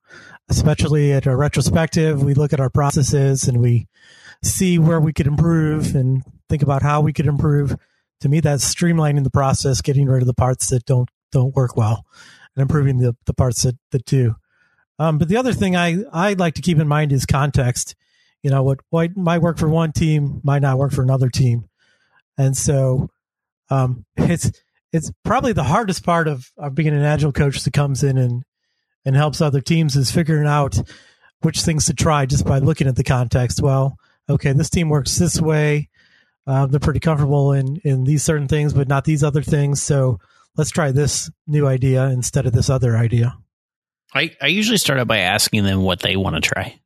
especially 0.49 1.11
at 1.11 1.25
a 1.25 1.35
retrospective. 1.35 2.21
We 2.21 2.35
look 2.35 2.53
at 2.53 2.59
our 2.59 2.69
processes 2.69 3.47
and 3.47 3.59
we 3.59 3.87
see 4.43 4.77
where 4.77 4.99
we 5.01 5.11
could 5.11 5.25
improve 5.25 5.95
and 5.95 6.21
think 6.49 6.61
about 6.61 6.83
how 6.83 7.01
we 7.01 7.13
could 7.13 7.25
improve. 7.25 7.75
To 8.21 8.29
me, 8.29 8.39
that's 8.39 8.73
streamlining 8.73 9.23
the 9.23 9.29
process, 9.29 9.81
getting 9.81 10.07
rid 10.07 10.21
of 10.21 10.27
the 10.27 10.33
parts 10.33 10.69
that 10.69 10.85
don't 10.85 11.09
don't 11.31 11.55
work 11.55 11.75
well, 11.75 12.05
and 12.55 12.61
improving 12.61 12.97
the 12.97 13.15
the 13.25 13.33
parts 13.33 13.63
that 13.63 13.77
that 13.91 14.05
do. 14.05 14.35
Um, 14.99 15.17
but 15.17 15.27
the 15.27 15.37
other 15.37 15.53
thing 15.53 15.75
I 15.75 16.03
I 16.11 16.33
like 16.33 16.55
to 16.55 16.61
keep 16.61 16.79
in 16.79 16.87
mind 16.87 17.11
is 17.11 17.25
context. 17.25 17.95
You 18.43 18.49
know, 18.49 18.63
what 18.63 18.79
what 18.89 19.15
might 19.15 19.41
work 19.41 19.57
for 19.57 19.69
one 19.69 19.91
team 19.91 20.41
might 20.43 20.61
not 20.61 20.77
work 20.77 20.91
for 20.91 21.03
another 21.03 21.29
team 21.29 21.69
and 22.37 22.55
so 22.55 23.09
um, 23.69 24.05
it's 24.17 24.51
it's 24.93 25.11
probably 25.23 25.53
the 25.53 25.63
hardest 25.63 26.05
part 26.05 26.27
of, 26.27 26.49
of 26.57 26.73
being 26.73 26.89
an 26.89 27.01
agile 27.01 27.33
coach 27.33 27.63
that 27.63 27.73
comes 27.73 28.03
in 28.03 28.17
and 28.17 28.43
and 29.05 29.15
helps 29.15 29.41
other 29.41 29.61
teams 29.61 29.95
is 29.95 30.11
figuring 30.11 30.47
out 30.47 30.77
which 31.41 31.61
things 31.61 31.85
to 31.85 31.93
try 31.93 32.25
just 32.25 32.45
by 32.45 32.59
looking 32.59 32.87
at 32.87 32.95
the 32.95 33.03
context. 33.03 33.61
Well, 33.61 33.95
okay, 34.29 34.51
this 34.53 34.69
team 34.69 34.89
works 34.89 35.17
this 35.17 35.39
way. 35.39 35.89
Uh, 36.47 36.65
they're 36.65 36.79
pretty 36.79 37.01
comfortable 37.01 37.51
in 37.51 37.75
in 37.83 38.05
these 38.05 38.23
certain 38.23 38.47
things, 38.47 38.73
but 38.73 38.87
not 38.87 39.03
these 39.03 39.23
other 39.23 39.43
things. 39.43 39.81
So 39.81 40.19
let's 40.55 40.71
try 40.71 40.91
this 40.91 41.29
new 41.45 41.67
idea 41.67 42.05
instead 42.05 42.45
of 42.45 42.53
this 42.53 42.69
other 42.69 42.95
idea. 42.97 43.37
I, 44.13 44.31
I 44.41 44.47
usually 44.47 44.77
start 44.77 44.99
out 44.99 45.07
by 45.07 45.19
asking 45.19 45.65
them 45.65 45.83
what 45.83 45.99
they 45.99 46.15
want 46.15 46.35
to 46.35 46.49
try. 46.49 46.79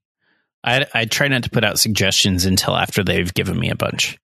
I, 0.64 0.86
I 0.94 1.06
try 1.06 1.28
not 1.28 1.44
to 1.44 1.50
put 1.50 1.64
out 1.64 1.80
suggestions 1.80 2.46
until 2.46 2.76
after 2.76 3.04
they've 3.04 3.34
given 3.34 3.60
me 3.60 3.70
a 3.70 3.76
bunch. 3.76 4.18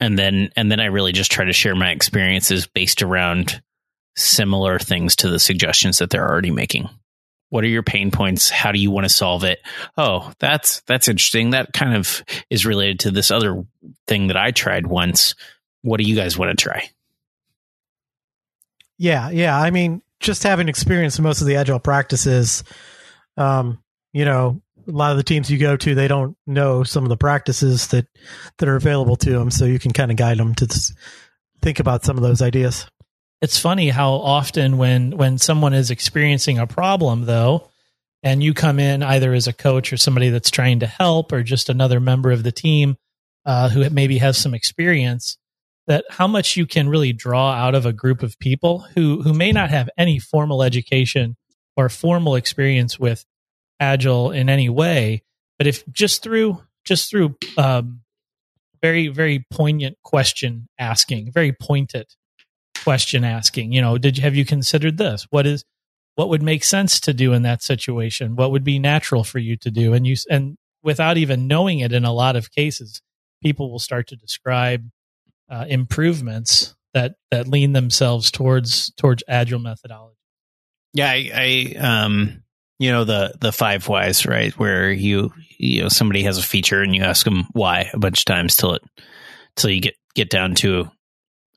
And 0.00 0.18
then 0.18 0.50
and 0.56 0.70
then 0.70 0.80
I 0.80 0.86
really 0.86 1.12
just 1.12 1.30
try 1.30 1.44
to 1.44 1.52
share 1.52 1.74
my 1.74 1.90
experiences 1.90 2.66
based 2.66 3.02
around 3.02 3.62
similar 4.16 4.78
things 4.78 5.16
to 5.16 5.28
the 5.30 5.38
suggestions 5.38 5.98
that 5.98 6.10
they're 6.10 6.28
already 6.28 6.50
making. 6.50 6.88
What 7.54 7.62
are 7.62 7.68
your 7.68 7.84
pain 7.84 8.10
points? 8.10 8.50
How 8.50 8.72
do 8.72 8.80
you 8.80 8.90
want 8.90 9.04
to 9.04 9.08
solve 9.08 9.44
it? 9.44 9.60
Oh, 9.96 10.32
that's 10.40 10.80
that's 10.88 11.06
interesting. 11.06 11.50
That 11.50 11.72
kind 11.72 11.94
of 11.94 12.24
is 12.50 12.66
related 12.66 12.98
to 13.00 13.12
this 13.12 13.30
other 13.30 13.64
thing 14.08 14.26
that 14.26 14.36
I 14.36 14.50
tried 14.50 14.88
once. 14.88 15.36
What 15.82 15.98
do 15.98 16.02
you 16.02 16.16
guys 16.16 16.36
want 16.36 16.50
to 16.50 16.60
try? 16.60 16.90
Yeah, 18.98 19.30
yeah. 19.30 19.56
I 19.56 19.70
mean, 19.70 20.02
just 20.18 20.42
having 20.42 20.68
experienced 20.68 21.20
most 21.20 21.42
of 21.42 21.46
the 21.46 21.54
agile 21.54 21.78
practices, 21.78 22.64
um, 23.36 23.78
you 24.12 24.24
know, 24.24 24.60
a 24.88 24.90
lot 24.90 25.12
of 25.12 25.16
the 25.16 25.22
teams 25.22 25.48
you 25.48 25.56
go 25.56 25.76
to, 25.76 25.94
they 25.94 26.08
don't 26.08 26.36
know 26.48 26.82
some 26.82 27.04
of 27.04 27.08
the 27.08 27.16
practices 27.16 27.86
that 27.88 28.08
that 28.58 28.68
are 28.68 28.74
available 28.74 29.14
to 29.14 29.30
them, 29.30 29.52
so 29.52 29.64
you 29.64 29.78
can 29.78 29.92
kind 29.92 30.10
of 30.10 30.16
guide 30.16 30.38
them 30.38 30.56
to 30.56 30.92
think 31.62 31.78
about 31.78 32.04
some 32.04 32.16
of 32.16 32.24
those 32.24 32.42
ideas. 32.42 32.88
It's 33.44 33.58
funny 33.58 33.90
how 33.90 34.14
often 34.14 34.78
when 34.78 35.18
when 35.18 35.36
someone 35.36 35.74
is 35.74 35.90
experiencing 35.90 36.58
a 36.58 36.66
problem 36.66 37.26
though 37.26 37.68
and 38.22 38.42
you 38.42 38.54
come 38.54 38.80
in 38.80 39.02
either 39.02 39.34
as 39.34 39.46
a 39.46 39.52
coach 39.52 39.92
or 39.92 39.98
somebody 39.98 40.30
that's 40.30 40.50
trying 40.50 40.80
to 40.80 40.86
help 40.86 41.30
or 41.30 41.42
just 41.42 41.68
another 41.68 42.00
member 42.00 42.32
of 42.32 42.42
the 42.42 42.50
team 42.50 42.96
uh, 43.44 43.68
who 43.68 43.88
maybe 43.90 44.16
has 44.16 44.38
some 44.38 44.54
experience 44.54 45.36
that 45.86 46.06
how 46.08 46.26
much 46.26 46.56
you 46.56 46.64
can 46.64 46.88
really 46.88 47.12
draw 47.12 47.52
out 47.52 47.74
of 47.74 47.84
a 47.84 47.92
group 47.92 48.22
of 48.22 48.38
people 48.38 48.78
who 48.94 49.20
who 49.20 49.34
may 49.34 49.52
not 49.52 49.68
have 49.68 49.90
any 49.98 50.18
formal 50.18 50.62
education 50.62 51.36
or 51.76 51.90
formal 51.90 52.36
experience 52.36 52.98
with 52.98 53.26
agile 53.78 54.30
in 54.30 54.48
any 54.48 54.70
way. 54.70 55.22
But 55.58 55.66
if 55.66 55.86
just 55.92 56.22
through 56.22 56.62
just 56.82 57.10
through 57.10 57.36
um, 57.58 58.00
very 58.80 59.08
very 59.08 59.44
poignant 59.50 59.98
question 60.02 60.66
asking 60.78 61.30
very 61.30 61.52
pointed 61.52 62.06
question 62.84 63.24
asking 63.24 63.72
you 63.72 63.80
know 63.80 63.98
did 63.98 64.18
you 64.18 64.22
have 64.22 64.34
you 64.34 64.44
considered 64.44 64.98
this? 64.98 65.26
What 65.30 65.46
is 65.46 65.64
what 66.14 66.28
would 66.28 66.42
make 66.42 66.62
sense 66.62 67.00
to 67.00 67.14
do 67.14 67.32
in 67.32 67.42
that 67.42 67.62
situation? 67.62 68.36
What 68.36 68.52
would 68.52 68.64
be 68.64 68.78
natural 68.78 69.24
for 69.24 69.38
you 69.38 69.56
to 69.58 69.70
do? 69.70 69.94
And 69.94 70.06
you 70.06 70.16
and 70.30 70.56
without 70.82 71.16
even 71.16 71.48
knowing 71.48 71.80
it 71.80 71.92
in 71.92 72.04
a 72.04 72.12
lot 72.12 72.36
of 72.36 72.52
cases 72.52 73.00
people 73.44 73.70
will 73.70 73.78
start 73.78 74.08
to 74.08 74.16
describe 74.16 74.88
uh, 75.50 75.66
improvements 75.68 76.74
that 76.94 77.14
that 77.30 77.46
lean 77.46 77.72
themselves 77.72 78.30
towards 78.30 78.90
towards 78.94 79.22
agile 79.28 79.58
methodology. 79.58 80.16
Yeah, 80.94 81.10
I, 81.10 81.30
I 81.34 81.78
um, 81.78 82.42
you 82.78 82.90
know 82.90 83.04
the 83.04 83.34
the 83.40 83.52
five 83.52 83.86
whys, 83.88 84.26
right? 84.26 84.52
Where 84.58 84.90
you 84.90 85.32
you 85.58 85.82
know 85.82 85.88
somebody 85.88 86.22
has 86.22 86.38
a 86.38 86.42
feature 86.42 86.80
and 86.80 86.94
you 86.94 87.02
ask 87.02 87.24
them 87.24 87.44
why 87.52 87.90
a 87.92 87.98
bunch 87.98 88.20
of 88.20 88.24
times 88.24 88.56
till 88.56 88.74
it 88.74 88.82
till 89.56 89.70
you 89.70 89.80
get 89.80 89.94
get 90.14 90.30
down 90.30 90.54
to 90.56 90.90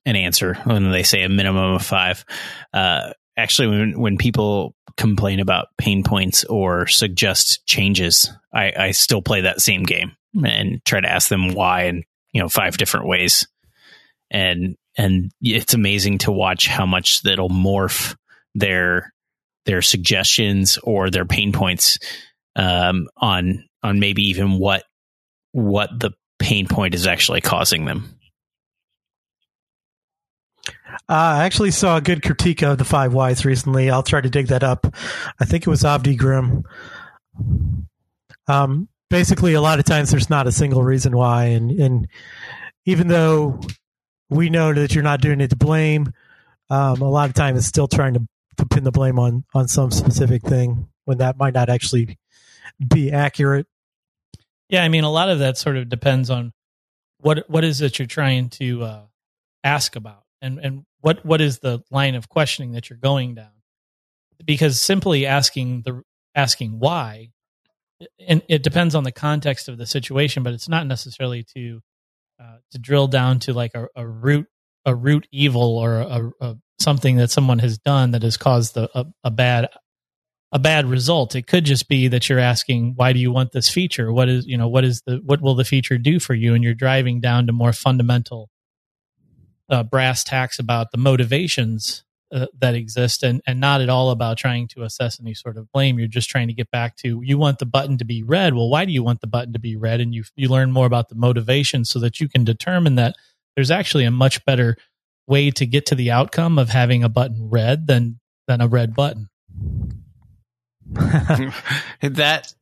an 0.07 0.15
answer 0.15 0.55
when 0.63 0.89
they 0.89 1.03
say 1.03 1.23
a 1.23 1.29
minimum 1.29 1.73
of 1.73 1.85
five. 1.85 2.25
Uh, 2.73 3.11
actually, 3.35 3.67
when 3.67 3.99
when 3.99 4.17
people 4.17 4.73
complain 4.95 5.39
about 5.39 5.67
pain 5.77 6.03
points 6.03 6.43
or 6.45 6.87
suggest 6.87 7.65
changes, 7.65 8.31
I, 8.53 8.73
I 8.75 8.91
still 8.91 9.21
play 9.21 9.41
that 9.41 9.61
same 9.61 9.83
game 9.83 10.13
and 10.43 10.83
try 10.85 11.01
to 11.01 11.11
ask 11.11 11.29
them 11.29 11.53
why 11.53 11.83
in 11.83 12.03
you 12.31 12.41
know 12.41 12.49
five 12.49 12.77
different 12.77 13.07
ways, 13.07 13.47
and 14.31 14.77
and 14.97 15.31
it's 15.41 15.73
amazing 15.73 16.19
to 16.19 16.31
watch 16.31 16.67
how 16.67 16.85
much 16.85 17.21
that'll 17.21 17.49
morph 17.49 18.15
their 18.55 19.13
their 19.65 19.81
suggestions 19.81 20.79
or 20.81 21.09
their 21.09 21.25
pain 21.25 21.51
points 21.51 21.99
um, 22.55 23.07
on 23.17 23.65
on 23.83 23.99
maybe 23.99 24.29
even 24.29 24.57
what 24.57 24.83
what 25.51 25.89
the 25.99 26.11
pain 26.39 26.67
point 26.67 26.95
is 26.95 27.07
actually 27.07 27.41
causing 27.41 27.83
them. 27.85 28.16
Uh, 31.09 31.39
I 31.39 31.45
actually 31.45 31.71
saw 31.71 31.97
a 31.97 32.01
good 32.01 32.23
critique 32.23 32.61
of 32.61 32.77
the 32.77 32.85
five 32.85 33.13
whys 33.13 33.45
recently. 33.45 33.89
I'll 33.89 34.03
try 34.03 34.21
to 34.21 34.29
dig 34.29 34.47
that 34.47 34.63
up. 34.63 34.85
I 35.39 35.45
think 35.45 35.65
it 35.65 35.69
was 35.69 35.83
Avdi 35.83 36.17
Grimm. 36.17 36.63
Um, 38.47 38.87
basically, 39.09 39.53
a 39.53 39.61
lot 39.61 39.79
of 39.79 39.85
times 39.85 40.11
there's 40.11 40.29
not 40.29 40.47
a 40.47 40.51
single 40.51 40.83
reason 40.83 41.15
why, 41.15 41.45
and 41.45 41.71
and 41.71 42.07
even 42.85 43.07
though 43.07 43.59
we 44.29 44.49
know 44.49 44.73
that 44.73 44.93
you're 44.93 45.03
not 45.03 45.21
doing 45.21 45.41
it 45.41 45.49
to 45.49 45.55
blame, 45.55 46.13
um, 46.69 47.01
a 47.01 47.09
lot 47.09 47.29
of 47.29 47.35
time 47.35 47.55
it's 47.55 47.65
still 47.65 47.87
trying 47.87 48.13
to, 48.13 48.27
to 48.57 48.65
pin 48.65 48.83
the 48.83 48.91
blame 48.91 49.19
on 49.19 49.43
on 49.53 49.67
some 49.67 49.91
specific 49.91 50.41
thing 50.41 50.87
when 51.05 51.19
that 51.19 51.37
might 51.37 51.53
not 51.53 51.69
actually 51.69 52.17
be 52.85 53.11
accurate. 53.11 53.67
Yeah, 54.69 54.83
I 54.83 54.89
mean, 54.89 55.03
a 55.03 55.11
lot 55.11 55.29
of 55.29 55.39
that 55.39 55.57
sort 55.57 55.77
of 55.77 55.89
depends 55.89 56.29
on 56.29 56.53
what 57.19 57.49
what 57.49 57.63
is 57.63 57.81
it 57.81 57.99
you're 57.99 58.07
trying 58.07 58.49
to 58.49 58.83
uh, 58.83 59.01
ask 59.63 59.95
about, 59.95 60.23
and 60.47 60.59
and 60.59 60.83
what 61.01 61.23
what 61.25 61.41
is 61.41 61.59
the 61.59 61.83
line 61.91 62.15
of 62.15 62.29
questioning 62.29 62.71
that 62.71 62.89
you're 62.89 62.97
going 62.97 63.35
down. 63.35 63.51
Because 64.43 64.81
simply 64.81 65.25
asking 65.25 65.83
the 65.83 66.01
asking 66.35 66.79
why, 66.79 67.29
and 68.27 68.41
it 68.47 68.63
depends 68.63 68.95
on 68.95 69.03
the 69.03 69.11
context 69.11 69.67
of 69.67 69.77
the 69.77 69.85
situation, 69.85 70.43
but 70.43 70.53
it's 70.53 70.69
not 70.69 70.87
necessarily 70.87 71.43
to 71.55 71.81
uh, 72.39 72.57
to 72.71 72.79
drill 72.79 73.07
down 73.07 73.39
to 73.39 73.53
like 73.53 73.73
a, 73.75 73.87
a 73.95 74.07
root 74.07 74.47
a 74.85 74.95
root 74.95 75.27
evil 75.31 75.77
or 75.77 75.99
a, 75.99 76.31
a, 76.39 76.55
something 76.79 77.17
that 77.17 77.31
someone 77.31 77.59
has 77.59 77.77
done 77.77 78.11
that 78.11 78.23
has 78.23 78.37
caused 78.37 78.77
a, 78.77 78.89
a, 78.97 79.05
a 79.25 79.31
bad 79.31 79.67
a 80.51 80.59
bad 80.59 80.85
result. 80.85 81.35
It 81.35 81.47
could 81.47 81.65
just 81.65 81.89
be 81.89 82.07
that 82.07 82.29
you're 82.29 82.39
asking, 82.39 82.93
why 82.95 83.11
do 83.11 83.19
you 83.19 83.31
want 83.31 83.51
this 83.51 83.69
feature? 83.69 84.13
What 84.13 84.29
is, 84.29 84.45
you 84.45 84.57
know, 84.57 84.69
what 84.69 84.85
is 84.85 85.01
the, 85.05 85.17
what 85.17 85.41
will 85.41 85.55
the 85.55 85.65
feature 85.65 85.97
do 85.97 86.19
for 86.19 86.33
you? 86.33 86.53
And 86.53 86.63
you're 86.63 86.73
driving 86.73 87.19
down 87.19 87.47
to 87.47 87.53
more 87.53 87.73
fundamental 87.73 88.49
uh, 89.69 89.83
brass 89.83 90.23
tacks 90.23 90.59
about 90.59 90.91
the 90.91 90.97
motivations 90.97 92.03
uh, 92.31 92.47
that 92.59 92.75
exist 92.75 93.23
and, 93.23 93.41
and 93.47 93.59
not 93.59 93.81
at 93.81 93.89
all 93.89 94.09
about 94.09 94.37
trying 94.37 94.67
to 94.67 94.83
assess 94.83 95.19
any 95.19 95.33
sort 95.33 95.57
of 95.57 95.71
blame. 95.71 95.97
You're 95.97 96.07
just 96.07 96.29
trying 96.29 96.47
to 96.47 96.53
get 96.53 96.69
back 96.71 96.95
to, 96.97 97.21
you 97.23 97.37
want 97.37 97.59
the 97.59 97.65
button 97.65 97.97
to 97.99 98.05
be 98.05 98.23
red. 98.23 98.53
Well, 98.53 98.69
why 98.69 98.85
do 98.85 98.91
you 98.91 99.03
want 99.03 99.21
the 99.21 99.27
button 99.27 99.53
to 99.53 99.59
be 99.59 99.75
red? 99.75 100.01
And 100.01 100.13
you, 100.13 100.23
you 100.35 100.49
learn 100.49 100.71
more 100.71 100.85
about 100.85 101.09
the 101.09 101.15
motivation 101.15 101.85
so 101.85 101.99
that 101.99 102.19
you 102.19 102.27
can 102.27 102.43
determine 102.43 102.95
that 102.95 103.15
there's 103.55 103.71
actually 103.71 104.03
a 104.05 104.11
much 104.11 104.43
better 104.45 104.77
way 105.25 105.51
to 105.51 105.65
get 105.65 105.85
to 105.87 105.95
the 105.95 106.11
outcome 106.11 106.59
of 106.59 106.69
having 106.69 107.03
a 107.03 107.09
button 107.09 107.49
red 107.49 107.87
than, 107.87 108.19
than 108.47 108.61
a 108.61 108.67
red 108.67 108.93
button. 108.93 109.29
that 112.01 112.53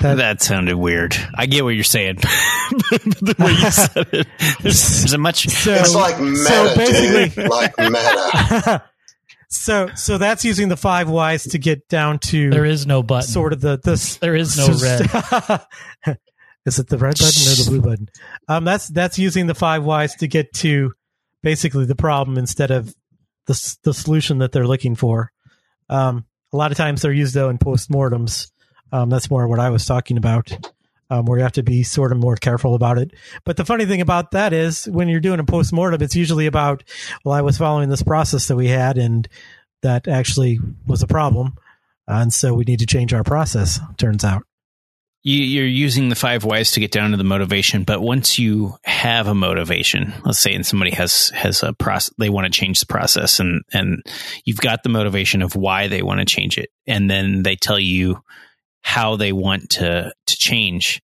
that, 0.00 0.16
that 0.16 0.42
sounded 0.42 0.76
weird. 0.76 1.16
I 1.34 1.46
get 1.46 1.64
what 1.64 1.70
you're 1.70 1.84
saying. 1.84 2.16
the 2.20 3.34
way 3.38 3.50
you 3.50 3.70
said 3.70 4.08
it, 4.12 4.26
there's, 4.60 4.98
there's 5.00 5.12
a 5.12 5.18
much. 5.18 5.48
So, 5.48 5.72
it's 5.72 5.94
like 5.94 6.20
meta, 6.20 6.36
so 6.36 6.74
basically, 6.76 7.42
dude. 7.42 7.50
like 7.50 7.78
meta. 7.78 8.84
so, 9.48 9.88
so 9.96 10.18
that's 10.18 10.44
using 10.44 10.68
the 10.68 10.76
five 10.76 11.08
whys 11.08 11.44
to 11.44 11.58
get 11.58 11.88
down 11.88 12.18
to. 12.20 12.50
There 12.50 12.64
is 12.64 12.86
no 12.86 13.02
button. 13.02 13.28
Sort 13.28 13.52
of 13.52 13.60
the 13.60 13.80
this. 13.82 14.16
There 14.16 14.36
is 14.36 14.56
no 14.56 14.68
red. 14.68 15.00
is 16.66 16.78
it 16.78 16.88
the 16.88 16.98
red 16.98 17.18
button 17.18 17.42
or 17.42 17.56
the 17.56 17.66
blue 17.68 17.80
button? 17.80 18.08
Um, 18.46 18.64
that's 18.64 18.88
that's 18.88 19.18
using 19.18 19.46
the 19.46 19.54
five 19.54 19.84
whys 19.84 20.14
to 20.16 20.28
get 20.28 20.52
to 20.54 20.92
basically 21.42 21.86
the 21.86 21.96
problem 21.96 22.38
instead 22.38 22.70
of 22.70 22.94
the 23.46 23.76
the 23.82 23.94
solution 23.94 24.38
that 24.38 24.52
they're 24.52 24.66
looking 24.66 24.94
for. 24.94 25.32
Um, 25.88 26.24
a 26.52 26.56
lot 26.56 26.70
of 26.70 26.76
times 26.76 27.02
they're 27.02 27.12
used 27.12 27.34
though 27.34 27.48
in 27.48 27.58
postmortems. 27.58 28.50
Um, 28.92 29.10
that's 29.10 29.30
more 29.30 29.46
what 29.48 29.60
I 29.60 29.70
was 29.70 29.84
talking 29.84 30.16
about, 30.16 30.50
um, 31.10 31.26
where 31.26 31.38
you 31.38 31.42
have 31.42 31.52
to 31.52 31.62
be 31.62 31.82
sort 31.82 32.12
of 32.12 32.18
more 32.18 32.36
careful 32.36 32.74
about 32.74 32.98
it. 32.98 33.12
But 33.44 33.56
the 33.56 33.64
funny 33.64 33.86
thing 33.86 34.00
about 34.00 34.32
that 34.32 34.52
is 34.52 34.86
when 34.86 35.08
you're 35.08 35.20
doing 35.20 35.40
a 35.40 35.44
postmortem, 35.44 36.02
it's 36.02 36.16
usually 36.16 36.46
about, 36.46 36.84
well, 37.24 37.34
I 37.34 37.42
was 37.42 37.58
following 37.58 37.88
this 37.88 38.02
process 38.02 38.48
that 38.48 38.56
we 38.56 38.68
had 38.68 38.98
and 38.98 39.28
that 39.82 40.08
actually 40.08 40.58
was 40.86 41.02
a 41.02 41.06
problem. 41.06 41.54
and 42.06 42.32
so 42.32 42.54
we 42.54 42.64
need 42.64 42.80
to 42.80 42.86
change 42.86 43.12
our 43.12 43.24
process, 43.24 43.78
turns 43.96 44.24
out 44.24 44.42
you, 45.28 45.62
are 45.62 45.66
using 45.66 46.08
the 46.08 46.14
five 46.14 46.44
whys 46.44 46.72
to 46.72 46.80
get 46.80 46.90
down 46.90 47.10
to 47.10 47.16
the 47.16 47.24
motivation 47.24 47.84
but 47.84 48.00
once 48.00 48.38
you 48.38 48.74
have 48.84 49.26
a 49.26 49.34
motivation 49.34 50.12
let's 50.24 50.38
say 50.38 50.54
and 50.54 50.64
somebody 50.64 50.90
has 50.90 51.30
has 51.30 51.62
a 51.62 51.72
process 51.72 52.14
they 52.18 52.30
want 52.30 52.44
to 52.46 52.58
change 52.58 52.80
the 52.80 52.86
process 52.86 53.40
and 53.40 53.62
and 53.72 54.02
you've 54.44 54.60
got 54.60 54.82
the 54.82 54.88
motivation 54.88 55.42
of 55.42 55.56
why 55.56 55.88
they 55.88 56.02
want 56.02 56.20
to 56.20 56.26
change 56.26 56.56
it 56.56 56.70
and 56.86 57.10
then 57.10 57.42
they 57.42 57.56
tell 57.56 57.78
you 57.78 58.22
how 58.82 59.16
they 59.16 59.32
want 59.32 59.70
to 59.70 60.12
to 60.26 60.36
change 60.36 61.00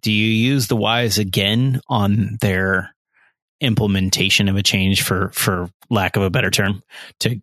do 0.00 0.10
you 0.10 0.26
use 0.26 0.66
the 0.66 0.76
whys 0.76 1.18
again 1.18 1.80
on 1.88 2.36
their 2.40 2.94
implementation 3.60 4.48
of 4.48 4.56
a 4.56 4.62
change 4.62 5.02
for 5.02 5.30
for 5.30 5.68
lack 5.90 6.16
of 6.16 6.22
a 6.22 6.30
better 6.30 6.50
term 6.50 6.82
to 7.20 7.40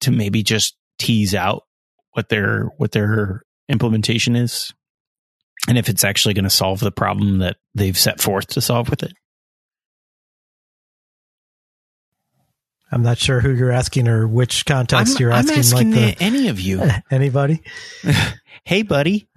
to 0.00 0.10
maybe 0.10 0.42
just 0.42 0.76
tease 0.98 1.34
out 1.34 1.64
what 2.12 2.28
their 2.28 2.66
what 2.76 2.92
their 2.92 3.42
implementation 3.68 4.36
is 4.36 4.72
and 5.68 5.78
if 5.78 5.88
it's 5.88 6.04
actually 6.04 6.34
going 6.34 6.44
to 6.44 6.50
solve 6.50 6.80
the 6.80 6.90
problem 6.90 7.38
that 7.38 7.56
they've 7.74 7.98
set 7.98 8.20
forth 8.20 8.48
to 8.48 8.60
solve 8.60 8.90
with 8.90 9.02
it. 9.02 9.12
I'm 12.92 13.02
not 13.02 13.16
sure 13.16 13.40
who 13.40 13.54
you're 13.54 13.72
asking 13.72 14.06
or 14.06 14.28
which 14.28 14.66
context 14.66 15.16
I'm, 15.16 15.20
you're 15.22 15.32
asking. 15.32 15.54
I'm 15.54 15.58
asking 15.60 15.90
like 15.92 16.18
the, 16.18 16.22
any 16.22 16.48
of 16.48 16.60
you. 16.60 16.82
Anybody? 17.10 17.62
hey, 18.64 18.82
buddy. 18.82 19.28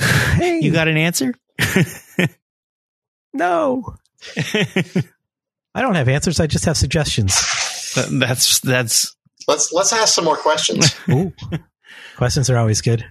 Hey. 0.00 0.60
You 0.60 0.72
got 0.72 0.88
an 0.88 0.96
answer? 0.96 1.34
no. 3.34 3.96
I 5.74 5.82
don't 5.82 5.94
have 5.94 6.08
answers. 6.08 6.40
I 6.40 6.46
just 6.46 6.64
have 6.64 6.78
suggestions. 6.78 7.34
That's 8.10 8.60
that's. 8.60 9.14
Let's 9.46 9.72
let's 9.72 9.92
ask 9.92 10.14
some 10.14 10.24
more 10.24 10.36
questions. 10.36 10.94
Ooh. 11.10 11.32
questions 12.16 12.48
are 12.48 12.56
always 12.56 12.80
good. 12.80 13.04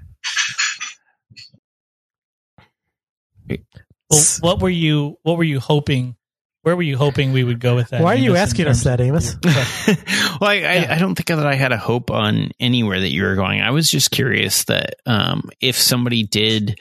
Well, 4.09 4.23
what 4.39 4.61
were 4.61 4.69
you 4.69 5.17
what 5.23 5.37
were 5.37 5.43
you 5.43 5.59
hoping 5.59 6.15
where 6.63 6.75
were 6.75 6.81
you 6.81 6.97
hoping 6.97 7.31
we 7.31 7.43
would 7.43 7.59
go 7.59 7.75
with 7.75 7.89
that? 7.89 8.01
Why 8.01 8.13
are 8.13 8.19
you 8.19 8.35
asking 8.35 8.67
us 8.67 8.83
that, 8.83 9.01
Amos? 9.01 9.35
well, 9.43 10.49
I, 10.49 10.53
yeah. 10.53 10.87
I, 10.89 10.95
I, 10.95 10.97
don't 10.99 11.15
think 11.15 11.27
that 11.27 11.45
I 11.45 11.55
had 11.55 11.71
a 11.71 11.77
hope 11.77 12.11
on 12.11 12.51
anywhere 12.59 12.99
that 12.99 13.09
you 13.09 13.23
were 13.23 13.35
going. 13.35 13.61
I 13.61 13.71
was 13.71 13.89
just 13.89 14.11
curious 14.11 14.65
that 14.65 14.95
um, 15.05 15.49
if 15.59 15.75
somebody 15.75 16.23
did 16.23 16.79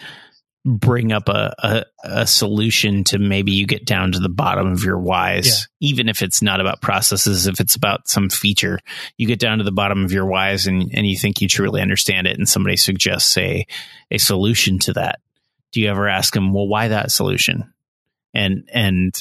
bring 0.67 1.13
up 1.13 1.31
a, 1.31 1.55
a, 1.59 1.85
a, 2.05 2.27
solution 2.27 3.05
to 3.05 3.19
maybe 3.19 3.53
you 3.53 3.67
get 3.67 3.87
down 3.87 4.13
to 4.13 4.19
the 4.19 4.29
bottom 4.29 4.71
of 4.71 4.85
your 4.85 4.99
whys, 4.99 5.47
yeah. 5.81 5.89
even 5.89 6.11
if 6.11 6.21
it's 6.21 6.43
not 6.43 6.61
about 6.61 6.83
processes, 6.83 7.47
if 7.47 7.61
it's 7.61 7.75
about 7.75 8.07
some 8.09 8.29
feature, 8.29 8.79
you 9.17 9.27
get 9.27 9.39
down 9.39 9.57
to 9.59 9.65
the 9.65 9.73
bottom 9.73 10.05
of 10.05 10.13
your 10.13 10.27
whys 10.27 10.67
and, 10.67 10.91
and 10.93 11.07
you 11.07 11.17
think 11.17 11.41
you 11.41 11.49
truly 11.49 11.81
understand 11.81 12.27
it, 12.27 12.37
and 12.37 12.47
somebody 12.47 12.77
suggests 12.77 13.37
a 13.39 13.67
a 14.11 14.19
solution 14.19 14.79
to 14.81 14.93
that 14.93 15.21
do 15.73 15.81
you 15.81 15.89
ever 15.89 16.09
ask 16.09 16.35
them, 16.35 16.53
well, 16.53 16.67
why 16.67 16.89
that 16.89 17.11
solution? 17.11 17.73
And 18.35 18.69
and 18.73 19.15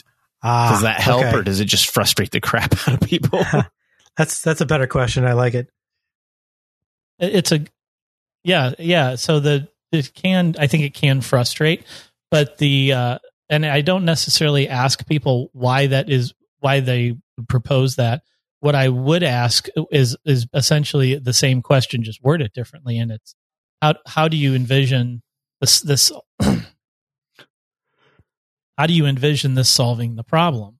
ah, 0.43 0.71
does 0.71 0.81
that 0.81 0.99
help, 0.99 1.25
okay. 1.25 1.37
or 1.37 1.43
does 1.43 1.59
it 1.59 1.65
just 1.65 1.91
frustrate 1.91 2.31
the 2.31 2.41
crap 2.41 2.73
out 2.87 3.01
of 3.01 3.07
people? 3.07 3.43
that's 4.17 4.41
that's 4.41 4.61
a 4.61 4.65
better 4.65 4.87
question. 4.87 5.25
I 5.25 5.33
like 5.33 5.53
it. 5.53 5.69
It's 7.19 7.51
a 7.51 7.65
yeah 8.43 8.73
yeah. 8.79 9.15
So 9.15 9.39
the 9.39 9.67
it 9.91 10.13
can 10.13 10.55
I 10.59 10.67
think 10.67 10.83
it 10.83 10.93
can 10.93 11.21
frustrate, 11.21 11.85
but 12.31 12.57
the 12.57 12.93
uh, 12.93 13.19
and 13.49 13.65
I 13.65 13.81
don't 13.81 14.05
necessarily 14.05 14.69
ask 14.69 15.05
people 15.07 15.49
why 15.53 15.87
that 15.87 16.09
is 16.09 16.33
why 16.59 16.79
they 16.79 17.17
propose 17.47 17.95
that. 17.95 18.23
What 18.61 18.75
I 18.75 18.89
would 18.89 19.23
ask 19.23 19.67
is 19.91 20.17
is 20.25 20.47
essentially 20.53 21.15
the 21.15 21.33
same 21.33 21.61
question, 21.61 22.03
just 22.03 22.23
worded 22.23 22.51
differently, 22.53 22.97
and 22.97 23.11
it's 23.11 23.35
how 23.81 23.95
how 24.05 24.27
do 24.27 24.37
you 24.37 24.53
envision 24.53 25.21
this 25.61 25.81
this 25.81 26.11
how 28.79 28.87
do 28.87 28.93
you 28.93 29.05
envision 29.05 29.55
this 29.55 29.67
solving 29.67 30.15
the 30.15 30.23
problem? 30.23 30.79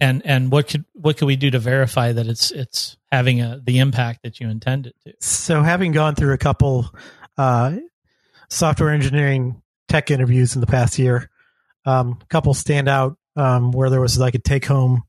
And 0.00 0.20
and 0.26 0.50
what 0.50 0.66
could 0.66 0.84
what 0.94 1.16
could 1.16 1.26
we 1.26 1.36
do 1.36 1.52
to 1.52 1.60
verify 1.60 2.10
that 2.10 2.26
it's 2.26 2.50
it's 2.50 2.96
having 3.12 3.40
a 3.40 3.60
the 3.64 3.78
impact 3.78 4.24
that 4.24 4.40
you 4.40 4.48
intend 4.48 4.88
it 4.88 4.96
to? 5.04 5.14
So 5.20 5.62
having 5.62 5.92
gone 5.92 6.16
through 6.16 6.34
a 6.34 6.38
couple 6.38 6.92
uh, 7.38 7.76
software 8.50 8.90
engineering 8.90 9.62
tech 9.88 10.10
interviews 10.10 10.56
in 10.56 10.60
the 10.60 10.66
past 10.66 10.98
year 10.98 11.30
um, 11.84 12.18
a 12.20 12.26
couple 12.26 12.52
stand 12.52 12.88
out 12.88 13.16
um, 13.36 13.70
where 13.70 13.88
there 13.88 14.00
was 14.00 14.18
like 14.18 14.34
a 14.34 14.40
take 14.40 14.64
home 14.66 15.04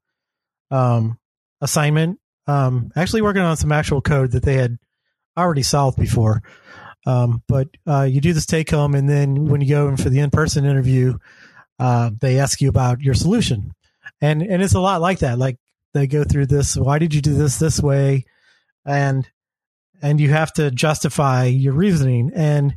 um, 0.69 1.17
assignment 1.59 2.19
um, 2.45 2.91
actually 2.95 3.23
working 3.23 3.41
on 3.41 3.57
some 3.57 3.71
actual 3.71 3.99
code 3.99 4.33
that 4.33 4.43
they 4.43 4.55
had 4.55 4.77
already 5.35 5.63
solved 5.63 5.97
before 5.97 6.43
um, 7.07 7.41
but 7.47 7.69
uh, 7.87 8.01
you 8.03 8.19
do 8.19 8.33
this 8.33 8.45
take 8.45 8.69
home, 8.69 8.93
and 8.93 9.07
then 9.07 9.45
when 9.45 9.61
you 9.61 9.69
go 9.69 9.87
in 9.87 9.95
for 9.95 10.09
the 10.09 10.19
in 10.19 10.29
person 10.29 10.65
interview, 10.65 11.17
uh, 11.79 12.11
they 12.19 12.37
ask 12.37 12.59
you 12.59 12.67
about 12.67 12.99
your 12.99 13.13
solution, 13.13 13.73
and 14.19 14.41
and 14.41 14.61
it's 14.61 14.73
a 14.73 14.81
lot 14.81 14.99
like 14.99 15.19
that. 15.19 15.39
Like 15.39 15.57
they 15.93 16.05
go 16.05 16.25
through 16.25 16.47
this. 16.47 16.75
Why 16.75 16.99
did 16.99 17.13
you 17.13 17.21
do 17.21 17.33
this 17.33 17.59
this 17.59 17.79
way? 17.79 18.25
And 18.85 19.25
and 20.01 20.19
you 20.19 20.31
have 20.31 20.51
to 20.53 20.69
justify 20.69 21.45
your 21.45 21.73
reasoning. 21.73 22.31
And 22.35 22.75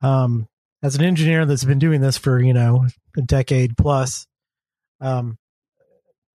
um, 0.00 0.48
as 0.82 0.96
an 0.96 1.04
engineer 1.04 1.44
that's 1.44 1.64
been 1.64 1.78
doing 1.78 2.00
this 2.00 2.16
for 2.16 2.40
you 2.40 2.54
know 2.54 2.86
a 3.18 3.20
decade 3.20 3.76
plus, 3.76 4.26
um, 5.02 5.36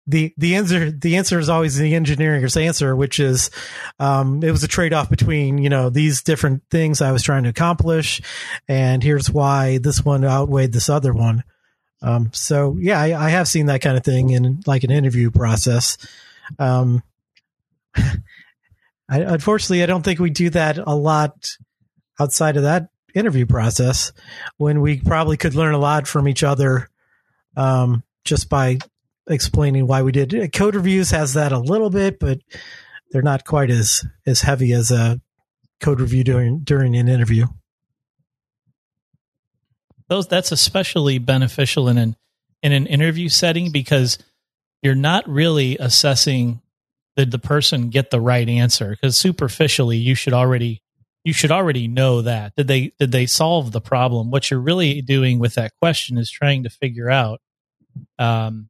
the 0.07 0.35
the 0.37 0.57
answer 0.57 0.90
the 0.90 1.17
answer 1.17 1.38
is 1.38 1.49
always 1.49 1.77
the 1.77 1.95
engineer's 1.95 2.57
answer, 2.57 2.95
which 2.95 3.19
is 3.19 3.51
um, 3.99 4.43
it 4.43 4.51
was 4.51 4.62
a 4.62 4.69
trade 4.69 4.93
off 4.93 5.09
between 5.09 5.59
you 5.59 5.71
know 5.71 5.88
these 5.88 6.23
different 6.23 6.62
things 6.71 7.01
I 7.01 7.12
was 7.12 7.23
trying 7.23 7.45
to 7.45 7.49
accomplish, 7.49 8.21
and 8.69 9.03
here's 9.03 9.31
why 9.31 9.79
this 9.79 10.05
one 10.05 10.25
outweighed 10.25 10.73
this 10.73 10.88
other 10.88 11.12
one. 11.12 11.43
Um, 12.03 12.31
so 12.35 12.77
yeah, 12.79 13.01
I, 13.01 13.27
I, 13.27 13.31
have 13.31 13.49
seen 13.49 13.67
that 13.67 13.81
kind 13.81 13.97
of 13.97 14.05
thing 14.05 14.29
in 14.29 14.61
like 14.67 14.85
an 14.85 14.90
interview 14.90 15.31
process. 15.31 15.97
Um, 16.59 17.03
I, 17.97 18.12
unfortunately, 19.09 19.83
I 19.83 19.87
don't 19.87 20.03
think 20.03 20.21
we 20.21 20.29
do 20.29 20.51
that 20.51 20.77
a 20.77 20.95
lot 20.95 21.49
outside 22.21 22.59
of 22.59 22.64
that 22.64 22.88
interview 23.14 23.47
process 23.47 24.12
when 24.59 24.83
we 24.83 25.01
probably 25.01 25.38
could 25.38 25.55
learn 25.55 25.73
a 25.73 25.79
lot 25.79 26.07
from 26.07 26.29
each 26.29 26.43
other 26.43 26.90
um, 27.57 28.03
just 28.25 28.51
by 28.51 28.79
explaining 29.26 29.87
why 29.87 30.02
we 30.02 30.12
did. 30.12 30.52
Code 30.52 30.74
reviews 30.74 31.10
has 31.10 31.34
that 31.34 31.52
a 31.52 31.58
little 31.58 31.90
bit, 31.90 32.18
but 32.18 32.40
they're 33.10 33.22
not 33.22 33.44
quite 33.44 33.70
as 33.70 34.04
as 34.26 34.42
heavy 34.42 34.72
as 34.72 34.90
a 34.90 35.20
code 35.80 36.00
review 36.00 36.24
during 36.24 36.60
during 36.60 36.96
an 36.96 37.08
interview. 37.08 37.46
Those 40.08 40.28
that's 40.28 40.52
especially 40.52 41.18
beneficial 41.18 41.88
in 41.88 41.98
an 41.98 42.16
in 42.62 42.72
an 42.72 42.87
interview 42.87 43.28
setting 43.28 43.70
because 43.70 44.18
you're 44.82 44.94
not 44.94 45.28
really 45.28 45.76
assessing 45.78 46.60
did 47.16 47.30
the 47.30 47.38
person 47.38 47.90
get 47.90 48.10
the 48.10 48.20
right 48.20 48.48
answer 48.48 48.90
because 48.90 49.16
superficially 49.16 49.96
you 49.96 50.14
should 50.14 50.32
already 50.32 50.82
you 51.24 51.32
should 51.32 51.52
already 51.52 51.87
know 51.87 52.22
that 52.22 52.54
did 52.56 52.66
they 52.66 52.92
did 52.98 53.12
they 53.12 53.26
solve 53.26 53.72
the 53.72 53.80
problem 53.80 54.30
what 54.30 54.50
you're 54.50 54.60
really 54.60 55.00
doing 55.00 55.38
with 55.38 55.54
that 55.54 55.72
question 55.80 56.18
is 56.18 56.30
trying 56.30 56.64
to 56.64 56.70
figure 56.70 57.10
out 57.10 57.40
um, 58.18 58.68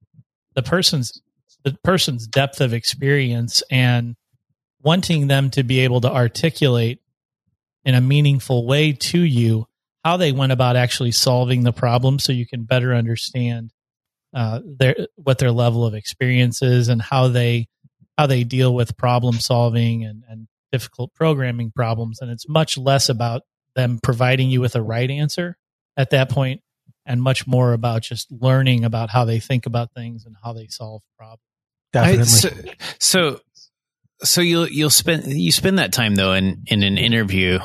the 0.55 0.63
person's 0.63 1.21
the 1.65 1.77
person's 1.83 2.27
depth 2.27 2.61
of 2.61 2.75
experience 2.75 3.63
and 3.71 4.17
wanting 4.83 5.29
them 5.29 5.51
to 5.51 5.63
be 5.63 5.81
able 5.81 6.01
to 6.03 6.13
articulate 6.13 7.01
in 7.85 7.95
a 7.95 8.01
meaningful 8.01 8.67
way 8.67 8.93
to 8.93 9.19
you 9.19 9.67
how 10.05 10.19
they 10.19 10.33
went 10.33 10.53
about 10.53 10.77
actually 10.77 11.13
solving 11.13 11.63
the 11.63 11.73
problem 11.73 12.19
so 12.19 12.33
you 12.33 12.47
can 12.47 12.65
better 12.65 12.95
understand 12.95 13.73
uh, 14.35 14.61
their 14.65 14.95
what 15.15 15.39
their 15.39 15.53
level 15.53 15.87
of 15.87 15.95
experience 15.95 16.61
is 16.61 16.89
and 16.89 17.01
how 17.01 17.29
they 17.29 17.69
how 18.19 18.27
they 18.27 18.45
deal 18.45 18.75
with 18.75 18.97
problem 18.97 19.35
solving 19.37 20.05
and, 20.05 20.23
and 20.29 20.47
difficult 20.71 21.13
programming 21.15 21.71
problems. 21.71 22.21
And 22.21 22.31
it's 22.31 22.49
much 22.49 22.77
less 22.77 23.09
about 23.09 23.43
them 23.75 23.99
providing 24.03 24.51
you 24.51 24.61
with 24.61 24.77
a 24.77 24.83
right 24.83 25.11
answer 25.11 25.57
at 25.97 26.11
that 26.11 26.31
point 26.31 26.61
and 27.07 27.23
much 27.23 27.47
more 27.47 27.73
about 27.73 28.03
just 28.03 28.31
learning 28.31 28.85
about 28.85 29.11
how 29.11 29.25
they 29.25 29.41
think 29.41 29.67
about 29.67 29.93
things 29.93 30.25
and 30.25 30.37
how 30.43 30.53
they 30.53 30.67
solve 30.69 31.03
problems. 31.19 31.41
Definitely. 31.93 32.71
I, 32.71 32.85
so, 32.99 33.31
so, 33.31 33.41
so 34.23 34.41
you'll 34.41 34.69
you'll 34.69 34.91
spend 34.91 35.27
you 35.27 35.53
spend 35.53 35.79
that 35.79 35.93
time 35.93 36.15
though 36.15 36.33
in 36.33 36.65
in 36.67 36.83
an 36.83 36.99
interview 36.99 37.61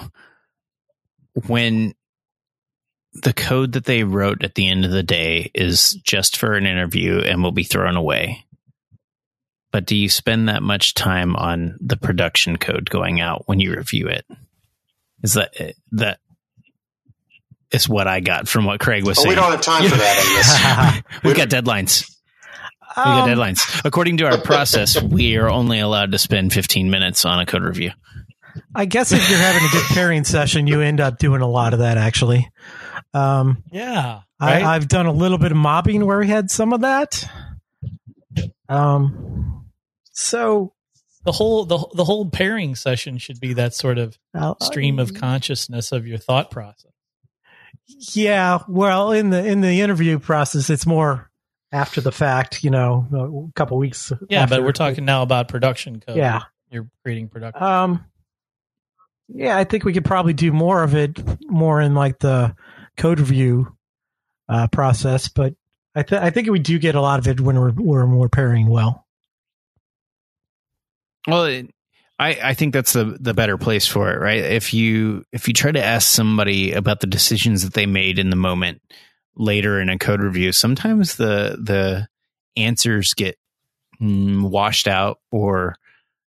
when 1.47 1.93
the 3.13 3.34
code 3.34 3.73
that 3.73 3.86
they 3.86 4.04
wrote 4.04 4.43
at 4.43 4.56
the 4.56 4.67
end 4.67 4.86
of 4.86 4.91
the 4.91 5.04
day 5.04 5.52
is 5.56 5.93
just 6.04 6.38
for 6.38 6.54
an 6.54 6.65
interview 6.65 7.19
and 7.19 7.43
will 7.43 7.52
be 7.52 7.63
thrown 7.63 7.95
away. 7.95 8.45
But 9.71 9.86
do 9.86 9.95
you 9.95 10.10
spend 10.10 10.49
that 10.49 10.63
much 10.63 10.93
time 10.93 11.36
on 11.36 11.78
the 11.80 11.97
production 11.97 12.58
code 12.58 12.89
going 12.89 13.21
out 13.21 13.43
when 13.47 13.60
you 13.60 13.73
review 13.75 14.08
it? 14.08 14.25
Is 15.23 15.34
that 15.34 15.54
that 15.91 16.19
is 17.72 17.88
what 17.88 18.08
I 18.08 18.20
got 18.20 18.48
from 18.48 18.66
what 18.66 18.80
Craig 18.80 19.06
was 19.06 19.20
oh, 19.20 19.24
saying. 19.24 19.30
We 19.30 19.36
don't 19.36 19.52
have 19.52 19.62
time 19.62 19.84
for 19.88 19.96
that. 19.96 21.02
We've 21.24 21.36
got 21.36 21.50
deadlines. 21.50 22.10
Um, 22.96 23.26
we 23.26 23.32
got 23.32 23.38
deadlines. 23.38 23.82
According 23.86 24.18
to 24.18 24.26
our 24.26 24.40
process, 24.40 25.02
we 25.02 25.38
are 25.38 25.50
only 25.50 25.80
allowed 25.80 26.12
to 26.12 26.18
spend 26.18 26.54
15 26.54 26.90
minutes 26.90 27.26
on 27.26 27.40
a 27.40 27.46
code 27.46 27.64
review. 27.64 27.92
I 28.74 28.86
guess 28.86 29.12
if 29.12 29.30
you're 29.30 29.40
having 29.40 29.64
a 29.64 29.72
good 29.72 29.86
pairing 29.94 30.24
session, 30.24 30.68
you 30.68 30.82
end 30.82 31.00
up 31.00 31.18
doing 31.18 31.42
a 31.42 31.48
lot 31.48 31.74
of 31.74 31.80
that 31.80 31.98
actually. 31.98 32.50
Um, 33.14 33.64
yeah. 33.72 34.22
Right? 34.42 34.64
I, 34.64 34.74
have 34.74 34.88
done 34.88 35.06
a 35.06 35.12
little 35.12 35.38
bit 35.38 35.52
of 35.52 35.58
mobbing 35.58 36.06
where 36.06 36.20
we 36.20 36.28
had 36.28 36.50
some 36.50 36.74
of 36.74 36.82
that. 36.82 37.30
Um, 38.68 39.66
so 40.12 40.74
the 41.26 41.32
whole 41.32 41.66
the, 41.66 41.78
the 41.96 42.04
whole 42.04 42.30
pairing 42.30 42.76
session 42.76 43.18
should 43.18 43.40
be 43.40 43.54
that 43.54 43.74
sort 43.74 43.98
of 43.98 44.18
stream 44.62 45.00
of 45.00 45.14
consciousness 45.14 45.92
of 45.92 46.08
your 46.08 46.18
thought 46.18 46.52
process. 46.52 46.92
Yeah, 48.13 48.60
well, 48.67 49.12
in 49.12 49.30
the 49.30 49.45
in 49.45 49.62
the 49.62 49.82
interview 49.82 50.19
process, 50.19 50.69
it's 50.69 50.86
more 50.86 51.30
after 51.71 52.02
the 52.02 52.12
fact. 52.12 52.63
You 52.63 52.69
know, 52.71 53.49
a 53.49 53.54
couple 53.54 53.78
weeks. 53.78 54.12
Yeah, 54.30 54.45
but 54.45 54.63
we're 54.63 54.71
talking 54.71 55.06
now 55.06 55.21
about 55.23 55.47
production 55.47 55.99
code. 55.99 56.17
Yeah, 56.17 56.43
you're 56.69 56.88
creating 57.04 57.30
production. 57.30 57.62
Um, 57.62 58.06
yeah, 59.28 59.58
I 59.58 59.63
think 59.63 59.86
we 59.86 59.93
could 59.93 60.06
probably 60.06 60.34
do 60.34 60.52
more 60.52 60.84
of 60.84 60.95
it, 60.95 61.19
more 61.49 61.82
in 61.82 61.93
like 61.93 62.19
the 62.19 62.56
code 62.97 63.19
review 63.19 63.75
uh, 64.47 64.67
process. 64.67 65.28
But 65.28 65.56
I, 65.95 66.04
th- 66.04 66.21
I 66.21 66.30
think 66.30 66.49
we 66.49 66.60
do 66.60 66.80
get 66.80 66.95
a 66.95 67.02
lot 67.02 67.19
of 67.19 67.28
it 67.28 67.41
when 67.41 67.60
we're 67.60 67.71
when 67.71 68.15
we're 68.17 68.30
pairing 68.30 68.67
well. 68.67 69.06
Well, 71.28 71.45
it, 71.45 71.69
I, 72.20 72.38
I 72.44 72.54
think 72.54 72.74
that's 72.74 72.94
the 72.94 73.18
the 73.20 73.34
better 73.34 73.58
place 73.58 73.88
for 73.88 74.12
it, 74.12 74.20
right? 74.20 74.44
If 74.44 74.74
you 74.74 75.24
if 75.32 75.48
you 75.48 75.54
try 75.54 75.72
to 75.72 75.84
ask 75.84 76.08
somebody 76.08 76.74
about 76.74 77.00
the 77.00 77.08
decisions 77.08 77.64
that 77.64 77.74
they 77.74 77.86
made 77.86 78.20
in 78.20 78.30
the 78.30 78.36
moment 78.36 78.82
later 79.36 79.80
in 79.80 79.88
a 79.88 79.98
code 79.98 80.22
review, 80.22 80.52
sometimes 80.52 81.16
the 81.16 81.58
the 81.64 82.08
answers 82.58 83.14
get 83.14 83.38
mm, 84.02 84.42
washed 84.42 84.88
out 84.88 85.20
or 85.32 85.76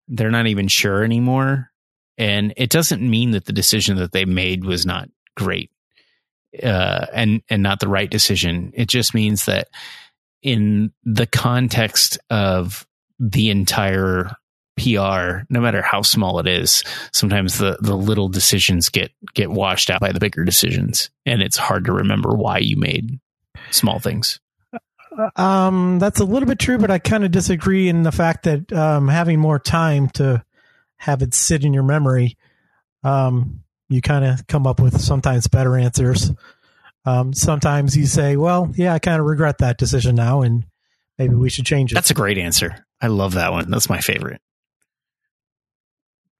they're 0.08 0.30
not 0.30 0.48
even 0.48 0.66
sure 0.66 1.04
anymore. 1.04 1.70
And 2.18 2.52
it 2.56 2.70
doesn't 2.70 3.02
mean 3.02 3.32
that 3.32 3.44
the 3.44 3.52
decision 3.52 3.98
that 3.98 4.10
they 4.10 4.24
made 4.24 4.64
was 4.64 4.86
not 4.86 5.08
great 5.36 5.70
uh, 6.62 7.06
and 7.12 7.42
and 7.48 7.62
not 7.62 7.78
the 7.78 7.88
right 7.88 8.10
decision. 8.10 8.72
It 8.74 8.88
just 8.88 9.14
means 9.14 9.44
that 9.44 9.68
in 10.42 10.92
the 11.04 11.26
context 11.26 12.18
of 12.28 12.86
the 13.20 13.50
entire 13.50 14.32
PR, 14.76 15.44
no 15.48 15.60
matter 15.60 15.82
how 15.82 16.02
small 16.02 16.38
it 16.38 16.46
is, 16.46 16.84
sometimes 17.12 17.58
the, 17.58 17.78
the 17.80 17.96
little 17.96 18.28
decisions 18.28 18.88
get, 18.88 19.10
get 19.34 19.50
washed 19.50 19.90
out 19.90 20.00
by 20.00 20.12
the 20.12 20.20
bigger 20.20 20.44
decisions. 20.44 21.10
And 21.24 21.42
it's 21.42 21.56
hard 21.56 21.86
to 21.86 21.92
remember 21.92 22.34
why 22.34 22.58
you 22.58 22.76
made 22.76 23.18
small 23.70 23.98
things. 23.98 24.38
Um, 25.34 25.98
that's 25.98 26.20
a 26.20 26.24
little 26.24 26.46
bit 26.46 26.58
true, 26.58 26.76
but 26.76 26.90
I 26.90 26.98
kind 26.98 27.24
of 27.24 27.30
disagree 27.30 27.88
in 27.88 28.02
the 28.02 28.12
fact 28.12 28.44
that 28.44 28.70
um, 28.72 29.08
having 29.08 29.40
more 29.40 29.58
time 29.58 30.10
to 30.10 30.44
have 30.98 31.22
it 31.22 31.32
sit 31.32 31.64
in 31.64 31.72
your 31.72 31.82
memory, 31.82 32.36
um, 33.02 33.62
you 33.88 34.02
kind 34.02 34.26
of 34.26 34.46
come 34.46 34.66
up 34.66 34.78
with 34.78 35.00
sometimes 35.00 35.48
better 35.48 35.76
answers. 35.76 36.32
Um, 37.06 37.32
sometimes 37.32 37.96
you 37.96 38.04
say, 38.04 38.36
"Well, 38.36 38.72
yeah, 38.76 38.92
I 38.92 38.98
kind 38.98 39.20
of 39.20 39.26
regret 39.26 39.58
that 39.58 39.78
decision 39.78 40.16
now, 40.16 40.42
and 40.42 40.66
maybe 41.18 41.34
we 41.34 41.48
should 41.48 41.64
change 41.64 41.92
it." 41.92 41.94
That's 41.94 42.10
a 42.10 42.14
great 42.14 42.36
answer. 42.36 42.84
I 43.00 43.06
love 43.06 43.34
that 43.34 43.52
one. 43.52 43.70
That's 43.70 43.88
my 43.88 44.00
favorite 44.00 44.42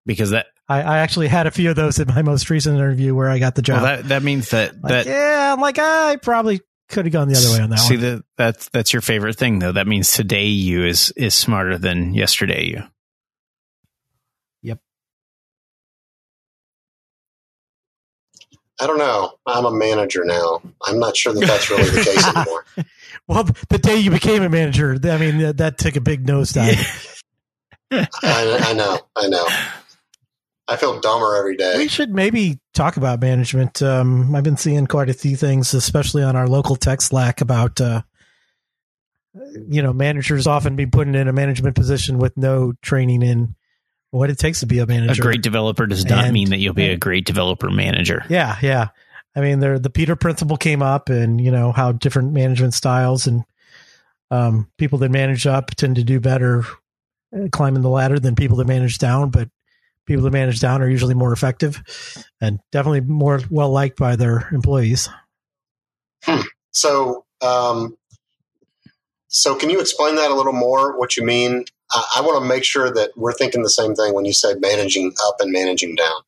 because 0.07 0.31
that 0.31 0.47
I, 0.69 0.83
I, 0.83 0.99
actually 0.99 1.29
had 1.29 1.47
a 1.47 1.51
few 1.51 1.71
of 1.71 1.77
those 1.77 1.99
in 1.99 2.09
my 2.09 2.23
most 2.23 2.49
recent 2.49 2.77
interview 2.77 3.15
where 3.15 3.29
I 3.29 3.39
got 3.39 3.55
the 3.55 3.63
job. 3.63 3.83
Well, 3.83 3.97
that 3.97 4.09
that 4.09 4.23
means 4.23 4.51
that 4.51 4.81
like, 4.81 4.91
that 4.91 5.07
yeah, 5.07 5.53
I'm 5.53 5.61
like 5.61 5.79
ah, 5.79 6.09
I 6.09 6.17
probably 6.17 6.61
could 6.89 7.05
have 7.05 7.13
gone 7.13 7.29
the 7.29 7.37
other 7.37 7.51
way 7.51 7.63
on 7.63 7.71
that 7.71 7.79
see 7.79 7.97
one. 7.97 8.05
that 8.05 8.25
that's 8.37 8.69
that's 8.71 8.93
your 8.93 9.03
favorite 9.03 9.37
thing 9.37 9.59
though. 9.59 9.73
That 9.73 9.87
means 9.87 10.11
today 10.13 10.47
you 10.47 10.85
is 10.85 11.13
is 11.17 11.35
smarter 11.35 11.77
than 11.77 12.15
yesterday 12.15 12.65
you. 12.67 12.83
Yep. 14.63 14.79
I 18.81 18.87
don't 18.87 18.99
know. 18.99 19.39
I'm 19.47 19.65
a 19.65 19.73
manager 19.73 20.25
now. 20.25 20.63
I'm 20.83 20.99
not 20.99 21.17
sure 21.17 21.35
that 21.35 21.47
that's 21.47 21.69
really 21.71 21.91
the 21.91 22.05
case 22.05 22.27
anymore. 22.37 22.65
well, 23.27 23.45
the 23.69 23.79
day 23.79 23.97
you 23.97 24.11
became 24.11 24.43
a 24.43 24.49
manager, 24.49 24.97
I 25.03 25.19
mean, 25.19 25.39
that, 25.39 25.57
that 25.59 25.79
took 25.79 25.97
a 25.97 26.01
big 26.01 26.25
nosedive. 26.27 27.23
I, 27.93 28.07
I 28.23 28.73
know. 28.73 28.99
I 29.15 29.29
know. 29.29 29.47
I 30.69 30.77
feel 30.77 31.01
dumber 31.01 31.37
every 31.37 31.57
day. 31.57 31.77
We 31.77 31.89
should 31.89 32.13
maybe 32.13 32.59
talk 32.75 32.97
about 32.97 33.21
management. 33.21 33.83
Um, 33.83 34.35
I've 34.35 34.43
been 34.43 34.57
seeing 34.57 34.87
quite 34.87 35.09
a 35.09 35.15
few 35.15 35.37
things, 35.37 35.75
especially 35.75 36.25
on 36.25 36.35
our 36.35 36.49
local 36.49 36.75
tech 36.75 37.01
Slack, 37.01 37.41
about 37.41 37.81
uh, 37.81 38.03
you 39.69 39.83
know 39.83 39.93
managers 39.93 40.47
often 40.47 40.75
be 40.75 40.87
put 40.87 41.07
in 41.07 41.29
a 41.29 41.33
management 41.33 41.77
position 41.77 42.19
with 42.19 42.37
no 42.37 42.73
training 42.83 43.23
in 43.23 43.55
what 44.11 44.31
it 44.31 44.39
takes 44.39 44.61
to 44.61 44.67
be 44.67 44.81
a 44.81 44.87
manager. 44.87 45.23
A 45.23 45.25
great 45.25 45.43
developer 45.43 45.87
does 45.87 46.05
not 46.05 46.25
and, 46.25 46.35
mean 46.35 46.51
that 46.51 46.59
you'll 46.59 46.75
be 46.75 46.89
a 46.89 46.97
great 46.97 47.27
developer 47.27 47.71
manager. 47.71 48.25
Yeah, 48.29 48.57
yeah. 48.61 48.89
I 49.37 49.41
mean, 49.41 49.61
there 49.61 49.79
the 49.79 49.91
Peter 49.91 50.17
principle 50.17 50.57
came 50.57 50.83
up, 50.83 51.11
and 51.11 51.41
you 51.41 51.53
know 51.53 51.71
how 51.71 51.93
different 51.93 52.33
management 52.33 52.75
styles 52.75 53.29
and 53.29 53.45
um, 54.33 54.69
people 54.79 54.99
that 54.99 55.11
manage 55.11 55.47
up 55.47 55.71
tend 55.73 55.97
to 55.97 56.03
do 56.03 56.19
better 56.19 56.65
uh, 57.37 57.49
climbing 57.53 57.83
the 57.83 57.89
ladder 57.89 58.19
than 58.19 58.35
people 58.35 58.57
that 58.57 58.67
manage 58.67 58.99
down, 58.99 59.31
but 59.31 59.49
people 60.07 60.25
that 60.25 60.33
manage 60.33 60.61
down 60.61 60.83
are 60.83 60.89
usually 60.89 61.15
more 61.15 61.33
effective 61.33 61.83
and 62.41 62.61
definitely 62.73 63.01
more 63.01 63.41
well 63.51 63.71
liked 63.71 63.99
by 63.99 64.17
their 64.17 64.49
employees. 64.53 65.09
So, 66.73 67.25
um, 67.41 67.97
so 69.29 69.55
can 69.55 69.71
you 69.71 69.81
explain 69.81 70.17
that 70.17 70.31
a 70.31 70.35
little 70.35 70.53
more? 70.53 70.99
What 70.99 71.17
you 71.17 71.25
mean? 71.25 71.65
I, 71.91 72.05
I 72.17 72.21
want 72.21 72.43
to 72.43 72.49
make 72.49 72.65
sure 72.65 72.91
that 72.93 73.11
we're 73.17 73.33
thinking 73.33 73.63
the 73.63 73.71
same 73.71 73.95
thing 73.95 74.15
when 74.15 74.25
you 74.25 74.33
say 74.33 74.55
managing 74.55 75.15
up 75.27 75.37
and 75.41 75.53
managing 75.53 75.95
down. 75.95 76.21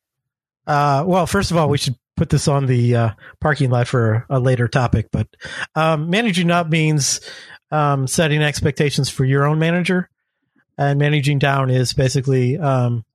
Uh, 0.67 1.03
well, 1.05 1.25
first 1.25 1.51
of 1.51 1.57
all, 1.57 1.69
we 1.69 1.77
should 1.77 1.95
put 2.15 2.29
this 2.29 2.47
on 2.47 2.65
the 2.65 2.95
uh, 2.95 3.09
parking 3.39 3.69
lot 3.69 3.87
for 3.87 4.25
a 4.29 4.39
later 4.39 4.67
topic. 4.67 5.07
But 5.11 5.27
um, 5.75 6.09
managing 6.09 6.51
up 6.51 6.69
means 6.69 7.21
um, 7.71 8.07
setting 8.07 8.41
expectations 8.41 9.09
for 9.09 9.25
your 9.25 9.45
own 9.45 9.59
manager, 9.59 10.09
and 10.77 10.99
managing 10.99 11.39
down 11.39 11.69
is 11.69 11.93
basically 11.93 12.57
um, 12.57 13.05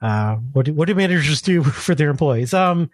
uh, 0.00 0.36
what 0.52 0.66
do, 0.66 0.72
what 0.74 0.86
do 0.88 0.94
managers 0.94 1.42
do 1.42 1.62
for 1.64 1.94
their 1.94 2.10
employees? 2.10 2.52
Um, 2.54 2.90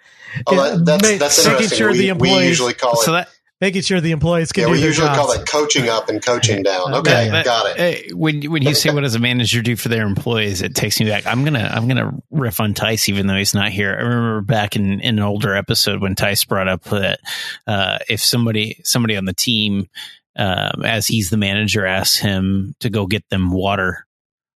Oh, 0.47 0.57
that, 0.57 0.85
that's, 0.85 1.03
ma- 1.13 1.19
that's 1.19 1.47
making 1.47 1.69
sure 1.69 1.91
we, 1.91 1.99
the 1.99 2.05
we 2.05 2.09
employees 2.11 2.49
usually 2.49 2.75
call 2.75 2.93
it. 2.93 3.05
So 3.05 3.13
that 3.13 3.29
making 3.61 3.83
sure 3.83 4.01
the 4.01 4.11
employees 4.11 4.51
can 4.51 4.63
yeah, 4.63 4.67
do 4.67 4.73
we 4.73 4.79
their 4.79 4.89
usually 4.89 5.07
jobs. 5.09 5.19
call 5.19 5.37
that 5.37 5.47
coaching 5.47 5.89
up 5.89 6.09
and 6.09 6.25
coaching 6.25 6.63
down. 6.65 6.95
Okay, 6.95 7.27
yeah, 7.27 7.33
yeah. 7.33 7.43
got 7.45 7.67
it. 7.71 7.77
Hey, 7.77 8.11
when 8.13 8.43
when 8.51 8.63
you 8.63 8.75
say 8.75 8.93
what 8.93 9.03
does 9.03 9.15
a 9.15 9.19
manager 9.21 9.63
do 9.63 9.77
for 9.77 9.89
their 9.89 10.07
employees, 10.07 10.63
it 10.63 10.75
takes 10.75 10.99
me 10.99 11.07
back. 11.07 11.27
I'm 11.27 11.45
gonna 11.45 11.71
I'm 11.73 11.87
gonna 11.87 12.13
riff 12.31 12.61
on 12.61 12.75
Tice 12.75 13.09
even 13.09 13.27
though 13.27 13.37
he's 13.37 13.55
not 13.55 13.71
here. 13.71 13.91
I 13.93 14.03
remember 14.03 14.41
back 14.41 14.75
in, 14.75 15.01
in 15.01 15.19
an 15.19 15.25
older 15.25 15.55
episode 15.55 16.01
when 16.03 16.15
Tice 16.15 16.45
brought 16.45 16.69
up 16.69 16.83
that 16.85 17.21
uh, 17.67 17.99
if 18.09 18.21
somebody 18.21 18.81
somebody 18.85 19.17
on 19.17 19.27
the 19.27 19.33
team, 19.35 19.89
um, 20.37 20.83
as 20.85 21.07
he's 21.07 21.31
the 21.31 21.37
manager, 21.37 21.87
asks 21.87 22.19
him 22.19 22.75
to 22.81 22.91
go 22.91 23.07
get 23.07 23.29
them 23.29 23.51
water. 23.53 24.07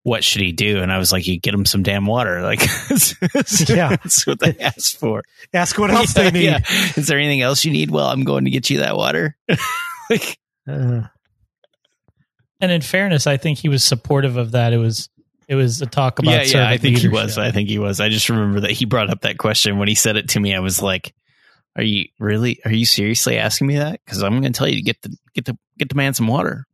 What 0.04 0.24
should 0.24 0.42
he 0.42 0.52
do? 0.52 0.82
And 0.82 0.92
I 0.92 0.98
was 0.98 1.12
like, 1.14 1.26
you 1.28 1.40
get 1.40 1.54
him 1.54 1.66
some 1.66 1.82
damn 1.82 2.06
water. 2.06 2.42
Like, 2.42 2.60
Yeah. 3.70 3.90
that's 3.90 4.28
what 4.28 4.40
they 4.40 4.56
asked 4.60 4.98
for. 5.00 5.24
Ask 5.54 5.78
what 5.80 5.92
else 5.92 6.14
Yeah, 6.18 6.24
they 6.24 6.32
need. 6.32 6.44
yeah. 6.46 6.60
Is 6.98 7.08
there 7.08 7.18
anything 7.18 7.42
else 7.42 7.64
you 7.64 7.72
need? 7.72 7.90
Well, 7.90 8.08
I'm 8.08 8.24
going 8.26 8.44
to 8.46 8.52
get 8.52 8.70
you 8.70 8.80
that 8.80 8.98
water. 8.98 9.38
like, 10.10 10.38
Uh, 10.68 11.04
And 12.60 12.72
in 12.72 12.82
fairness, 12.82 13.28
I 13.28 13.38
think 13.38 13.60
he 13.60 13.70
was 13.70 13.84
supportive 13.84 14.36
of 14.38 14.52
that. 14.52 14.74
It 14.74 14.78
was 14.78 15.10
it 15.48 15.56
was 15.56 15.82
a 15.82 15.86
talk 15.86 16.20
about 16.20 16.32
yeah, 16.32 16.38
yeah, 16.38 16.42
I 16.42 16.78
servant 16.78 16.82
think 16.82 16.98
he 17.00 17.08
was. 17.10 17.38
I 17.38 17.52
think 17.52 17.68
he 17.70 17.78
was. 17.80 18.00
I 18.00 18.08
just 18.10 18.30
remember 18.30 18.62
that 18.62 18.72
he 18.72 18.86
brought 18.86 19.10
up 19.10 19.22
that 19.22 19.38
question 19.38 19.78
when 19.78 19.88
he 19.90 19.96
said 19.96 20.16
it 20.18 20.30
to 20.30 20.40
me. 20.40 20.56
I 20.56 20.60
was 20.60 20.82
like, 20.82 21.14
"Are 21.76 21.84
you 21.84 22.06
really? 22.18 22.60
Are 22.66 22.72
you 22.72 22.86
seriously 22.86 23.38
asking 23.38 23.68
me 23.68 23.78
that? 23.78 24.00
Because 24.06 24.24
I'm 24.24 24.40
going 24.40 24.54
to 24.54 24.58
tell 24.58 24.68
you 24.70 24.78
to 24.78 24.82
get 24.82 25.02
the 25.02 25.16
get 25.34 25.44
the 25.46 25.58
get 25.78 25.90
the 25.90 25.96
man 25.96 26.14
some 26.14 26.28
water." 26.28 26.66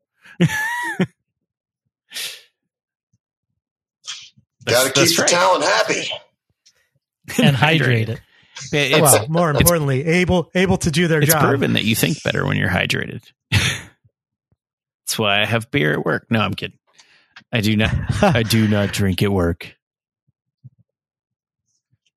Got 4.71 4.93
to 4.95 5.05
keep 5.05 5.17
the 5.17 5.23
talent 5.25 5.63
happy. 5.63 6.09
and 7.43 7.55
hydrate 7.55 8.09
it. 8.09 8.21
It- 8.73 8.91
It's, 8.91 8.99
well, 9.01 9.25
more 9.29 9.49
importantly, 9.51 10.05
able 10.05 10.49
able 10.53 10.77
to 10.77 10.91
do 10.91 11.07
their 11.07 11.21
it's 11.21 11.31
job. 11.31 11.41
proven 11.43 11.73
that 11.73 11.85
you 11.85 11.95
think 11.95 12.21
better 12.23 12.45
when 12.45 12.57
you're 12.57 12.69
hydrated. 12.69 13.23
That's 13.51 15.17
why 15.17 15.41
I 15.41 15.45
have 15.45 15.71
beer 15.71 15.93
at 15.93 16.05
work. 16.05 16.27
No, 16.29 16.39
I'm 16.39 16.53
kidding. 16.53 16.77
I 17.51 17.61
do 17.61 17.75
not. 17.77 17.93
I 18.23 18.43
do 18.43 18.67
not 18.67 18.91
drink 18.91 19.23
at 19.23 19.31
work. 19.31 19.75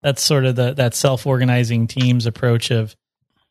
That's 0.02 0.22
sort 0.22 0.44
of 0.46 0.56
the 0.56 0.74
that 0.74 0.94
self 0.94 1.26
organizing 1.26 1.86
teams 1.86 2.26
approach 2.26 2.70
of 2.70 2.96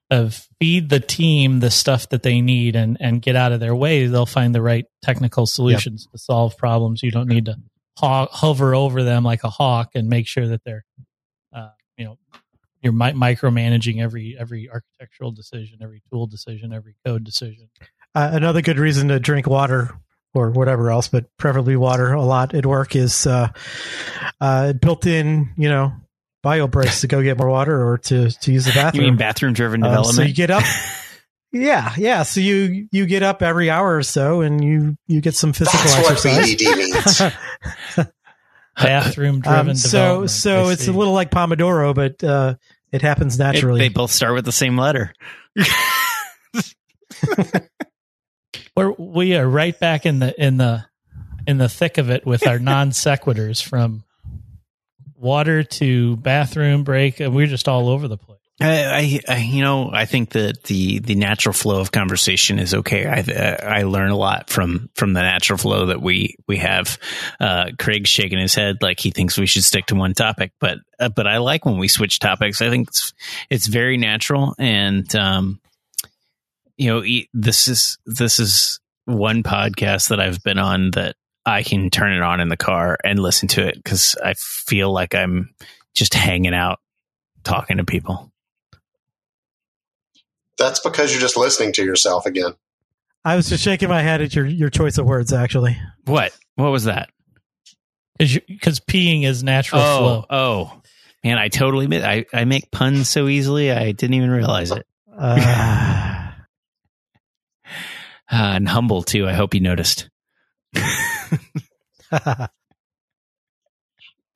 of 0.09 0.45
feed 0.59 0.89
the 0.89 0.99
team 0.99 1.61
the 1.61 1.71
stuff 1.71 2.09
that 2.09 2.23
they 2.23 2.41
need 2.41 2.75
and 2.75 2.97
and 2.99 3.21
get 3.21 3.35
out 3.37 3.53
of 3.53 3.59
their 3.61 3.73
way. 3.75 4.07
They'll 4.07 4.25
find 4.25 4.53
the 4.53 4.61
right 4.61 4.85
technical 5.01 5.45
solutions 5.47 6.07
to 6.11 6.17
solve 6.17 6.57
problems. 6.57 7.01
You 7.03 7.11
don't 7.11 7.29
need 7.29 7.45
to 7.45 7.55
ho- 7.97 8.27
hover 8.31 8.73
over 8.75 9.03
them 9.03 9.23
like 9.23 9.43
a 9.43 9.49
hawk 9.49 9.91
and 9.95 10.07
make 10.09 10.27
sure 10.27 10.47
that 10.47 10.63
they're 10.63 10.85
uh, 11.53 11.69
you 11.97 12.05
know 12.05 12.17
you're 12.81 12.93
mi- 12.93 13.11
micromanaging 13.11 14.01
every 14.01 14.35
every 14.39 14.69
architectural 14.69 15.31
decision, 15.31 15.79
every 15.81 16.01
tool 16.11 16.25
decision, 16.27 16.73
every 16.73 16.95
code 17.05 17.23
decision. 17.23 17.69
Uh, 18.15 18.29
another 18.33 18.61
good 18.61 18.79
reason 18.79 19.07
to 19.09 19.19
drink 19.19 19.47
water 19.47 19.91
or 20.33 20.49
whatever 20.51 20.89
else, 20.89 21.07
but 21.07 21.25
preferably 21.37 21.75
water 21.75 22.11
a 22.13 22.21
lot 22.23 22.53
at 22.53 22.65
work 22.65 22.95
is 22.95 23.27
uh, 23.27 23.49
uh, 24.39 24.73
built 24.73 25.05
in, 25.05 25.49
you 25.57 25.69
know, 25.69 25.93
bio 26.41 26.67
breaks 26.67 27.01
to 27.01 27.07
go 27.07 27.21
get 27.21 27.37
more 27.37 27.49
water 27.49 27.85
or 27.87 27.97
to, 27.97 28.31
to 28.31 28.51
use 28.51 28.65
the 28.65 28.71
bathroom. 28.71 29.01
You 29.05 29.11
mean 29.11 29.17
bathroom 29.17 29.53
driven 29.53 29.83
Um, 29.83 29.89
development? 29.89 30.15
so 30.15 30.21
you 30.23 30.33
get 30.33 30.49
up. 30.51 30.63
Yeah, 31.53 31.93
yeah. 31.97 32.23
So 32.23 32.39
you 32.39 32.87
you 32.91 33.05
get 33.05 33.23
up 33.23 33.41
every 33.41 33.69
hour 33.69 33.97
or 33.97 34.03
so, 34.03 34.39
and 34.41 34.63
you 34.63 34.95
you 35.07 35.19
get 35.21 35.35
some 35.35 35.51
physical 35.53 35.79
That's 35.81 35.97
what 35.97 36.11
exercise. 36.11 36.55
BDD 36.55 36.77
means. 37.97 38.07
Bathroom 38.77 39.41
driven 39.41 39.69
Um, 39.71 39.75
so 39.75 40.27
so 40.27 40.69
I 40.69 40.71
it's 40.73 40.85
see. 40.85 40.91
a 40.91 40.93
little 40.93 41.13
like 41.13 41.29
Pomodoro, 41.29 41.93
but 41.93 42.23
uh, 42.23 42.55
it 42.93 43.01
happens 43.01 43.35
It- 43.39 43.43
naturally. 43.43 43.79
they 43.79 43.89
both 43.89 44.11
start 44.11 44.33
with 44.33 44.45
the 44.45 44.51
same 44.53 44.77
letter. 44.77 45.13
We're, 48.75 48.91
we 48.91 49.35
are 49.35 49.47
right 49.47 49.77
back 49.77 50.05
in 50.05 50.19
the 50.19 50.33
in 50.41 50.55
the 50.57 50.85
in 51.45 51.57
the 51.57 51.67
thick 51.67 51.97
of 51.97 52.09
it 52.09 52.25
with 52.25 52.47
our 52.47 52.57
non 52.59 52.91
sequiturs 52.91 53.61
from 53.61 54.03
water 55.17 55.63
to 55.63 56.15
bathroom 56.17 56.83
break. 56.83 57.19
and 57.19 57.35
We're 57.35 57.47
just 57.47 57.67
all 57.67 57.89
over 57.89 58.07
the 58.07 58.17
place. 58.17 58.39
I, 58.63 59.19
I, 59.27 59.37
you 59.37 59.63
know, 59.63 59.89
I 59.91 60.05
think 60.05 60.31
that 60.31 60.63
the 60.63 60.99
the 60.99 61.15
natural 61.15 61.53
flow 61.53 61.79
of 61.79 61.91
conversation 61.91 62.59
is 62.59 62.73
okay. 62.73 63.07
I, 63.07 63.79
I 63.79 63.83
learn 63.83 64.11
a 64.11 64.17
lot 64.17 64.49
from 64.49 64.89
from 64.93 65.13
the 65.13 65.21
natural 65.21 65.57
flow 65.57 65.87
that 65.87 66.01
we 66.01 66.35
we 66.47 66.57
have. 66.57 66.97
Uh, 67.39 67.71
Craig's 67.79 68.09
shaking 68.09 68.39
his 68.39 68.53
head 68.53 68.77
like 68.81 68.99
he 68.99 69.11
thinks 69.11 69.37
we 69.37 69.45
should 69.45 69.63
stick 69.63 69.87
to 69.87 69.95
one 69.95 70.13
topic, 70.13 70.51
but 70.59 70.79
uh, 70.99 71.09
but 71.09 71.27
I 71.27 71.37
like 71.37 71.65
when 71.65 71.77
we 71.77 71.87
switch 71.87 72.19
topics. 72.19 72.61
I 72.61 72.69
think 72.69 72.89
it's 72.89 73.13
it's 73.49 73.67
very 73.67 73.97
natural, 73.97 74.55
and 74.59 75.13
um, 75.15 75.59
you 76.77 76.89
know, 76.89 77.03
this 77.33 77.67
is 77.67 77.97
this 78.05 78.39
is 78.39 78.79
one 79.05 79.43
podcast 79.43 80.09
that 80.09 80.19
I've 80.19 80.43
been 80.43 80.59
on 80.59 80.91
that 80.91 81.15
I 81.45 81.63
can 81.63 81.89
turn 81.89 82.13
it 82.13 82.21
on 82.21 82.39
in 82.39 82.49
the 82.49 82.57
car 82.57 82.97
and 83.03 83.19
listen 83.19 83.47
to 83.49 83.67
it 83.67 83.75
because 83.75 84.15
I 84.23 84.33
feel 84.35 84.91
like 84.91 85.15
I'm 85.15 85.53
just 85.93 86.13
hanging 86.13 86.53
out, 86.53 86.79
talking 87.43 87.77
to 87.77 87.85
people. 87.85 88.30
That's 90.61 90.79
because 90.79 91.11
you're 91.11 91.19
just 91.21 91.35
listening 91.37 91.73
to 91.73 91.83
yourself 91.83 92.25
again. 92.25 92.53
I 93.25 93.35
was 93.35 93.49
just 93.49 93.63
shaking 93.63 93.89
my 93.89 94.01
head 94.01 94.21
at 94.21 94.35
your 94.35 94.45
your 94.45 94.69
choice 94.69 94.97
of 94.97 95.05
words. 95.05 95.33
Actually, 95.33 95.77
What? 96.05 96.31
What 96.55 96.71
was 96.71 96.83
that? 96.85 97.09
Because 98.17 98.79
peeing 98.79 99.25
is 99.25 99.43
natural 99.43 99.81
oh, 99.81 99.97
flow. 99.97 100.25
oh, 100.29 100.81
man! 101.23 101.37
I 101.39 101.47
totally 101.47 101.87
mi- 101.87 102.03
I 102.03 102.25
I 102.33 102.45
make 102.45 102.69
puns 102.71 103.09
so 103.09 103.27
easily. 103.27 103.71
I 103.71 103.91
didn't 103.93 104.13
even 104.13 104.29
realize 104.29 104.69
it. 104.71 104.85
uh, 105.17 106.31
Uh, 108.29 108.29
and 108.29 108.67
humble 108.69 109.01
too. 109.03 109.27
I 109.27 109.33
hope 109.33 109.53
you 109.55 109.59
noticed. 109.61 110.09
I 112.11 112.47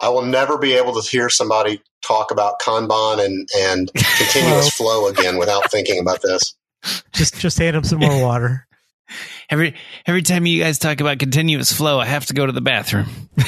will 0.09 0.23
never 0.25 0.57
be 0.57 0.73
able 0.73 0.99
to 1.01 1.07
hear 1.09 1.29
somebody 1.29 1.81
talk 2.05 2.31
about 2.31 2.59
Kanban 2.59 3.23
and, 3.25 3.47
and 3.57 3.91
continuous 4.17 4.69
flow 4.69 5.07
again 5.07 5.37
without 5.37 5.71
thinking 5.71 5.99
about 5.99 6.21
this. 6.21 6.55
just 7.13 7.39
just 7.39 7.57
hand 7.57 7.75
him 7.75 7.83
some 7.83 7.99
more 7.99 8.21
water. 8.21 8.67
Every 9.49 9.75
every 10.07 10.23
time 10.23 10.47
you 10.47 10.63
guys 10.63 10.79
talk 10.79 10.99
about 10.99 11.19
continuous 11.19 11.71
flow, 11.71 11.99
I 11.99 12.05
have 12.05 12.25
to 12.25 12.33
go 12.33 12.47
to 12.47 12.51
the 12.51 12.61
bathroom. 12.61 13.05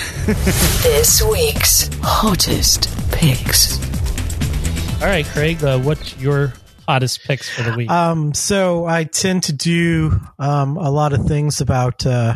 This 0.84 1.22
week's 1.24 1.90
hottest 2.04 2.90
picks. 3.12 3.80
All 5.02 5.08
right, 5.08 5.26
Craig, 5.26 5.64
uh, 5.64 5.80
what's 5.80 6.18
your 6.20 6.54
hottest 6.88 7.24
picks 7.24 7.50
for 7.50 7.64
the 7.64 7.76
week? 7.76 7.90
Um, 7.90 8.34
so 8.34 8.86
I 8.86 9.06
tend 9.06 9.44
to 9.44 9.54
do 9.54 10.20
um, 10.38 10.78
a 10.78 10.90
lot 10.92 11.14
of 11.14 11.26
things 11.26 11.62
about 11.62 12.06
uh, 12.06 12.36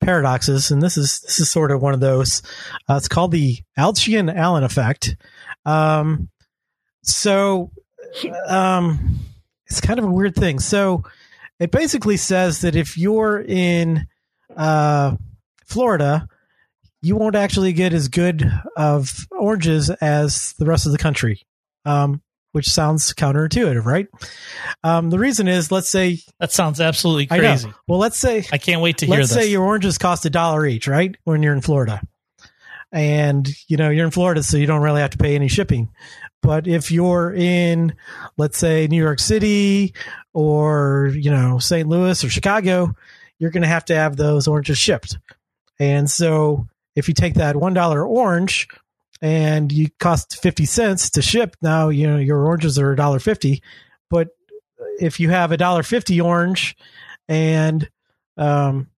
paradoxes, 0.00 0.70
and 0.70 0.82
this 0.82 0.96
is 0.96 1.20
this 1.20 1.40
is 1.40 1.50
sort 1.50 1.70
of 1.70 1.80
one 1.82 1.94
of 1.94 2.00
those. 2.00 2.42
Uh, 2.88 2.94
it's 2.94 3.08
called 3.08 3.32
the 3.32 3.58
Alchian 3.78 4.32
Allen 4.34 4.62
effect. 4.64 5.16
Um, 5.64 6.28
so 7.02 7.70
um, 8.46 9.18
it's 9.66 9.80
kind 9.80 9.98
of 9.98 10.04
a 10.04 10.10
weird 10.10 10.34
thing. 10.34 10.58
So 10.58 11.04
it 11.58 11.70
basically 11.70 12.16
says 12.16 12.60
that 12.60 12.76
if 12.76 12.98
you're 12.98 13.40
in 13.40 14.06
uh, 14.56 15.16
Florida, 15.66 16.28
you 17.00 17.16
won't 17.16 17.36
actually 17.36 17.72
get 17.72 17.92
as 17.92 18.08
good 18.08 18.50
of 18.76 19.26
oranges 19.30 19.90
as 19.90 20.54
the 20.58 20.66
rest 20.66 20.86
of 20.86 20.92
the 20.92 20.98
country. 20.98 21.42
Um, 21.84 22.22
which 22.52 22.68
sounds 22.68 23.12
counterintuitive, 23.14 23.84
right? 23.84 24.08
Um, 24.84 25.10
the 25.10 25.18
reason 25.18 25.48
is, 25.48 25.72
let's 25.72 25.88
say, 25.88 26.18
that 26.38 26.52
sounds 26.52 26.80
absolutely 26.80 27.26
crazy. 27.26 27.72
Well, 27.88 27.98
let's 27.98 28.18
say, 28.18 28.44
I, 28.52 28.58
can't 28.58 28.82
wait 28.82 28.98
to 28.98 29.06
hear 29.06 29.16
let's 29.16 29.30
this. 29.30 29.44
say 29.44 29.50
your 29.50 29.64
oranges 29.64 29.98
cost 29.98 30.26
a 30.26 30.30
dollar 30.30 30.66
each, 30.66 30.86
right? 30.86 31.16
When 31.24 31.42
you're 31.42 31.54
in 31.54 31.62
Florida, 31.62 32.02
and 32.92 33.48
you 33.68 33.76
know 33.76 33.90
you're 33.90 34.04
in 34.04 34.10
Florida, 34.10 34.42
so 34.42 34.56
you 34.56 34.66
don't 34.66 34.82
really 34.82 35.00
have 35.00 35.10
to 35.10 35.18
pay 35.18 35.34
any 35.34 35.48
shipping. 35.48 35.88
But 36.42 36.66
if 36.66 36.90
you're 36.90 37.32
in, 37.32 37.94
let's 38.36 38.58
say, 38.58 38.88
New 38.88 39.00
York 39.00 39.20
City 39.20 39.94
or, 40.34 41.12
you 41.14 41.30
know, 41.30 41.58
St. 41.58 41.88
Louis 41.88 42.22
or 42.22 42.28
Chicago, 42.28 42.94
you're 43.38 43.52
going 43.52 43.62
to 43.62 43.68
have 43.68 43.84
to 43.86 43.94
have 43.94 44.16
those 44.16 44.48
oranges 44.48 44.76
shipped. 44.76 45.18
And 45.78 46.10
so 46.10 46.66
if 46.96 47.06
you 47.06 47.14
take 47.14 47.34
that 47.34 47.54
$1 47.54 48.08
orange 48.08 48.66
and 49.20 49.70
you 49.70 49.88
cost 50.00 50.42
50 50.42 50.64
cents 50.64 51.10
to 51.10 51.22
ship, 51.22 51.56
now, 51.62 51.90
you 51.90 52.08
know, 52.08 52.18
your 52.18 52.44
oranges 52.44 52.76
are 52.76 52.94
$1.50. 52.94 53.60
But 54.10 54.28
if 55.00 55.20
you 55.20 55.30
have 55.30 55.52
a 55.52 55.56
$1.50 55.56 56.24
orange 56.24 56.76
and, 57.28 57.88
um, 58.36 58.88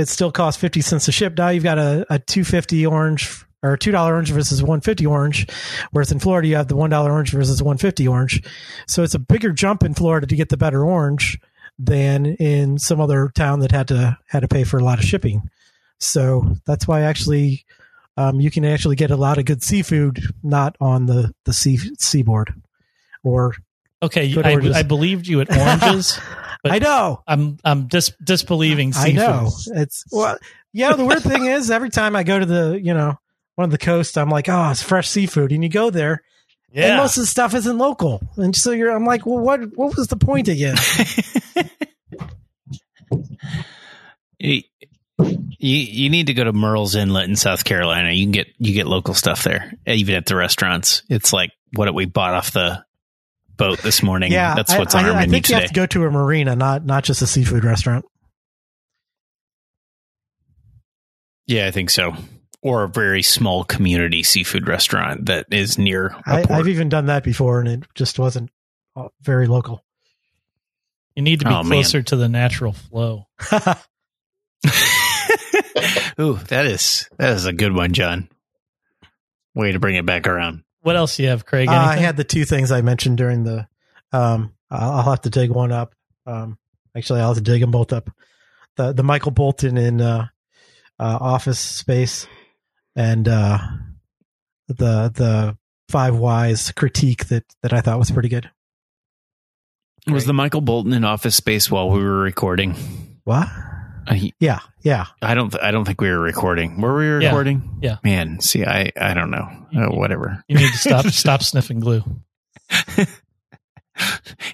it 0.00 0.08
still 0.08 0.32
costs 0.32 0.60
50 0.60 0.80
cents 0.80 1.04
to 1.06 1.12
ship. 1.12 1.36
Now 1.36 1.50
you've 1.50 1.64
got 1.64 1.78
a, 1.78 2.06
a 2.10 2.18
250 2.18 2.86
orange 2.86 3.44
or 3.62 3.76
$2 3.76 3.94
orange 4.06 4.32
versus 4.32 4.62
150 4.62 5.06
orange. 5.06 5.46
Whereas 5.90 6.10
in 6.10 6.18
Florida, 6.18 6.48
you 6.48 6.56
have 6.56 6.68
the 6.68 6.76
$1 6.76 7.10
orange 7.10 7.32
versus 7.32 7.62
150 7.62 8.08
orange. 8.08 8.42
So 8.86 9.02
it's 9.02 9.14
a 9.14 9.18
bigger 9.18 9.52
jump 9.52 9.82
in 9.82 9.94
Florida 9.94 10.26
to 10.26 10.36
get 10.36 10.48
the 10.48 10.56
better 10.56 10.84
orange 10.84 11.38
than 11.78 12.26
in 12.26 12.78
some 12.78 13.00
other 13.00 13.30
town 13.34 13.60
that 13.60 13.72
had 13.72 13.88
to, 13.88 14.18
had 14.26 14.40
to 14.40 14.48
pay 14.48 14.64
for 14.64 14.78
a 14.78 14.84
lot 14.84 14.98
of 14.98 15.04
shipping. 15.04 15.48
So 15.98 16.56
that's 16.66 16.88
why 16.88 17.02
actually, 17.02 17.64
um, 18.16 18.40
you 18.40 18.50
can 18.50 18.64
actually 18.64 18.96
get 18.96 19.10
a 19.10 19.16
lot 19.16 19.38
of 19.38 19.44
good 19.44 19.62
seafood 19.62 20.22
not 20.42 20.76
on 20.80 21.06
the, 21.06 21.34
the 21.44 21.52
sea 21.52 21.78
seaboard 21.98 22.54
or 23.22 23.54
Okay, 24.02 24.24
I. 24.74 24.78
I 24.78 24.82
believed 24.82 25.26
you 25.26 25.42
at 25.42 25.50
oranges. 25.56 26.18
But 26.62 26.72
I 26.72 26.78
know. 26.78 27.22
I'm 27.26 27.58
I'm 27.64 27.86
dis- 27.86 28.12
disbelieving 28.22 28.92
I 28.96 29.12
know. 29.12 29.50
It's 29.68 30.04
well, 30.12 30.38
yeah. 30.72 30.94
The 30.94 31.04
weird 31.04 31.22
thing 31.22 31.46
is, 31.46 31.70
every 31.70 31.90
time 31.90 32.14
I 32.14 32.22
go 32.22 32.38
to 32.38 32.46
the, 32.46 32.80
you 32.82 32.92
know, 32.92 33.18
one 33.54 33.64
of 33.64 33.70
the 33.70 33.78
coast, 33.78 34.18
I'm 34.18 34.30
like, 34.30 34.48
oh, 34.48 34.70
it's 34.70 34.82
fresh 34.82 35.08
seafood, 35.08 35.52
and 35.52 35.62
you 35.62 35.70
go 35.70 35.90
there, 35.90 36.22
and 36.74 36.76
Yeah, 36.76 36.96
most 36.98 37.16
of 37.16 37.22
the 37.22 37.26
stuff 37.26 37.54
isn't 37.54 37.78
local, 37.78 38.20
and 38.36 38.54
so 38.54 38.72
you're, 38.72 38.90
I'm 38.90 39.06
like, 39.06 39.24
well, 39.24 39.38
what, 39.38 39.60
what 39.76 39.96
was 39.96 40.08
the 40.08 40.16
point 40.16 40.48
again? 40.48 40.76
you, 44.38 44.62
you 45.18 45.76
you 45.76 46.10
need 46.10 46.26
to 46.28 46.34
go 46.34 46.44
to 46.44 46.52
Murrells 46.52 46.94
Inlet 46.94 47.28
in 47.28 47.36
South 47.36 47.64
Carolina. 47.64 48.12
You 48.12 48.24
can 48.24 48.32
get 48.32 48.48
you 48.58 48.74
get 48.74 48.86
local 48.86 49.14
stuff 49.14 49.44
there, 49.44 49.72
even 49.86 50.14
at 50.14 50.26
the 50.26 50.36
restaurants. 50.36 51.02
It's 51.08 51.32
like 51.32 51.52
what 51.74 51.92
we 51.94 52.06
bought 52.06 52.34
off 52.34 52.52
the 52.52 52.84
boat 53.60 53.78
this 53.82 54.02
morning. 54.02 54.32
yeah, 54.32 54.54
that's 54.56 54.72
I- 54.72 54.78
what's 54.80 54.94
on 54.96 55.04
I, 55.04 55.08
our 55.10 55.14
I 55.14 55.20
menu 55.20 55.30
think 55.30 55.48
you 55.48 55.54
today. 55.54 55.60
have 55.66 55.70
to 55.72 55.80
go 55.80 55.86
to 55.86 56.04
a 56.06 56.10
marina, 56.10 56.56
not 56.56 56.84
not 56.84 57.04
just 57.04 57.22
a 57.22 57.26
seafood 57.28 57.62
restaurant. 57.64 58.04
yeah, 61.46 61.66
I 61.66 61.70
think 61.70 61.90
so. 61.90 62.14
Or 62.62 62.82
a 62.84 62.88
very 62.88 63.22
small 63.22 63.64
community 63.64 64.22
seafood 64.22 64.68
restaurant 64.68 65.26
that 65.26 65.46
is 65.50 65.78
near 65.78 66.08
a 66.08 66.22
I, 66.26 66.42
port. 66.44 66.50
I've 66.60 66.68
even 66.68 66.88
done 66.90 67.06
that 67.06 67.24
before, 67.24 67.60
and 67.60 67.68
it 67.68 67.82
just 67.94 68.18
wasn't 68.18 68.50
uh, 68.96 69.08
very 69.22 69.46
local. 69.46 69.82
you 71.16 71.22
need 71.22 71.40
to 71.40 71.46
be 71.46 71.50
Oh, 71.50 71.62
man. 71.62 71.72
closer 71.78 72.02
to 72.02 72.16
the 72.16 72.28
natural 72.28 72.72
flow. 72.72 73.26
Ooh, 76.20 76.34
that 76.48 76.66
is 76.66 77.08
that 77.18 77.30
is 77.32 77.46
a 77.46 77.52
good 77.52 77.74
one, 77.74 77.92
John. 77.94 78.28
Way 79.54 79.72
to 79.72 79.78
bring 79.80 79.96
it 79.96 80.04
back 80.04 80.26
around. 80.26 80.62
What 80.82 80.96
else 80.96 81.16
do 81.16 81.22
you 81.22 81.28
have, 81.28 81.44
Craig? 81.44 81.68
Uh, 81.68 81.72
I 81.72 81.96
had 81.96 82.16
the 82.16 82.24
two 82.24 82.44
things 82.44 82.72
I 82.72 82.80
mentioned 82.80 83.18
during 83.18 83.44
the. 83.44 83.68
Um, 84.12 84.54
I'll 84.70 84.92
I'll 84.92 85.10
have 85.10 85.22
to 85.22 85.30
dig 85.30 85.50
one 85.50 85.72
up. 85.72 85.94
Um, 86.26 86.58
actually, 86.96 87.20
I'll 87.20 87.28
have 87.28 87.36
to 87.36 87.42
dig 87.42 87.60
them 87.60 87.70
both 87.70 87.92
up. 87.92 88.10
The 88.76 88.92
the 88.92 89.02
Michael 89.02 89.32
Bolton 89.32 89.76
in 89.76 90.00
uh, 90.00 90.28
uh, 90.98 91.18
Office 91.20 91.58
Space, 91.58 92.26
and 92.96 93.28
uh, 93.28 93.58
the 94.68 95.12
the 95.14 95.58
Five 95.88 96.16
Whys 96.16 96.72
critique 96.72 97.26
that 97.26 97.44
that 97.62 97.72
I 97.72 97.80
thought 97.80 97.98
was 97.98 98.10
pretty 98.10 98.28
good. 98.28 98.50
Was 100.06 100.24
the 100.24 100.32
Michael 100.32 100.62
Bolton 100.62 100.92
in 100.92 101.04
Office 101.04 101.36
Space 101.36 101.70
while 101.70 101.90
we 101.90 102.02
were 102.02 102.20
recording? 102.20 102.74
What? 103.24 103.48
Uh, 104.10 104.14
he- 104.14 104.34
Yeah, 104.40 104.60
yeah. 104.82 105.06
I 105.22 105.34
don't. 105.34 105.54
I 105.62 105.70
don't 105.70 105.84
think 105.84 106.00
we 106.00 106.10
were 106.10 106.20
recording. 106.20 106.80
Were 106.80 106.96
we 106.96 107.22
Yeah. 107.24 107.28
recording? 107.30 107.78
Yeah. 107.82 107.96
Man, 108.04 108.40
see, 108.40 108.64
I 108.64 108.90
I 109.00 109.14
don't 109.14 109.30
know. 109.30 109.48
Uh, 109.74 109.86
whatever. 109.94 110.42
you 110.48 110.56
need 110.56 110.70
to 110.72 110.78
stop 110.78 111.06
stop 111.24 111.42
sniffing 111.42 111.80
glue. 111.80 112.02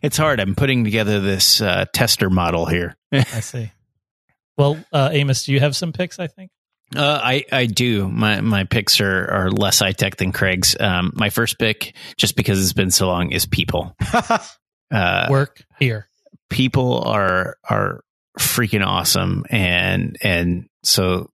It's 0.02 0.16
hard. 0.16 0.40
I'm 0.40 0.56
putting 0.56 0.82
together 0.82 1.20
this 1.20 1.60
uh, 1.60 1.84
tester 1.92 2.28
model 2.30 2.66
here. 2.66 2.96
I 3.12 3.22
see. 3.40 3.70
Well, 4.56 4.82
uh, 4.92 5.10
Amos, 5.12 5.44
do 5.44 5.52
you 5.52 5.60
have 5.60 5.76
some 5.76 5.92
picks? 5.92 6.18
I 6.18 6.26
think. 6.26 6.50
Uh, 6.96 7.20
I 7.22 7.44
I 7.52 7.66
do. 7.66 8.08
My 8.08 8.40
my 8.40 8.64
picks 8.64 9.00
are 9.00 9.30
are 9.30 9.50
less 9.50 9.78
high 9.80 9.92
tech 9.92 10.16
than 10.16 10.32
Craig's. 10.32 10.76
Um, 10.80 11.12
my 11.14 11.30
first 11.30 11.58
pick, 11.60 11.94
just 12.16 12.34
because 12.36 12.60
it's 12.60 12.72
been 12.72 12.90
so 12.90 13.06
long, 13.08 13.30
is 13.30 13.46
people. 13.46 13.94
Uh, 14.90 15.26
Work 15.30 15.64
here. 15.78 16.08
people 16.50 17.00
are 17.02 17.56
are 17.68 18.02
freaking 18.38 18.84
awesome, 18.84 19.44
and 19.50 20.16
and 20.22 20.68
so 20.82 21.30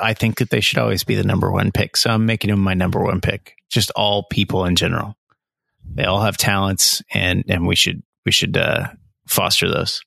I 0.00 0.14
think 0.14 0.38
that 0.38 0.50
they 0.50 0.60
should 0.60 0.78
always 0.78 1.04
be 1.04 1.14
the 1.14 1.24
number 1.24 1.50
one 1.50 1.72
pick. 1.72 1.96
So 1.96 2.10
I'm 2.10 2.26
making 2.26 2.50
them 2.50 2.60
my 2.60 2.74
number 2.74 3.02
one 3.02 3.20
pick. 3.20 3.54
Just 3.70 3.90
all 3.92 4.24
people 4.30 4.64
in 4.64 4.76
general. 4.76 5.16
They 5.94 6.04
all 6.04 6.22
have 6.22 6.36
talents, 6.36 7.02
and 7.12 7.44
and 7.48 7.66
we 7.66 7.76
should 7.76 8.02
we 8.24 8.32
should 8.32 8.56
uh, 8.56 8.88
foster 9.26 9.70
those. 9.70 10.02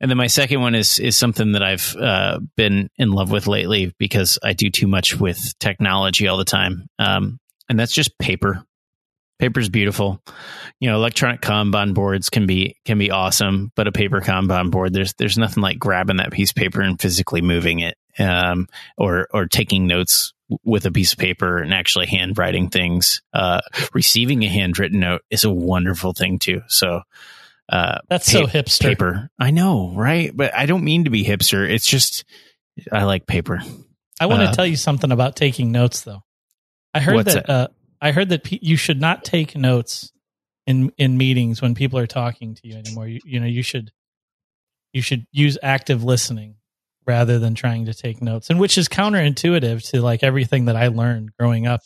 And 0.00 0.10
then 0.10 0.18
my 0.18 0.28
second 0.28 0.60
one 0.60 0.74
is 0.74 0.98
is 0.98 1.16
something 1.16 1.52
that 1.52 1.62
I've 1.62 1.96
uh, 1.96 2.40
been 2.56 2.88
in 2.96 3.10
love 3.10 3.30
with 3.30 3.46
lately 3.46 3.92
because 3.98 4.38
I 4.42 4.52
do 4.52 4.70
too 4.70 4.86
much 4.86 5.18
with 5.18 5.58
technology 5.58 6.28
all 6.28 6.36
the 6.36 6.44
time, 6.44 6.88
um, 6.98 7.38
and 7.68 7.78
that's 7.78 7.92
just 7.92 8.18
paper. 8.18 8.64
Paper's 9.38 9.68
beautiful. 9.68 10.20
You 10.80 10.90
know, 10.90 10.96
electronic 10.96 11.40
Kanban 11.40 11.94
boards 11.94 12.28
can 12.30 12.46
be 12.46 12.76
can 12.84 12.98
be 12.98 13.10
awesome, 13.10 13.70
but 13.76 13.86
a 13.86 13.92
paper 13.92 14.20
Kanban 14.20 14.70
board 14.70 14.92
there's 14.92 15.14
there's 15.14 15.38
nothing 15.38 15.62
like 15.62 15.78
grabbing 15.78 16.16
that 16.16 16.32
piece 16.32 16.50
of 16.50 16.56
paper 16.56 16.80
and 16.80 17.00
physically 17.00 17.40
moving 17.40 17.80
it, 17.80 17.96
um, 18.18 18.66
or 18.96 19.28
or 19.32 19.46
taking 19.46 19.86
notes 19.86 20.32
with 20.64 20.86
a 20.86 20.90
piece 20.90 21.12
of 21.12 21.18
paper 21.18 21.58
and 21.58 21.72
actually 21.74 22.06
handwriting 22.06 22.68
things. 22.68 23.22
Uh, 23.32 23.60
receiving 23.92 24.42
a 24.44 24.48
handwritten 24.48 25.00
note 25.00 25.22
is 25.30 25.44
a 25.44 25.50
wonderful 25.50 26.12
thing 26.12 26.38
too. 26.38 26.62
So. 26.68 27.02
Uh, 27.70 27.98
That's 28.08 28.24
so 28.32 28.46
hipster. 28.46 28.80
paper. 28.80 29.30
I 29.38 29.50
know, 29.50 29.92
right? 29.94 30.34
But 30.34 30.54
I 30.54 30.64
don't 30.64 30.84
mean 30.84 31.04
to 31.04 31.10
be 31.10 31.22
hipster. 31.22 31.68
It's 31.70 31.84
just 31.84 32.24
I 32.90 33.04
like 33.04 33.26
paper. 33.26 33.60
I 34.18 34.24
want 34.24 34.40
to 34.40 34.48
Uh, 34.48 34.52
tell 34.54 34.64
you 34.66 34.76
something 34.76 35.12
about 35.12 35.36
taking 35.36 35.70
notes, 35.70 36.00
though. 36.00 36.22
I 36.94 37.00
heard 37.00 37.26
that 37.26 37.46
that? 37.46 37.72
I 38.00 38.12
heard 38.12 38.28
that 38.30 38.44
pe- 38.44 38.58
you 38.62 38.76
should 38.76 39.00
not 39.00 39.24
take 39.24 39.56
notes 39.56 40.12
in 40.66 40.92
in 40.98 41.16
meetings 41.16 41.62
when 41.62 41.74
people 41.74 41.98
are 41.98 42.06
talking 42.06 42.54
to 42.54 42.68
you 42.68 42.76
anymore. 42.76 43.08
You, 43.08 43.20
you 43.24 43.40
know, 43.40 43.46
you 43.46 43.62
should 43.62 43.90
you 44.92 45.02
should 45.02 45.26
use 45.32 45.58
active 45.62 46.04
listening 46.04 46.56
rather 47.06 47.38
than 47.38 47.54
trying 47.54 47.86
to 47.86 47.94
take 47.94 48.20
notes, 48.20 48.50
and 48.50 48.60
which 48.60 48.76
is 48.78 48.88
counterintuitive 48.88 49.90
to 49.90 50.02
like 50.02 50.22
everything 50.22 50.66
that 50.66 50.76
I 50.76 50.88
learned 50.88 51.30
growing 51.38 51.66
up 51.66 51.80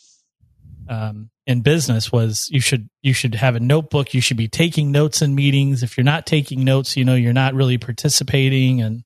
um, 0.89 1.29
in 1.47 1.61
business. 1.61 2.11
Was 2.11 2.49
you 2.51 2.59
should 2.59 2.89
you 3.01 3.13
should 3.13 3.35
have 3.35 3.55
a 3.55 3.59
notebook. 3.59 4.13
You 4.13 4.21
should 4.21 4.37
be 4.37 4.49
taking 4.49 4.91
notes 4.91 5.21
in 5.21 5.33
meetings. 5.33 5.81
If 5.81 5.97
you're 5.97 6.03
not 6.03 6.25
taking 6.25 6.63
notes, 6.63 6.97
you 6.97 7.05
know 7.05 7.15
you're 7.15 7.33
not 7.33 7.53
really 7.53 7.77
participating, 7.77 8.81
and 8.81 9.03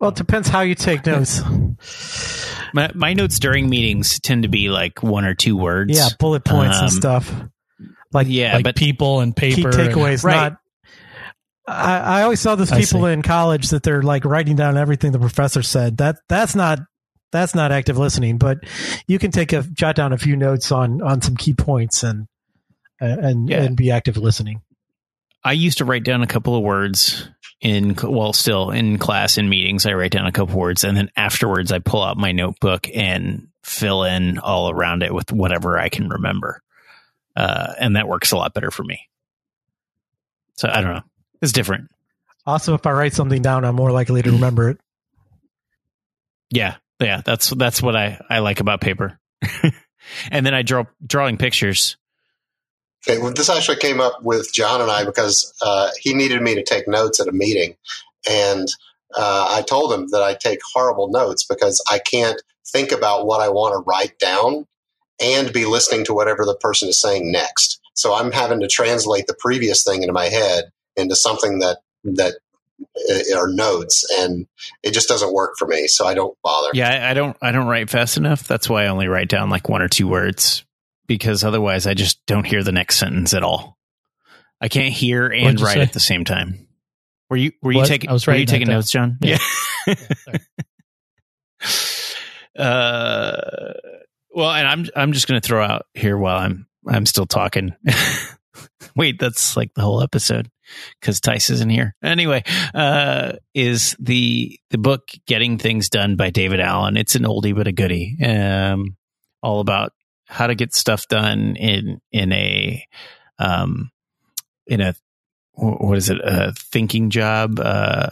well, 0.00 0.10
it 0.10 0.16
depends 0.16 0.48
how 0.48 0.60
you 0.60 0.74
take 0.74 1.04
notes. 1.06 1.40
My, 2.74 2.90
my 2.94 3.14
notes 3.14 3.38
during 3.38 3.70
meetings 3.70 4.20
tend 4.20 4.42
to 4.42 4.48
be 4.50 4.68
like 4.68 5.02
one 5.02 5.24
or 5.24 5.34
two 5.34 5.56
words. 5.56 5.96
Yeah, 5.96 6.08
bullet 6.18 6.44
points 6.44 6.76
and 6.76 6.84
Um, 6.84 6.90
stuff. 6.90 7.32
Like 8.12 8.26
yeah, 8.28 8.56
like 8.56 8.64
but 8.64 8.76
people 8.76 9.20
and 9.20 9.34
key 9.34 9.54
paper. 9.54 9.68
and- 9.70 9.76
takeaways. 9.78 10.22
Right. 10.22 10.52
Not. 10.52 10.58
I, 11.66 11.98
I 11.98 12.22
always 12.24 12.40
saw 12.40 12.56
those 12.56 12.70
people 12.70 13.06
in 13.06 13.22
college 13.22 13.68
that 13.70 13.82
they're 13.82 14.02
like 14.02 14.24
writing 14.26 14.54
down 14.56 14.76
everything 14.76 15.12
the 15.12 15.18
professor 15.18 15.62
said. 15.62 15.96
That 15.96 16.16
that's 16.28 16.54
not 16.54 16.78
that's 17.32 17.54
not 17.54 17.72
active 17.72 17.96
listening. 17.96 18.36
But 18.36 18.58
you 19.06 19.18
can 19.18 19.30
take 19.30 19.54
a 19.54 19.62
jot 19.62 19.96
down 19.96 20.12
a 20.12 20.18
few 20.18 20.36
notes 20.36 20.70
on 20.70 21.00
on 21.00 21.22
some 21.22 21.36
key 21.36 21.54
points 21.54 22.02
and 22.02 22.26
and 23.00 23.48
Yeah. 23.48 23.62
and 23.62 23.76
be 23.78 23.90
active 23.90 24.18
listening. 24.18 24.60
I 25.44 25.52
used 25.52 25.78
to 25.78 25.84
write 25.86 26.04
down 26.04 26.22
a 26.22 26.26
couple 26.26 26.54
of 26.56 26.62
words 26.62 27.28
in 27.60 27.96
well, 28.02 28.32
still 28.32 28.70
in 28.70 28.98
class 28.98 29.38
in 29.38 29.48
meetings. 29.48 29.86
I 29.86 29.92
write 29.92 30.12
down 30.12 30.26
a 30.26 30.32
couple 30.32 30.58
words, 30.58 30.84
and 30.84 30.96
then 30.96 31.10
afterwards, 31.16 31.72
I 31.72 31.80
pull 31.80 32.02
out 32.02 32.16
my 32.16 32.32
notebook 32.32 32.88
and 32.94 33.48
fill 33.62 34.04
in 34.04 34.38
all 34.38 34.70
around 34.70 35.02
it 35.02 35.12
with 35.12 35.32
whatever 35.32 35.78
I 35.78 35.88
can 35.88 36.08
remember, 36.08 36.62
uh, 37.36 37.72
and 37.78 37.96
that 37.96 38.08
works 38.08 38.32
a 38.32 38.36
lot 38.36 38.54
better 38.54 38.70
for 38.70 38.84
me. 38.84 39.08
So 40.56 40.68
I 40.68 40.80
don't 40.80 40.94
know. 40.94 41.02
It's 41.42 41.52
different. 41.52 41.90
Also, 42.46 42.74
if 42.74 42.86
I 42.86 42.92
write 42.92 43.12
something 43.12 43.42
down, 43.42 43.64
I'm 43.64 43.76
more 43.76 43.92
likely 43.92 44.22
to 44.22 44.32
remember 44.32 44.70
it. 44.70 44.80
Yeah, 46.50 46.76
yeah. 47.00 47.22
That's 47.24 47.50
that's 47.50 47.82
what 47.82 47.94
I 47.94 48.20
I 48.30 48.38
like 48.38 48.60
about 48.60 48.80
paper. 48.80 49.18
and 50.30 50.46
then 50.46 50.54
I 50.54 50.62
draw 50.62 50.84
drawing 51.04 51.36
pictures. 51.36 51.96
Okay, 53.06 53.18
well, 53.18 53.32
this 53.32 53.48
actually 53.48 53.76
came 53.76 54.00
up 54.00 54.22
with 54.22 54.52
John 54.52 54.80
and 54.80 54.90
I 54.90 55.04
because 55.04 55.54
uh, 55.62 55.90
he 56.00 56.14
needed 56.14 56.42
me 56.42 56.54
to 56.56 56.64
take 56.64 56.88
notes 56.88 57.20
at 57.20 57.28
a 57.28 57.32
meeting, 57.32 57.76
and 58.28 58.68
uh, 59.14 59.48
I 59.50 59.62
told 59.62 59.92
him 59.92 60.08
that 60.10 60.22
I 60.22 60.34
take 60.34 60.58
horrible 60.72 61.08
notes 61.08 61.44
because 61.44 61.82
I 61.90 61.98
can't 61.98 62.40
think 62.66 62.92
about 62.92 63.26
what 63.26 63.40
I 63.40 63.48
want 63.48 63.74
to 63.74 63.84
write 63.86 64.18
down 64.18 64.66
and 65.20 65.52
be 65.52 65.64
listening 65.64 66.04
to 66.06 66.14
whatever 66.14 66.44
the 66.44 66.56
person 66.56 66.88
is 66.88 67.00
saying 67.00 67.30
next. 67.32 67.80
So 67.94 68.14
I'm 68.14 68.30
having 68.30 68.60
to 68.60 68.68
translate 68.68 69.26
the 69.26 69.36
previous 69.38 69.82
thing 69.82 70.02
into 70.02 70.12
my 70.12 70.26
head 70.26 70.70
into 70.96 71.16
something 71.16 71.60
that 71.60 71.78
that 72.04 72.34
uh, 73.10 73.38
are 73.38 73.48
notes, 73.48 74.04
and 74.18 74.46
it 74.82 74.92
just 74.92 75.08
doesn't 75.08 75.32
work 75.32 75.54
for 75.58 75.66
me. 75.66 75.86
So 75.86 76.06
I 76.06 76.14
don't 76.14 76.36
bother. 76.42 76.70
Yeah, 76.74 76.90
I, 76.90 77.10
I 77.10 77.14
don't. 77.14 77.36
I 77.40 77.52
don't 77.52 77.66
write 77.66 77.90
fast 77.90 78.16
enough. 78.16 78.46
That's 78.46 78.68
why 78.68 78.84
I 78.84 78.88
only 78.88 79.08
write 79.08 79.28
down 79.28 79.50
like 79.50 79.68
one 79.68 79.82
or 79.82 79.88
two 79.88 80.08
words 80.08 80.64
because 81.08 81.42
otherwise 81.42 81.88
I 81.88 81.94
just 81.94 82.24
don't 82.26 82.46
hear 82.46 82.62
the 82.62 82.70
next 82.70 82.98
sentence 82.98 83.34
at 83.34 83.42
all. 83.42 83.76
I 84.60 84.68
can't 84.68 84.92
hear 84.92 85.26
and 85.26 85.60
write 85.60 85.74
say? 85.74 85.80
at 85.80 85.92
the 85.92 86.00
same 86.00 86.24
time. 86.24 86.68
Were 87.30 87.36
you 87.36 87.52
were 87.62 87.72
you 87.72 87.84
taking 87.84 88.08
I 88.10 88.12
was 88.12 88.26
were 88.26 88.34
you 88.36 88.46
taking 88.46 88.68
notes, 88.68 88.90
John? 88.90 89.18
Yeah. 89.20 89.38
uh, 92.58 93.72
well, 94.30 94.50
and 94.50 94.66
I'm 94.68 94.86
I'm 94.96 95.12
just 95.12 95.28
going 95.28 95.40
to 95.40 95.46
throw 95.46 95.62
out 95.64 95.86
here 95.94 96.16
while 96.16 96.38
I'm 96.38 96.66
I'm 96.86 97.06
still 97.06 97.26
talking. 97.26 97.74
Wait, 98.96 99.18
that's 99.18 99.56
like 99.56 99.74
the 99.74 99.82
whole 99.82 100.02
episode 100.02 100.50
because 101.00 101.20
Tice 101.20 101.50
isn't 101.50 101.70
here. 101.70 101.94
Anyway, 102.02 102.42
uh, 102.74 103.32
is 103.54 103.94
the 104.00 104.58
the 104.70 104.78
book 104.78 105.08
"Getting 105.26 105.58
Things 105.58 105.90
Done" 105.90 106.16
by 106.16 106.30
David 106.30 106.60
Allen? 106.60 106.96
It's 106.96 107.14
an 107.14 107.24
oldie 107.24 107.54
but 107.54 107.66
a 107.66 107.72
goodie. 107.72 108.16
Um, 108.24 108.96
all 109.42 109.60
about 109.60 109.92
how 110.28 110.46
to 110.46 110.54
get 110.54 110.74
stuff 110.74 111.08
done 111.08 111.56
in 111.56 112.00
in 112.12 112.32
a 112.32 112.84
um 113.38 113.90
in 114.66 114.80
a 114.80 114.94
what 115.54 115.96
is 115.98 116.10
it 116.10 116.18
a 116.22 116.52
thinking 116.56 117.10
job 117.10 117.58
uh 117.58 118.10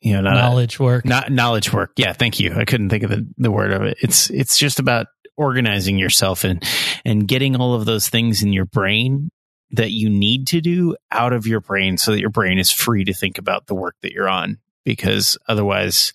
you 0.00 0.12
know 0.14 0.20
not 0.20 0.34
a- 0.34 0.40
Knowledge 0.40 0.78
work. 0.78 1.04
not 1.04 1.30
knowledge 1.32 1.72
work. 1.72 1.92
Yeah, 1.96 2.12
thank 2.12 2.40
you. 2.40 2.54
I 2.54 2.64
couldn't 2.64 2.90
think 2.90 3.02
of 3.04 3.10
the, 3.10 3.26
the 3.38 3.50
word 3.50 3.72
of 3.72 3.82
it. 3.82 3.98
It's 4.00 4.30
it's 4.30 4.56
just 4.56 4.78
about 4.78 5.06
organizing 5.36 5.98
yourself 5.98 6.44
and 6.44 6.62
and 7.04 7.26
getting 7.26 7.56
all 7.56 7.74
of 7.74 7.84
those 7.86 8.08
things 8.08 8.42
in 8.42 8.52
your 8.52 8.66
brain 8.66 9.30
that 9.72 9.90
you 9.92 10.10
need 10.10 10.46
to 10.48 10.60
do 10.60 10.96
out 11.12 11.32
of 11.32 11.46
your 11.46 11.60
brain 11.60 11.96
so 11.96 12.10
that 12.10 12.20
your 12.20 12.30
brain 12.30 12.58
is 12.58 12.70
free 12.72 13.04
to 13.04 13.14
think 13.14 13.38
about 13.38 13.66
the 13.66 13.74
work 13.74 13.94
that 14.02 14.12
you're 14.12 14.28
on 14.28 14.58
because 14.84 15.38
otherwise 15.48 16.12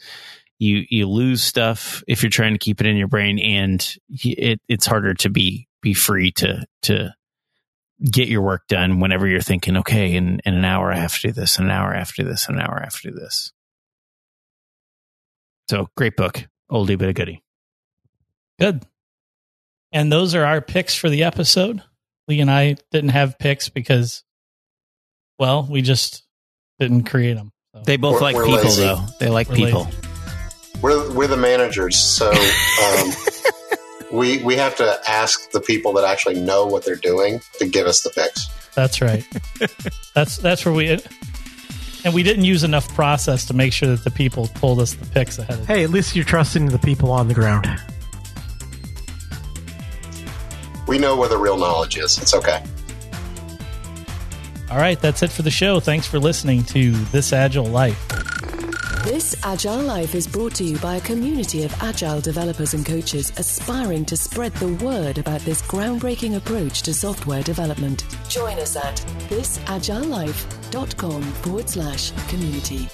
you 0.66 0.86
you 0.90 1.08
lose 1.08 1.44
stuff 1.44 2.04
if 2.08 2.24
you're 2.24 2.30
trying 2.30 2.54
to 2.54 2.60
keep 2.60 2.82
it 2.82 2.88
in 2.88 2.98
your 2.98 3.08
brain 3.08 3.40
and 3.40 3.96
it 4.10 4.60
it's 4.68 4.86
harder 4.86 5.14
to 5.14 5.30
be 5.30 5.68
be 5.82 5.94
free 5.94 6.32
to 6.32 6.66
to 6.82 7.14
get 8.12 8.28
your 8.28 8.42
work 8.42 8.68
done 8.68 9.00
whenever 9.00 9.26
you're 9.28 9.40
thinking 9.40 9.78
okay 9.78 10.14
in, 10.16 10.42
in 10.46 10.54
an 10.54 10.66
hour 10.66 10.92
I 10.92 10.98
have 10.98 11.14
to 11.20 11.28
do 11.28 11.32
this 11.34 11.58
in 11.60 11.66
an 11.66 11.72
hour 11.72 11.94
I 11.96 12.00
have 12.00 12.14
to 12.16 12.24
do 12.24 12.28
this 12.30 12.50
in 12.50 12.56
an 12.56 12.62
hour 12.62 12.80
I 12.80 12.84
have 12.86 13.00
to 13.02 13.12
do 13.12 13.16
this 13.16 13.52
so 15.70 15.88
great 15.98 16.16
book, 16.16 16.48
oldie 16.72 16.98
but 16.98 17.10
a 17.10 17.14
goodie. 17.14 17.44
Good. 18.60 18.86
And 19.92 20.12
those 20.12 20.36
are 20.36 20.46
our 20.46 20.62
picks 20.62 20.94
for 20.94 21.10
the 21.10 21.24
episode. 21.24 21.82
Lee 22.28 22.40
and 22.42 22.52
I 22.52 22.76
didn't 22.92 23.10
have 23.12 23.40
picks 23.40 23.70
because, 23.70 24.24
well, 25.40 25.68
we 25.70 25.82
just 25.82 26.24
didn't 26.80 27.06
create 27.06 27.34
them. 27.34 27.52
So. 27.74 27.82
They 27.84 27.98
both 27.98 28.22
We're- 28.22 28.24
like 28.26 28.36
we're 28.36 28.46
people, 28.46 28.64
lazy. 28.64 28.84
though. 28.84 29.06
They 29.20 29.30
like 29.30 29.50
We're 29.50 29.56
people. 29.56 29.84
lazy. 29.86 29.98
We're 30.86 31.12
we're 31.16 31.28
the 31.28 31.36
managers, 31.36 31.98
so 31.98 32.32
um, 32.32 33.10
we 34.12 34.44
we 34.44 34.56
have 34.58 34.76
to 34.76 35.00
ask 35.10 35.50
the 35.50 35.60
people 35.60 35.94
that 35.94 36.06
actually 36.06 36.40
know 36.40 36.68
what 36.68 36.86
they're 36.86 36.96
doing 36.96 37.42
to 37.58 37.66
give 37.66 37.88
us 37.88 38.04
the 38.04 38.12
picks. 38.12 38.46
That's 38.76 39.02
right. 39.02 39.26
that's 40.14 40.38
that's 40.38 40.64
where 40.64 40.76
we 40.76 40.92
and 42.04 42.14
we 42.14 42.22
didn't 42.22 42.44
use 42.44 42.64
enough 42.64 42.88
process 42.94 43.46
to 43.48 43.56
make 43.56 43.74
sure 43.74 43.90
that 43.90 44.04
the 44.04 44.12
people 44.12 44.48
pulled 44.54 44.80
us 44.80 44.94
the 44.94 45.08
picks 45.08 45.40
ahead 45.40 45.58
of 45.58 45.66
Hey, 45.66 45.84
at 45.84 45.90
least 45.90 46.16
you're 46.16 46.24
trusting 46.24 46.68
the 46.68 46.78
people 46.78 47.10
on 47.10 47.30
the 47.30 47.34
ground. 47.34 47.66
We 50.88 51.00
know 51.00 51.18
where 51.18 51.30
the 51.30 51.38
real 51.40 51.58
knowledge 51.58 51.98
is. 51.98 52.20
It's 52.20 52.36
okay. 52.36 52.64
All 54.70 54.78
right, 54.78 55.02
that's 55.02 55.24
it 55.24 55.32
for 55.32 55.42
the 55.42 55.50
show. 55.50 55.80
Thanks 55.80 56.06
for 56.06 56.20
listening 56.20 56.64
to 56.66 56.92
This 57.06 57.34
Agile 57.34 57.66
Life. 57.66 58.00
This 59.06 59.36
Agile 59.44 59.84
Life 59.84 60.16
is 60.16 60.26
brought 60.26 60.56
to 60.56 60.64
you 60.64 60.80
by 60.80 60.96
a 60.96 61.02
community 61.02 61.62
of 61.62 61.72
agile 61.84 62.20
developers 62.22 62.74
and 62.74 62.84
coaches 62.84 63.32
aspiring 63.38 64.04
to 64.06 64.18
spread 64.18 64.52
the 64.56 64.74
word 64.84 65.20
about 65.20 65.42
this 65.42 65.62
groundbreaking 65.62 66.38
approach 66.38 66.82
to 66.82 66.92
software 66.92 67.44
development. 67.44 68.04
Join 68.30 68.58
us 68.58 68.76
at 68.76 68.96
thisagilelife.com 69.30 71.22
forward 71.22 71.70
slash 71.70 72.14
community. 72.30 72.90